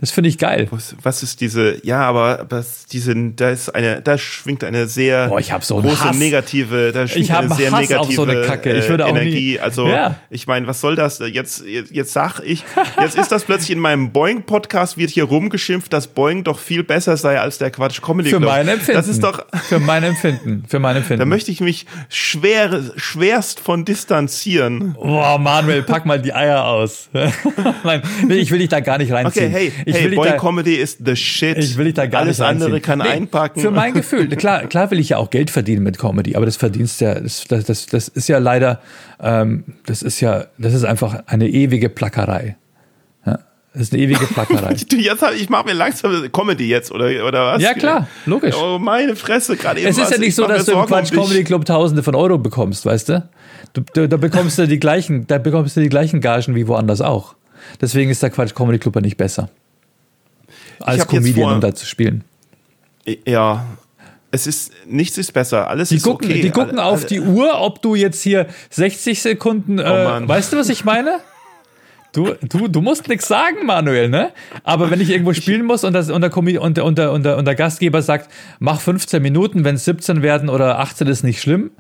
Das 0.03 0.11
finde 0.11 0.31
ich 0.31 0.37
geil. 0.37 0.67
Was, 0.73 0.97
was, 1.01 1.23
ist 1.23 1.41
diese, 1.41 1.77
ja, 1.87 2.01
aber 2.01 2.47
was, 2.49 2.87
diese, 2.87 3.15
da 3.15 3.51
ist 3.51 3.73
eine, 3.73 4.03
da 4.03 4.19
schwingt 4.19 4.65
eine 4.65 4.89
sehr 4.89 5.29
Boah, 5.29 5.41
so 5.61 5.81
große 5.81 6.07
Hass. 6.07 6.17
negative, 6.17 6.91
da 6.91 7.07
schwingt 7.07 7.27
ich 7.27 7.33
eine 7.33 7.55
sehr 7.55 7.71
Hass 7.71 7.89
negative 7.89 8.13
so 8.13 8.23
eine 8.25 8.43
Kacke. 8.43 8.73
Ich 8.73 8.89
würde 8.89 9.07
auch 9.07 9.11
Energie. 9.11 9.53
Nie, 9.53 9.61
also, 9.61 9.87
ja. 9.87 10.17
ich 10.29 10.49
meine, 10.49 10.67
was 10.67 10.81
soll 10.81 10.97
das? 10.97 11.21
Jetzt, 11.21 11.65
jetzt, 11.65 11.93
jetzt 11.93 12.13
sag 12.13 12.41
ich, 12.41 12.65
jetzt 13.01 13.17
ist 13.17 13.31
das 13.31 13.45
plötzlich 13.45 13.71
in 13.71 13.79
meinem 13.79 14.11
Boeing-Podcast 14.11 14.99
wird 14.99 15.11
hier 15.11 15.23
rumgeschimpft, 15.23 15.93
dass 15.93 16.09
Boeing 16.09 16.43
doch 16.43 16.59
viel 16.59 16.83
besser 16.83 17.17
sei 17.17 17.39
als 17.39 17.59
der 17.59 17.71
Quatsch 17.71 18.03
Comedy 18.03 18.31
Club. 18.31 18.43
Für 18.43 18.49
mein 18.49 18.67
Empfinden. 18.67 18.95
Das 18.95 19.07
ist 19.07 19.23
doch. 19.23 19.47
Für 19.69 19.79
mein 19.79 20.03
Empfinden. 20.03 20.65
Für 20.67 20.81
mein 20.81 20.97
Empfinden. 20.97 21.21
Da 21.21 21.27
möchte 21.27 21.53
ich 21.53 21.61
mich 21.61 21.87
schwer, 22.09 22.83
schwerst 22.97 23.61
von 23.61 23.85
distanzieren. 23.85 24.95
Boah, 24.95 25.39
Manuel, 25.39 25.85
pack 25.85 26.07
mal 26.07 26.21
die 26.21 26.35
Eier 26.35 26.65
aus. 26.65 27.09
Nein, 27.85 28.03
ich 28.29 28.51
will 28.51 28.59
dich 28.59 28.69
da 28.69 28.81
gar 28.81 28.99
nicht 28.99 29.13
reinziehen. 29.13 29.47
Okay, 29.47 29.71
hey, 29.71 29.73
ich 29.92 29.92
hey, 29.93 30.15
Boeing 30.15 30.37
Comedy 30.37 30.63
Comedy 30.63 30.77
ist 30.77 30.99
the 31.05 31.17
shit. 31.17 31.59
Ich 31.59 31.77
will 31.77 31.87
dich 31.87 31.95
da 31.95 32.07
gar 32.07 32.23
Alles 32.23 32.39
nicht 32.39 32.47
andere 32.47 32.81
kann 32.81 33.01
nee, 33.01 33.09
einpacken. 33.09 33.61
Für 33.61 33.71
mein 33.71 33.95
Gefühl, 33.95 34.29
klar, 34.29 34.67
klar 34.67 34.91
will 34.91 35.01
ich 35.01 35.11
ja 35.11 35.19
auch 35.19 35.31
Geld 35.31 35.51
verdienen 35.51 35.83
mit 35.83 35.99
Comedy, 35.99 36.37
aber 36.37 36.47
das 36.47 36.57
verdienst 36.57 37.01
ja, 37.01 37.19
das, 37.19 37.45
das, 37.49 37.87
das 37.87 38.09
ist 38.09 38.29
ja 38.29 38.39
leider, 38.39 38.81
ähm, 39.21 39.65
das 39.87 40.03
ist 40.03 40.21
ja, 40.21 40.47
das 40.59 40.75
ist 40.75 40.85
einfach 40.85 41.25
eine 41.27 41.49
ewige 41.49 41.89
Plackerei. 41.89 42.57
Ja, 43.27 43.39
das 43.73 43.83
ist 43.83 43.93
eine 43.93 44.03
ewige 44.03 44.27
Plackerei. 44.27 44.75
jetzt 44.93 45.23
hab, 45.23 45.35
ich 45.35 45.49
mache 45.49 45.67
mir 45.67 45.75
langsam 45.75 46.31
Comedy 46.33 46.69
jetzt, 46.69 46.93
oder, 46.93 47.07
oder 47.27 47.47
was? 47.47 47.63
Ja, 47.63 47.75
klar, 47.75 48.09
logisch. 48.27 48.55
Oh, 48.55 48.79
meine 48.79 49.17
Fresse, 49.17 49.57
gerade 49.57 49.81
eben. 49.81 49.89
Es 49.89 49.99
ist 49.99 50.11
ja 50.11 50.19
nicht 50.19 50.35
so, 50.35 50.47
dass 50.47 50.67
du 50.67 50.73
im 50.73 50.87
Quatsch 50.87 51.13
Comedy 51.13 51.45
Club 51.45 51.65
Tausende 51.65 52.03
von 52.03 52.15
Euro 52.15 52.39
bekommst, 52.39 52.87
weißt 52.87 53.09
du? 53.09 53.29
du, 53.73 53.83
du 53.95 54.09
da 54.09 54.17
bekommst 54.17 54.59
du 54.59 54.69
die 54.69 54.79
gleichen, 54.79 55.27
da 55.27 55.39
bekommst 55.39 55.77
du 55.77 55.81
die 55.81 55.89
gleichen 55.89 56.21
Gagen 56.21 56.55
wie 56.55 56.69
woanders 56.69 57.01
auch. 57.01 57.35
Deswegen 57.81 58.11
ist 58.11 58.23
der 58.23 58.31
Quatsch 58.31 58.55
Comedy 58.55 58.79
Club 58.79 58.97
ja 58.97 59.01
nicht 59.01 59.17
besser 59.17 59.49
als 60.83 61.07
Comedian 61.07 61.47
vor, 61.49 61.55
um 61.55 61.61
da 61.61 61.75
zu 61.75 61.87
spielen. 61.87 62.25
Ja, 63.27 63.65
es 64.31 64.47
ist 64.47 64.73
nichts 64.87 65.19
ist 65.19 65.33
besser. 65.33 65.69
Alles 65.69 65.91
die 65.91 65.97
ist 65.97 66.05
gucken, 66.05 66.31
okay. 66.31 66.41
Die 66.41 66.51
gucken 66.51 66.79
alle, 66.79 66.89
auf 66.89 67.01
alle. 67.01 67.07
die 67.09 67.21
Uhr, 67.21 67.61
ob 67.61 67.83
du 67.83 67.95
jetzt 67.95 68.23
hier 68.23 68.47
60 68.71 69.21
Sekunden. 69.21 69.79
Äh, 69.79 69.83
oh 69.83 70.29
weißt 70.29 70.53
du, 70.53 70.57
was 70.57 70.69
ich 70.69 70.85
meine? 70.85 71.21
Du, 72.15 72.35
du, 72.43 72.69
du 72.69 72.83
musst 72.83 73.09
nichts 73.09 73.27
sagen, 73.27 73.65
Manuel, 73.65 74.11
ne? 74.11 74.33
Aber 74.65 74.91
wenn 74.91 75.01
ich 75.01 75.09
irgendwo 75.09 75.33
spielen 75.33 75.65
muss 75.65 75.83
und, 75.83 75.95
das, 75.95 76.11
und, 76.11 76.21
der, 76.21 76.37
und, 76.37 76.77
der, 76.77 76.85
und, 76.85 76.99
der, 76.99 77.11
und, 77.11 77.25
der, 77.25 77.39
und 77.39 77.47
der 77.47 77.55
Gastgeber 77.55 78.03
sagt, 78.03 78.31
mach 78.59 78.83
15 78.83 79.23
Minuten, 79.23 79.65
wenn 79.65 79.77
es 79.77 79.87
17 79.87 80.21
werden 80.21 80.51
oder 80.51 80.79
18 80.79 81.07
ist 81.07 81.23
nicht 81.23 81.41
schlimm, 81.41 81.71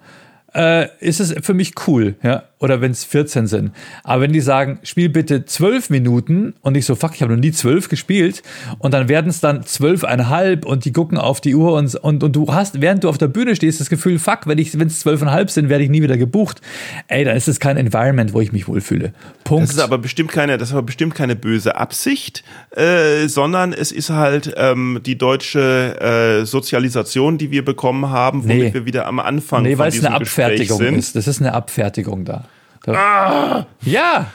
äh, 0.54 0.88
ist 1.00 1.20
es 1.20 1.34
für 1.42 1.52
mich 1.52 1.74
cool, 1.86 2.14
ja 2.22 2.44
oder 2.62 2.80
wenn 2.80 2.92
es 2.92 3.04
14 3.04 3.48
sind. 3.48 3.72
Aber 4.04 4.22
wenn 4.22 4.32
die 4.32 4.40
sagen, 4.40 4.78
spiel 4.84 5.08
bitte 5.08 5.44
12 5.44 5.90
Minuten 5.90 6.54
und 6.62 6.76
ich 6.76 6.86
so, 6.86 6.94
fuck, 6.94 7.14
ich 7.14 7.22
habe 7.22 7.34
noch 7.34 7.40
nie 7.40 7.50
12 7.50 7.88
gespielt 7.88 8.42
und 8.78 8.94
dann 8.94 9.08
werden 9.08 9.28
es 9.28 9.40
dann 9.40 9.64
zwölfeinhalb 9.64 10.64
und 10.64 10.84
die 10.84 10.92
gucken 10.92 11.18
auf 11.18 11.40
die 11.40 11.56
Uhr 11.56 11.74
und, 11.74 11.94
und, 11.96 12.22
und 12.22 12.36
du 12.36 12.52
hast, 12.52 12.80
während 12.80 13.02
du 13.02 13.08
auf 13.08 13.18
der 13.18 13.26
Bühne 13.26 13.56
stehst, 13.56 13.80
das 13.80 13.90
Gefühl, 13.90 14.20
fuck, 14.20 14.46
wenn 14.46 14.58
es 14.58 15.00
zwölfeinhalb 15.00 15.50
sind, 15.50 15.68
werde 15.68 15.82
ich 15.82 15.90
nie 15.90 16.02
wieder 16.02 16.16
gebucht. 16.16 16.60
Ey, 17.08 17.24
dann 17.24 17.36
ist 17.36 17.48
es 17.48 17.58
kein 17.58 17.76
Environment, 17.76 18.32
wo 18.32 18.40
ich 18.40 18.52
mich 18.52 18.68
wohlfühle. 18.68 19.12
Punkt. 19.42 19.64
Das 19.64 19.76
ist 19.76 19.82
aber 19.82 19.98
bestimmt 19.98 20.30
keine, 20.30 20.56
das 20.56 20.68
ist 20.68 20.72
aber 20.72 20.82
bestimmt 20.82 21.16
keine 21.16 21.34
böse 21.34 21.76
Absicht, 21.76 22.44
äh, 22.70 23.26
sondern 23.26 23.72
es 23.72 23.90
ist 23.90 24.10
halt 24.10 24.54
ähm, 24.56 25.00
die 25.04 25.18
deutsche 25.18 26.40
äh, 26.40 26.46
Sozialisation, 26.46 27.38
die 27.38 27.50
wir 27.50 27.64
bekommen 27.64 28.10
haben, 28.10 28.44
womit 28.44 28.56
nee. 28.56 28.74
wir 28.74 28.86
wieder 28.86 29.06
am 29.06 29.18
Anfang 29.18 29.64
nee, 29.64 29.78
weil 29.78 29.88
es 29.88 30.04
eine 30.04 30.14
Abfertigung 30.14 30.80
ist. 30.80 31.16
Das 31.16 31.26
ist 31.26 31.40
eine 31.40 31.54
Abfertigung 31.54 32.24
da. 32.24 32.44
Ah! 32.86 33.66
Ja! 33.82 34.26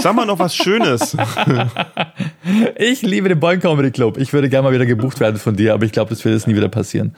Sag 0.00 0.14
mal 0.14 0.26
noch 0.26 0.38
was 0.38 0.54
Schönes. 0.54 1.16
ich 2.76 3.02
liebe 3.02 3.28
den 3.28 3.38
Boing 3.38 3.60
Comedy 3.60 3.90
Club. 3.90 4.18
Ich 4.18 4.32
würde 4.32 4.48
gerne 4.48 4.68
mal 4.68 4.74
wieder 4.74 4.86
gebucht 4.86 5.20
werden 5.20 5.38
von 5.38 5.56
dir, 5.56 5.74
aber 5.74 5.84
ich 5.84 5.92
glaube, 5.92 6.10
das 6.10 6.24
wird 6.24 6.34
jetzt 6.34 6.46
nie 6.46 6.56
wieder 6.56 6.68
passieren. 6.68 7.14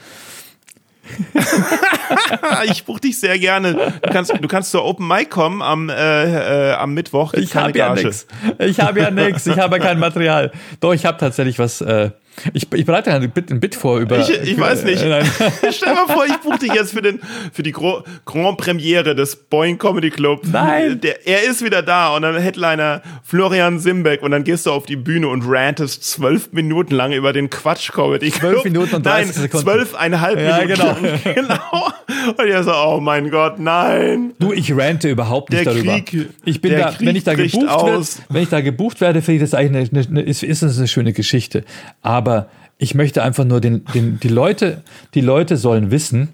ich 2.71 2.85
buche 2.85 3.01
dich 3.01 3.19
sehr 3.19 3.39
gerne. 3.39 3.95
Du 4.03 4.11
kannst, 4.13 4.33
du 4.39 4.49
kannst 4.49 4.71
zur 4.71 4.85
Open 4.85 5.09
Mic 5.09 5.31
kommen 5.31 5.63
am, 5.63 5.89
äh, 5.89 6.71
äh, 6.71 6.73
am 6.75 6.95
Mittwoch. 6.95 7.35
Ich 7.35 7.57
habe 7.57 7.77
ja 7.77 7.95
nichts. 7.95 8.27
Ich 8.59 8.81
habe 8.81 9.01
ja 9.01 9.11
nichts. 9.11 9.47
Ich 9.47 9.59
habe 9.59 9.79
ja 9.79 9.83
kein 9.83 9.99
Material. 10.01 10.53
Doch, 10.81 10.93
ich 10.93 11.05
habe 11.07 11.19
tatsächlich 11.19 11.59
was. 11.59 11.81
Äh, 11.81 12.11
Ich, 12.55 12.67
ich 12.73 12.85
bereite 12.87 13.13
ein 13.13 13.31
Bit, 13.31 13.51
ein 13.51 13.61
Bit 13.61 13.75
vor 13.75 13.99
über. 13.99 14.19
Ich, 14.19 14.31
ich 14.31 14.59
weiß 14.59 14.85
nicht. 14.85 15.05
Nein. 15.05 15.25
Stell 15.71 15.95
mal 15.95 16.07
vor, 16.07 16.25
ich 16.27 16.37
buche 16.39 16.59
dich 16.59 16.73
jetzt 16.73 16.93
für, 16.93 17.03
den, 17.03 17.21
für 17.53 17.63
die 17.63 17.73
Gro 17.73 18.03
Grand 18.25 18.57
Premiere 18.59 19.15
des 19.15 19.37
Boeing 19.37 19.79
Comedy 19.79 20.11
Club. 20.11 20.43
Nein. 20.51 21.01
Der, 21.01 21.27
er 21.27 21.43
ist 21.45 21.65
wieder 21.65 21.83
da 21.83 22.15
und 22.15 22.23
dann 22.23 22.37
Headliner 22.39 23.03
Florian 23.25 23.79
Simbeck 23.79 24.23
und 24.23 24.31
dann 24.31 24.45
gehst 24.45 24.67
du 24.67 24.73
auf 24.73 24.87
die 24.87 24.97
Bühne 24.97 25.29
und 25.29 25.43
rantest 25.47 26.05
zwölf 26.05 26.53
Minuten 26.53 26.95
lang 26.95 27.13
über 27.13 27.33
den 27.33 27.51
Quatsch 27.51 27.93
Comedy 27.93 28.31
Club. 28.31 28.53
Zwölf 28.53 28.65
Minuten 28.65 28.97
und 28.97 29.07
30 29.07 29.27
nein, 29.27 29.35
Sekunden. 29.43 29.65
zwölfeinhalb 29.67 30.41
Ja, 30.41 30.59
Minuten 30.59 31.03
genau. 31.03 31.11
Genau. 31.35 31.89
Und 32.37 32.47
ihr 32.49 32.63
so, 32.63 32.73
oh 32.75 33.01
mein 33.01 33.31
Gott, 33.31 33.59
nein. 33.59 34.33
Du, 34.39 34.53
ich 34.53 34.77
rante 34.77 35.09
überhaupt 35.09 35.51
nicht 35.51 35.65
Der 35.65 35.73
darüber. 35.75 36.01
Krieg- 36.01 36.29
ich 36.45 36.61
bin 36.61 36.73
der 36.73 36.81
da, 36.87 36.91
Krieg 36.93 37.07
wenn 37.07 37.17
ich 37.17 37.25
da 37.25 37.35
gebucht 37.35 37.63
werde, 37.67 37.73
aus. 37.97 38.21
wenn 38.29 38.43
ich 38.43 38.49
da 38.49 38.61
gebucht 38.61 39.01
werde, 39.01 39.23
finde 39.23 39.37
ich 39.45 39.51
das 39.51 39.59
eigentlich 39.59 39.91
eine, 39.93 40.07
eine, 40.07 40.23
ist, 40.23 40.43
ist 40.43 40.63
das 40.63 40.77
eine 40.79 40.89
schöne 40.89 41.13
Geschichte. 41.13 41.65
Aber 42.03 42.30
ich 42.79 42.95
möchte 42.95 43.23
einfach 43.23 43.45
nur 43.45 43.61
den, 43.61 43.85
den, 43.95 44.19
die 44.21 44.29
Leute, 44.29 44.83
die 45.15 45.21
Leute 45.21 45.57
sollen 45.57 45.91
wissen, 45.91 46.31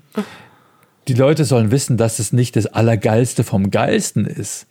die 1.08 1.14
Leute 1.14 1.44
sollen 1.44 1.70
wissen, 1.70 1.96
dass 1.96 2.18
es 2.18 2.32
nicht 2.32 2.56
das 2.56 2.66
Allergeilste 2.66 3.44
vom 3.44 3.70
Geilsten 3.70 4.26
ist, 4.26 4.66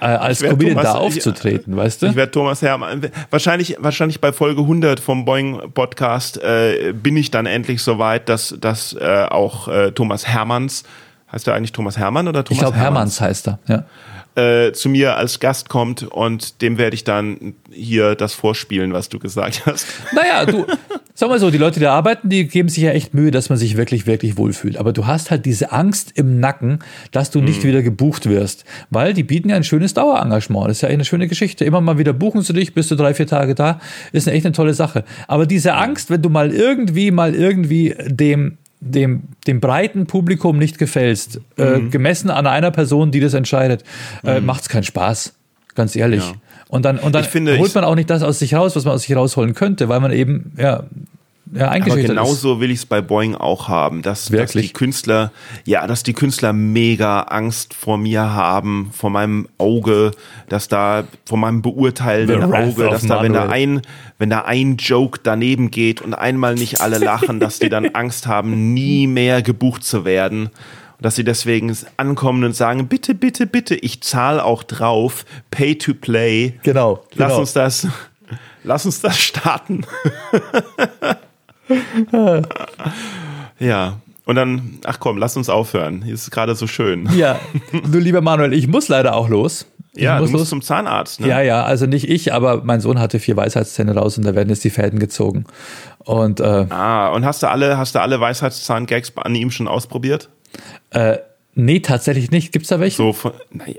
äh, 0.00 0.06
als 0.06 0.42
Ich 0.42 0.48
Comedian 0.48 0.82
da 0.82 0.94
aufzutreten, 0.94 1.76
weißt 1.76 2.02
du? 2.02 2.06
Ich 2.06 2.16
werde 2.16 2.32
Thomas 2.32 2.62
Hermann. 2.62 3.10
Wahrscheinlich, 3.30 3.76
wahrscheinlich 3.78 4.20
bei 4.20 4.32
Folge 4.32 4.62
100 4.62 5.00
vom 5.00 5.24
Boeing 5.24 5.72
Podcast 5.74 6.42
äh, 6.42 6.92
bin 6.92 7.16
ich 7.16 7.30
dann 7.30 7.46
endlich 7.46 7.82
so 7.82 7.98
weit, 7.98 8.28
dass, 8.28 8.54
dass 8.60 8.94
äh, 8.94 9.26
auch 9.28 9.68
äh, 9.68 9.92
Thomas 9.92 10.26
Hermanns, 10.26 10.84
heißt 11.32 11.48
er 11.48 11.54
eigentlich 11.54 11.72
Thomas 11.72 11.98
Hermann 11.98 12.28
oder 12.28 12.44
Thomas 12.44 12.58
ich 12.58 12.60
glaube, 12.60 12.76
Hermanns 12.76 13.20
heißt 13.20 13.48
er, 13.48 13.58
ja. 13.66 13.84
Äh, 14.38 14.72
zu 14.72 14.88
mir 14.88 15.16
als 15.16 15.40
Gast 15.40 15.68
kommt 15.68 16.04
und 16.04 16.62
dem 16.62 16.78
werde 16.78 16.94
ich 16.94 17.02
dann 17.02 17.54
hier 17.72 18.14
das 18.14 18.34
vorspielen, 18.34 18.92
was 18.92 19.08
du 19.08 19.18
gesagt 19.18 19.66
hast. 19.66 19.86
Naja, 20.14 20.46
du, 20.46 20.64
sag 21.14 21.28
mal 21.28 21.40
so, 21.40 21.50
die 21.50 21.58
Leute, 21.58 21.80
die 21.80 21.84
da 21.84 21.94
arbeiten, 21.94 22.28
die 22.28 22.46
geben 22.46 22.68
sich 22.68 22.84
ja 22.84 22.92
echt 22.92 23.14
Mühe, 23.14 23.32
dass 23.32 23.48
man 23.48 23.58
sich 23.58 23.76
wirklich, 23.76 24.06
wirklich 24.06 24.36
wohlfühlt. 24.36 24.76
Aber 24.76 24.92
du 24.92 25.06
hast 25.06 25.32
halt 25.32 25.44
diese 25.44 25.72
Angst 25.72 26.12
im 26.14 26.38
Nacken, 26.38 26.78
dass 27.10 27.32
du 27.32 27.40
nicht 27.40 27.64
wieder 27.64 27.82
gebucht 27.82 28.28
wirst. 28.28 28.64
Weil 28.90 29.12
die 29.12 29.24
bieten 29.24 29.48
ja 29.48 29.56
ein 29.56 29.64
schönes 29.64 29.94
Dauerengagement. 29.94 30.68
Das 30.68 30.76
ist 30.76 30.82
ja 30.82 30.88
echt 30.88 30.94
eine 30.94 31.04
schöne 31.04 31.26
Geschichte. 31.26 31.64
Immer 31.64 31.80
mal 31.80 31.98
wieder 31.98 32.12
buchen 32.12 32.42
sie 32.42 32.52
dich, 32.52 32.74
bist 32.74 32.92
du 32.92 32.94
drei, 32.94 33.14
vier 33.14 33.26
Tage 33.26 33.56
da. 33.56 33.80
Ist 34.12 34.28
eine 34.28 34.36
echt 34.36 34.46
eine 34.46 34.54
tolle 34.54 34.74
Sache. 34.74 35.04
Aber 35.26 35.46
diese 35.46 35.74
Angst, 35.74 36.10
wenn 36.10 36.22
du 36.22 36.28
mal 36.28 36.52
irgendwie, 36.52 37.10
mal 37.10 37.34
irgendwie 37.34 37.96
dem, 38.06 38.58
dem, 38.80 39.24
dem 39.46 39.60
breiten 39.60 40.06
Publikum 40.06 40.58
nicht 40.58 40.78
gefällst, 40.78 41.40
äh, 41.56 41.80
gemessen 41.80 42.30
an 42.30 42.46
einer 42.46 42.70
Person, 42.70 43.10
die 43.10 43.20
das 43.20 43.34
entscheidet, 43.34 43.84
äh, 44.24 44.40
macht's 44.40 44.68
keinen 44.68 44.84
Spaß. 44.84 45.34
Ganz 45.74 45.94
ehrlich. 45.96 46.24
Ja. 46.24 46.34
Und 46.68 46.84
dann, 46.84 46.98
und 46.98 47.14
dann 47.14 47.24
finde, 47.24 47.56
holt 47.58 47.74
man 47.74 47.84
auch 47.84 47.94
nicht 47.94 48.10
das 48.10 48.22
aus 48.22 48.38
sich 48.38 48.54
raus, 48.54 48.76
was 48.76 48.84
man 48.84 48.94
aus 48.94 49.02
sich 49.02 49.16
rausholen 49.16 49.54
könnte, 49.54 49.88
weil 49.88 50.00
man 50.00 50.12
eben, 50.12 50.52
ja, 50.58 50.84
ja 51.52 51.66
Aber 51.66 51.72
eingeschüchtert 51.72 52.04
ist. 52.04 52.10
genauso 52.10 52.60
will 52.60 52.70
ich 52.70 52.78
es 52.78 52.86
bei 52.86 53.00
Boeing 53.00 53.34
auch 53.34 53.68
haben, 53.68 54.02
dass, 54.02 54.26
dass 54.26 54.52
die 54.52 54.68
Künstler, 54.72 55.32
ja, 55.64 55.86
dass 55.86 56.02
die 56.02 56.12
Künstler 56.12 56.52
mega 56.52 57.22
Angst 57.22 57.74
vor 57.74 57.98
mir 57.98 58.32
haben, 58.32 58.90
vor 58.92 59.10
meinem 59.10 59.48
Auge, 59.58 60.12
dass 60.48 60.68
da, 60.68 61.04
vor 61.24 61.38
meinem 61.38 61.62
beurteilenden 61.62 62.52
Auge, 62.52 62.88
dass 62.88 63.06
da, 63.06 63.22
wenn 63.22 63.32
da 63.32 63.48
ein, 63.48 63.82
wenn 64.18 64.30
da 64.30 64.42
ein 64.42 64.76
Joke 64.76 65.20
daneben 65.22 65.70
geht 65.70 66.00
und 66.00 66.14
einmal 66.14 66.54
nicht 66.54 66.80
alle 66.80 66.98
lachen, 66.98 67.40
dass 67.40 67.58
die 67.58 67.68
dann 67.68 67.86
Angst 67.94 68.26
haben, 68.26 68.74
nie 68.74 69.06
mehr 69.06 69.42
gebucht 69.42 69.84
zu 69.84 70.04
werden. 70.04 70.50
Und 70.98 71.04
dass 71.04 71.14
sie 71.14 71.24
deswegen 71.24 71.76
ankommen 71.96 72.42
und 72.42 72.56
sagen, 72.56 72.88
bitte, 72.88 73.14
bitte, 73.14 73.46
bitte, 73.46 73.76
ich 73.76 74.02
zahle 74.02 74.44
auch 74.44 74.64
drauf, 74.64 75.24
pay 75.50 75.76
to 75.76 75.94
play. 75.94 76.58
Genau. 76.64 77.04
Lass 77.14 77.28
genau. 77.28 77.40
uns 77.40 77.52
das, 77.52 77.86
lass 78.64 78.84
uns 78.84 79.00
das 79.00 79.18
starten. 79.18 79.86
ja. 83.58 84.00
Und 84.24 84.34
dann, 84.34 84.78
ach 84.84 85.00
komm, 85.00 85.16
lass 85.16 85.36
uns 85.38 85.48
aufhören. 85.48 86.02
Hier 86.02 86.12
ist 86.14 86.22
es 86.24 86.30
gerade 86.30 86.54
so 86.54 86.66
schön. 86.66 87.08
Ja, 87.16 87.38
du 87.90 87.98
lieber 87.98 88.20
Manuel, 88.20 88.52
ich 88.52 88.68
muss 88.68 88.88
leider 88.88 89.14
auch 89.16 89.28
los. 89.30 89.66
Ich 89.94 90.02
Ja, 90.02 90.18
muss 90.20 90.28
du 90.28 90.32
musst 90.32 90.42
los. 90.42 90.48
zum 90.50 90.60
Zahnarzt. 90.62 91.20
Ne? 91.20 91.28
Ja, 91.28 91.40
ja, 91.40 91.64
also 91.64 91.86
nicht 91.86 92.08
ich, 92.10 92.32
aber 92.34 92.62
mein 92.62 92.80
Sohn 92.80 92.98
hatte 93.00 93.20
vier 93.20 93.36
Weisheitszähne 93.38 93.94
raus 93.94 94.18
und 94.18 94.24
da 94.24 94.34
werden 94.34 94.50
jetzt 94.50 94.64
die 94.64 94.70
Fäden 94.70 94.98
gezogen. 94.98 95.44
Und 96.04 96.40
äh, 96.40 96.66
Ah, 96.68 97.08
und 97.08 97.24
hast 97.24 97.42
du 97.42 97.48
alle, 97.48 97.78
hast 97.78 97.94
du 97.94 98.00
alle 98.02 98.20
Weisheitszahn-Gags 98.20 99.12
an 99.16 99.34
ihm 99.34 99.50
schon 99.50 99.66
ausprobiert? 99.66 100.28
äh, 100.90 101.16
nee, 101.58 101.80
tatsächlich 101.80 102.30
nicht. 102.30 102.52
Gibt's 102.52 102.68
da 102.68 102.80
welche? 102.80 102.96
So, 102.96 103.12
von- 103.12 103.32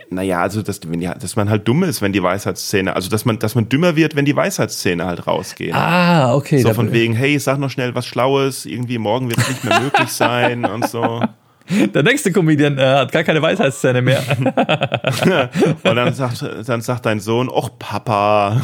naja, 0.09 0.41
also 0.41 0.61
dass, 0.61 0.81
wenn 0.87 0.99
die, 0.99 1.09
dass 1.19 1.35
man 1.35 1.49
halt 1.49 1.67
dumm 1.67 1.83
ist, 1.83 2.01
wenn 2.01 2.13
die 2.13 2.21
Weisheitszähne, 2.21 2.95
also 2.95 3.09
dass 3.09 3.25
man, 3.25 3.39
dass 3.39 3.55
man 3.55 3.69
dümmer 3.69 3.95
wird, 3.95 4.15
wenn 4.15 4.25
die 4.25 4.35
Weisheitszähne 4.35 5.05
halt 5.05 5.25
rausgehen. 5.25 5.75
Ah, 5.75 6.35
okay. 6.35 6.61
so 6.61 6.73
von 6.73 6.91
wegen, 6.91 7.13
hey, 7.13 7.39
sag 7.39 7.57
noch 7.57 7.69
schnell 7.69 7.95
was 7.95 8.05
Schlaues, 8.05 8.65
irgendwie 8.65 8.97
morgen 8.97 9.29
wird 9.29 9.39
es 9.39 9.49
nicht 9.49 9.63
mehr 9.63 9.79
möglich 9.79 10.09
sein 10.09 10.65
und 10.65 10.87
so. 10.87 11.21
der 11.93 12.03
nächste 12.03 12.31
Comedian 12.31 12.77
äh, 12.77 12.81
hat 12.81 13.11
gar 13.11 13.23
keine 13.23 13.41
Weisheitszähne 13.41 14.01
mehr. 14.01 14.23
Und 15.83 15.95
dann 15.95 16.13
sagt, 16.13 16.43
dann 16.67 16.81
sagt 16.81 17.05
dein 17.05 17.19
Sohn, 17.19 17.49
och 17.49 17.77
Papa. 17.77 18.61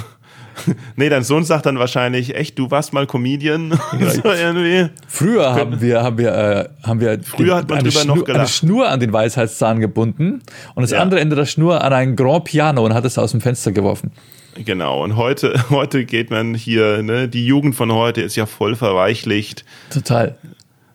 Nee, 0.95 1.09
dein 1.09 1.23
Sohn 1.23 1.43
sagt 1.43 1.65
dann 1.65 1.77
wahrscheinlich, 1.79 2.35
echt, 2.35 2.57
du 2.57 2.71
warst 2.71 2.93
mal 2.93 3.05
Comedian. 3.07 3.71
so 3.99 4.23
irgendwie. 4.31 4.89
Früher 5.07 5.53
haben 5.53 5.81
wir, 5.81 6.03
haben 6.03 6.17
wir, 6.17 6.33
äh, 6.33 6.69
haben 6.87 6.99
wir 6.99 7.19
Früher 7.23 7.55
hat 7.57 7.69
man 7.69 7.79
eine, 7.79 7.89
drüber 7.89 8.05
noch 8.05 8.15
Schnur, 8.15 8.25
eine 8.27 8.33
gelacht. 8.33 8.49
Schnur 8.49 8.89
an 8.89 8.99
den 8.99 9.13
Weisheitszahn 9.13 9.79
gebunden 9.79 10.41
und 10.75 10.81
das 10.81 10.91
Ja. 10.91 10.99
andere 11.01 11.19
Ende 11.19 11.35
der 11.35 11.45
Schnur 11.45 11.83
an 11.83 11.93
ein 11.93 12.15
Grand 12.15 12.45
Piano 12.45 12.85
und 12.85 12.93
hat 12.93 13.05
es 13.05 13.17
aus 13.17 13.31
dem 13.31 13.41
Fenster 13.41 13.71
geworfen. 13.71 14.11
Genau, 14.63 15.03
und 15.03 15.17
heute, 15.17 15.53
heute 15.69 16.05
geht 16.05 16.29
man 16.29 16.53
hier, 16.53 17.03
ne, 17.03 17.27
die 17.27 17.45
Jugend 17.45 17.75
von 17.75 17.91
heute 17.91 18.21
ist 18.21 18.35
ja 18.37 18.45
voll 18.45 18.75
verweichlicht. 18.75 19.65
Total. 19.89 20.35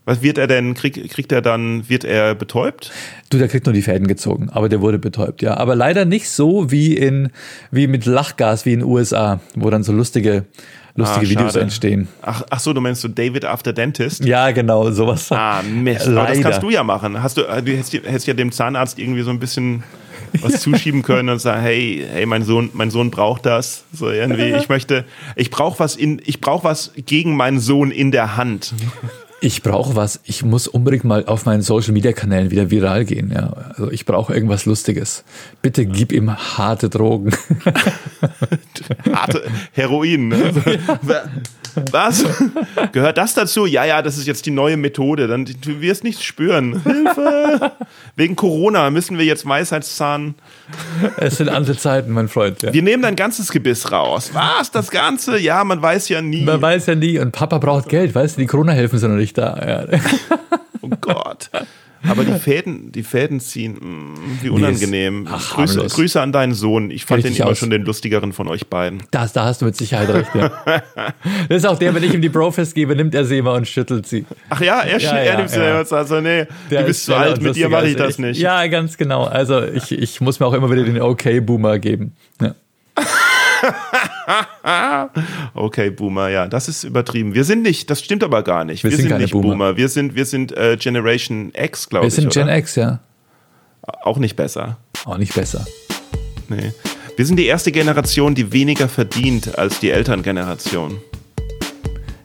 Was 0.06 0.22
wird 0.22 0.38
er 0.38 0.46
denn, 0.46 0.74
krieg, 0.74 1.10
kriegt 1.10 1.30
er 1.30 1.42
dann, 1.42 1.88
wird 1.88 2.04
er 2.04 2.34
betäubt? 2.34 2.90
Du, 3.28 3.38
der 3.38 3.48
kriegt 3.48 3.66
nur 3.66 3.72
die 3.72 3.82
Fäden 3.82 4.06
gezogen, 4.08 4.48
aber 4.50 4.68
der 4.68 4.80
wurde 4.80 4.98
betäubt, 4.98 5.42
ja. 5.42 5.56
Aber 5.56 5.76
leider 5.76 6.04
nicht 6.04 6.28
so 6.30 6.70
wie 6.70 6.96
in, 6.96 7.30
wie 7.70 7.86
mit 7.86 8.06
Lachgas 8.06 8.64
wie 8.64 8.72
in 8.72 8.80
den 8.80 8.88
USA, 8.88 9.40
wo 9.54 9.68
dann 9.70 9.82
so 9.82 9.92
lustige, 9.92 10.46
lustige 10.96 11.26
Ah, 11.26 11.30
Videos 11.30 11.54
entstehen. 11.56 12.08
Ach, 12.22 12.42
ach 12.48 12.60
so, 12.60 12.72
du 12.72 12.80
meinst 12.80 13.02
so 13.02 13.08
David 13.08 13.44
After 13.44 13.72
Dentist? 13.72 14.24
Ja, 14.24 14.50
genau, 14.52 14.90
sowas. 14.90 15.30
Ah, 15.30 15.62
Mist. 15.62 16.06
Aber 16.08 16.14
das 16.14 16.28
Leider. 16.30 16.42
kannst 16.42 16.62
du 16.62 16.70
ja 16.70 16.82
machen. 16.82 17.22
Hast 17.22 17.36
du, 17.36 17.42
du 17.42 17.48
hättest, 17.72 17.92
hättest 17.92 18.26
ja 18.26 18.34
dem 18.34 18.52
Zahnarzt 18.52 18.98
irgendwie 18.98 19.22
so 19.22 19.30
ein 19.30 19.38
bisschen 19.38 19.84
was 20.40 20.60
zuschieben 20.62 21.02
können 21.02 21.28
und 21.28 21.40
sagen, 21.40 21.60
hey, 21.60 22.04
hey, 22.10 22.24
mein 22.26 22.42
Sohn, 22.42 22.70
mein 22.72 22.90
Sohn 22.90 23.10
braucht 23.10 23.46
das. 23.46 23.84
So 23.92 24.10
irgendwie, 24.10 24.54
ich 24.54 24.68
möchte, 24.70 25.04
ich 25.36 25.50
brauche 25.50 25.78
was 25.78 25.94
in, 25.94 26.22
ich 26.24 26.40
brauche 26.40 26.64
was 26.64 26.92
gegen 26.96 27.36
meinen 27.36 27.60
Sohn 27.60 27.90
in 27.90 28.10
der 28.10 28.36
Hand. 28.36 28.74
Ich 29.42 29.62
brauche 29.62 29.96
was. 29.96 30.20
Ich 30.24 30.44
muss 30.44 30.68
unbedingt 30.68 31.04
mal 31.04 31.24
auf 31.24 31.46
meinen 31.46 31.62
Social 31.62 31.92
Media 31.92 32.12
Kanälen 32.12 32.50
wieder 32.50 32.70
viral 32.70 33.06
gehen. 33.06 33.32
Ja, 33.34 33.52
also 33.70 33.90
ich 33.90 34.04
brauche 34.04 34.34
irgendwas 34.34 34.66
Lustiges. 34.66 35.24
Bitte 35.62 35.86
gib 35.86 36.12
ihm 36.12 36.36
harte 36.36 36.90
Drogen. 36.90 37.30
Harte 39.12 39.42
Heroin. 39.72 40.28
Ne? 40.28 40.52
Was? 41.90 42.24
Gehört 42.92 43.16
das 43.16 43.34
dazu? 43.34 43.66
Ja, 43.66 43.84
ja, 43.84 44.02
das 44.02 44.18
ist 44.18 44.26
jetzt 44.26 44.44
die 44.44 44.50
neue 44.50 44.76
Methode. 44.76 45.26
Dann 45.26 45.44
du 45.44 45.80
wirst 45.80 46.04
nichts 46.04 46.22
spüren. 46.22 46.82
Hilfe! 46.82 47.72
Wegen 48.16 48.36
Corona 48.36 48.90
müssen 48.90 49.18
wir 49.18 49.24
jetzt 49.24 49.46
Weisheitszahn. 49.46 50.34
es 51.16 51.36
sind 51.36 51.48
andere 51.48 51.76
Zeiten, 51.76 52.12
mein 52.12 52.28
Freund. 52.28 52.62
Ja. 52.62 52.72
Wir 52.72 52.82
nehmen 52.82 53.02
dein 53.02 53.16
ganzes 53.16 53.50
Gebiss 53.50 53.90
raus. 53.90 54.30
Was? 54.32 54.70
Das 54.70 54.90
Ganze? 54.90 55.38
Ja, 55.38 55.64
man 55.64 55.80
weiß 55.80 56.08
ja 56.08 56.20
nie. 56.22 56.42
Man 56.42 56.60
weiß 56.60 56.86
ja 56.86 56.94
nie. 56.94 57.18
Und 57.18 57.32
Papa 57.32 57.58
braucht 57.58 57.88
Geld, 57.88 58.14
weißt 58.14 58.36
du? 58.36 58.42
Die 58.42 58.46
Corona-Hilfen 58.46 58.98
sind 58.98 59.10
noch 59.10 59.18
nicht 59.18 59.36
da. 59.38 59.86
Ja. 59.90 59.98
Oh 60.82 60.90
Gott. 61.00 61.50
Aber 62.08 62.24
die 62.24 62.32
Fäden, 62.38 62.92
die 62.92 63.02
Fäden 63.02 63.40
ziehen, 63.40 63.74
mh, 63.74 64.18
wie 64.42 64.48
unangenehm. 64.48 65.28
ach, 65.30 65.54
Grüße. 65.54 65.86
Grüße 65.86 66.20
an 66.20 66.32
deinen 66.32 66.54
Sohn. 66.54 66.90
Ich 66.90 67.04
fand 67.04 67.22
den 67.22 67.28
Richtig 67.28 67.40
immer 67.40 67.50
aus. 67.50 67.58
schon 67.58 67.70
den 67.70 67.84
lustigeren 67.84 68.32
von 68.32 68.48
euch 68.48 68.66
beiden. 68.68 69.02
Das, 69.10 69.32
da 69.34 69.44
hast 69.44 69.60
du 69.60 69.66
mit 69.66 69.76
Sicherheit 69.76 70.08
recht. 70.08 70.30
Ja. 70.34 70.50
Das 71.48 71.58
ist 71.58 71.66
auch 71.66 71.78
der, 71.78 71.94
wenn 71.94 72.02
ich 72.02 72.14
ihm 72.14 72.22
die 72.22 72.28
Brofest 72.28 72.74
gebe, 72.74 72.94
nimmt 72.96 73.14
er 73.14 73.24
sie 73.24 73.38
immer 73.38 73.52
und 73.54 73.66
schüttelt 73.68 74.06
sie. 74.06 74.24
Ach 74.48 74.60
ja, 74.60 74.80
er, 74.80 74.98
Ja, 74.98 75.10
er 75.12 75.24
ja, 75.24 75.36
nimmt 75.38 75.50
ja. 75.54 75.62
ja. 75.62 75.78
jetzt 75.78 75.92
also, 75.92 76.20
nee, 76.20 76.46
Der 76.70 76.80
du 76.80 76.86
bist 76.86 77.00
ist 77.00 77.06
zu 77.06 77.14
alt, 77.14 77.42
mit 77.42 77.56
dir 77.56 77.68
mache 77.68 77.88
ich 77.88 77.96
das 77.96 78.18
nicht. 78.18 78.40
Ja, 78.40 78.66
ganz 78.68 78.96
genau. 78.96 79.24
Also 79.24 79.62
ich, 79.62 79.92
ich 79.92 80.20
muss 80.20 80.40
mir 80.40 80.46
auch 80.46 80.54
immer 80.54 80.70
wieder 80.70 80.84
den 80.84 81.00
Okay-Boomer 81.00 81.78
geben. 81.78 82.12
Ja. 82.40 82.54
Okay, 85.54 85.90
Boomer, 85.90 86.28
ja, 86.28 86.46
das 86.48 86.68
ist 86.68 86.84
übertrieben. 86.84 87.34
Wir 87.34 87.44
sind 87.44 87.62
nicht, 87.62 87.90
das 87.90 88.00
stimmt 88.02 88.22
aber 88.24 88.42
gar 88.42 88.64
nicht. 88.64 88.84
Wir 88.84 88.90
Wir, 88.90 88.96
sind 88.96 89.02
sind, 89.04 89.10
keine 89.12 89.22
nicht 89.24 89.32
Boomer. 89.32 89.48
Boomer. 89.50 89.76
Wir 89.76 89.88
sind, 89.88 90.14
wir 90.14 90.24
sind 90.24 90.56
äh, 90.56 90.76
Generation 90.78 91.52
X, 91.54 91.88
glaube 91.88 92.04
Wir 92.04 92.08
ich. 92.08 92.14
sind 92.14 92.32
Gen 92.32 92.44
oder? 92.44 92.56
X, 92.58 92.76
ja. 92.76 93.00
Auch 94.02 94.18
nicht 94.18 94.36
besser. 94.36 94.76
Auch 95.04 95.18
nicht 95.18 95.34
besser. 95.34 95.66
Nee. 96.48 96.72
Wir 97.16 97.26
sind 97.26 97.36
die 97.36 97.46
erste 97.46 97.72
Generation, 97.72 98.34
die 98.34 98.52
weniger 98.52 98.88
verdient 98.88 99.58
als 99.58 99.80
die 99.80 99.90
Elterngeneration. 99.90 100.98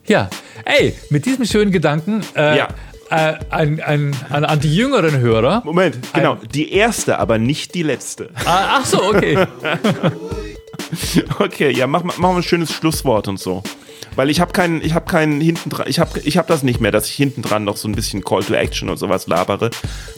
Ja, 0.06 0.30
ey, 0.66 0.94
mit 1.10 1.26
diesem 1.26 1.46
schönen 1.46 1.72
Gedanken 1.72 2.22
äh, 2.36 2.58
Ja. 2.58 2.68
äh, 3.10 3.34
ein, 3.50 3.82
ein, 3.82 4.16
an, 4.30 4.46
an 4.46 4.60
die 4.60 4.74
jüngeren 4.76 5.18
Hörer. 5.20 5.64
Moment, 5.66 5.98
genau, 6.14 6.38
die 6.54 6.72
erste, 6.72 7.18
aber 7.20 7.38
nicht 7.40 7.74
die 7.74 7.84
letzte. 7.84 8.30
Ah, 8.46 8.78
ach 8.80 8.86
so, 8.86 9.02
okay. 9.04 9.48
Okay, 11.40 11.72
ja, 11.72 11.88
mach, 11.88 12.04
mach 12.04 12.18
mal 12.18 12.36
ein 12.36 12.44
schönes 12.44 12.72
Schlusswort 12.72 13.28
und 13.28 13.40
so. 13.40 13.64
Weil 14.16 14.30
ich 14.30 14.40
habe 14.40 14.54
keinen, 14.54 14.82
ich 14.82 14.94
habe 14.94 15.06
keinen 15.06 15.42
hinten 15.42 15.70
dran, 15.70 15.88
ich 15.90 16.00
habe 16.00 16.20
ich 16.24 16.38
hab 16.38 16.48
das 16.48 16.64
nicht 16.64 16.80
mehr, 16.80 16.92
dass 16.92 17.08
ich 17.08 17.16
hinten 17.16 17.42
dran 17.42 17.66
noch 17.66 17.76
so 17.76 17.88
ein 17.88 17.96
bisschen 17.96 18.24
Call 18.24 18.44
to 18.44 18.54
Action 18.54 18.90
und 18.90 18.98
sowas 18.98 19.28
labere. 19.28 19.72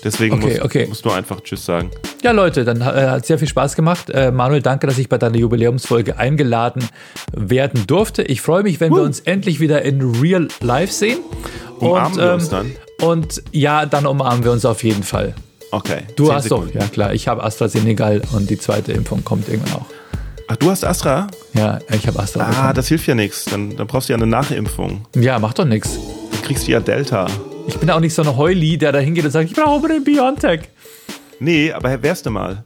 Deswegen 0.03 0.36
Okay, 0.36 0.53
muss, 0.53 0.61
okay. 0.61 0.86
musst 0.88 1.05
du 1.05 1.11
einfach 1.11 1.41
Tschüss 1.41 1.65
sagen. 1.65 1.89
Ja, 2.22 2.32
Leute, 2.32 2.63
dann 2.63 2.82
äh, 2.82 2.84
hat 2.84 3.26
sehr 3.26 3.39
viel 3.39 3.47
Spaß 3.47 3.76
gemacht. 3.76 4.09
Äh, 4.11 4.32
Manuel, 4.32 4.61
danke, 4.61 4.86
dass 4.86 4.99
ich 4.99 5.09
bei 5.09 5.18
deiner 5.18 5.38
Jubiläumsfolge 5.38 6.18
eingeladen 6.18 6.88
werden 7.36 7.88
durfte. 7.88 8.22
Ich 8.22 8.41
freue 8.41 8.61
mich, 8.61 8.80
wenn 8.80 8.93
wir 8.93 9.01
uns 9.01 9.22
endlich 9.22 9.59
wieder 9.59 9.82
in 9.82 10.01
Real 10.01 10.47
Life 10.61 10.93
sehen. 10.93 11.20
Umarmen 11.80 12.13
und, 12.13 12.20
ähm, 12.20 12.26
wir 12.26 12.34
uns 12.36 12.49
dann? 12.49 12.72
Und 13.01 13.43
ja, 13.51 13.86
dann 13.86 14.05
umarmen 14.05 14.43
wir 14.43 14.51
uns 14.51 14.65
auf 14.65 14.84
jeden 14.84 15.03
Fall. 15.03 15.34
Okay. 15.72 16.03
Du 16.15 16.32
hast 16.32 16.49
doch, 16.51 16.72
ja 16.74 16.86
klar, 16.88 17.13
ich 17.13 17.28
habe 17.28 17.43
AstraZeneca 17.43 18.22
und 18.34 18.49
die 18.49 18.57
zweite 18.57 18.93
Impfung 18.93 19.24
kommt 19.24 19.49
irgendwann 19.49 19.82
auch. 19.82 19.86
Ach, 20.50 20.56
du 20.56 20.72
hast 20.72 20.86
Astra? 20.86 21.28
Ja, 21.54 21.80
ich 21.91 22.08
habe 22.08 22.20
Astra 22.20 22.43
Ah, 22.45 22.50
bekommen. 22.50 22.74
das 22.76 22.88
hilft 22.88 23.08
ja 23.08 23.16
nichts. 23.16 23.45
Dann, 23.45 23.76
dann 23.76 23.86
brauchst 23.88 24.08
du 24.10 24.14
ja 24.14 24.18
eine 24.18 24.28
Nachimpfung. 24.28 25.06
Ja, 25.16 25.39
macht 25.39 25.60
doch 25.60 25.66
nichts. 25.66 25.98
Dann 26.32 26.41
kriegst 26.41 26.68
du 26.68 26.72
ja 26.72 26.80
Delta. 26.80 27.28
Ich 27.68 27.78
bin 27.78 27.89
auch 27.91 28.00
nicht 28.00 28.14
so 28.14 28.22
eine 28.22 28.38
Heuli, 28.38 28.78
der 28.78 28.93
da 28.93 29.00
hingeht 29.00 29.26
und 29.26 29.32
sagt, 29.32 29.50
ich 29.50 29.56
brauche 29.56 29.76
unbedingt 29.76 30.06
Biontech. 30.06 30.62
Nee, 31.39 31.72
aber 31.74 32.02
wärst 32.02 32.26
du 32.26 32.30
mal. 32.32 32.64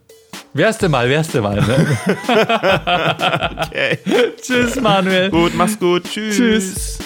Wärst 0.54 0.82
du 0.84 0.90
mal, 0.90 1.10
wärst 1.10 1.34
du 1.34 1.42
mal. 1.42 1.56
Ne? 1.56 1.88
Okay. 3.68 3.98
Tschüss, 4.42 4.80
Manuel. 4.80 5.30
gut, 5.32 5.56
mach's 5.56 5.80
gut. 5.80 6.04
Tschüss. 6.04 6.36
Tschüss. 6.36 6.98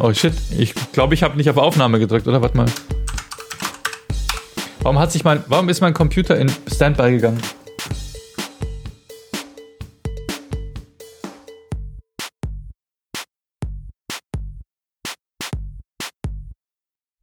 Oh 0.00 0.12
shit, 0.12 0.32
ich 0.58 0.74
glaube, 0.92 1.14
ich 1.14 1.22
habe 1.22 1.36
nicht 1.36 1.48
auf 1.48 1.56
Aufnahme 1.56 1.98
gedrückt, 1.98 2.26
oder? 2.28 2.42
Warte 2.42 2.56
mal. 2.56 2.66
Warum 4.86 5.00
hat 5.00 5.10
sich 5.10 5.24
mein, 5.24 5.42
warum 5.48 5.68
ist 5.68 5.80
mein 5.80 5.94
Computer 5.94 6.38
in 6.38 6.48
Standby 6.72 7.10
gegangen? 7.10 7.42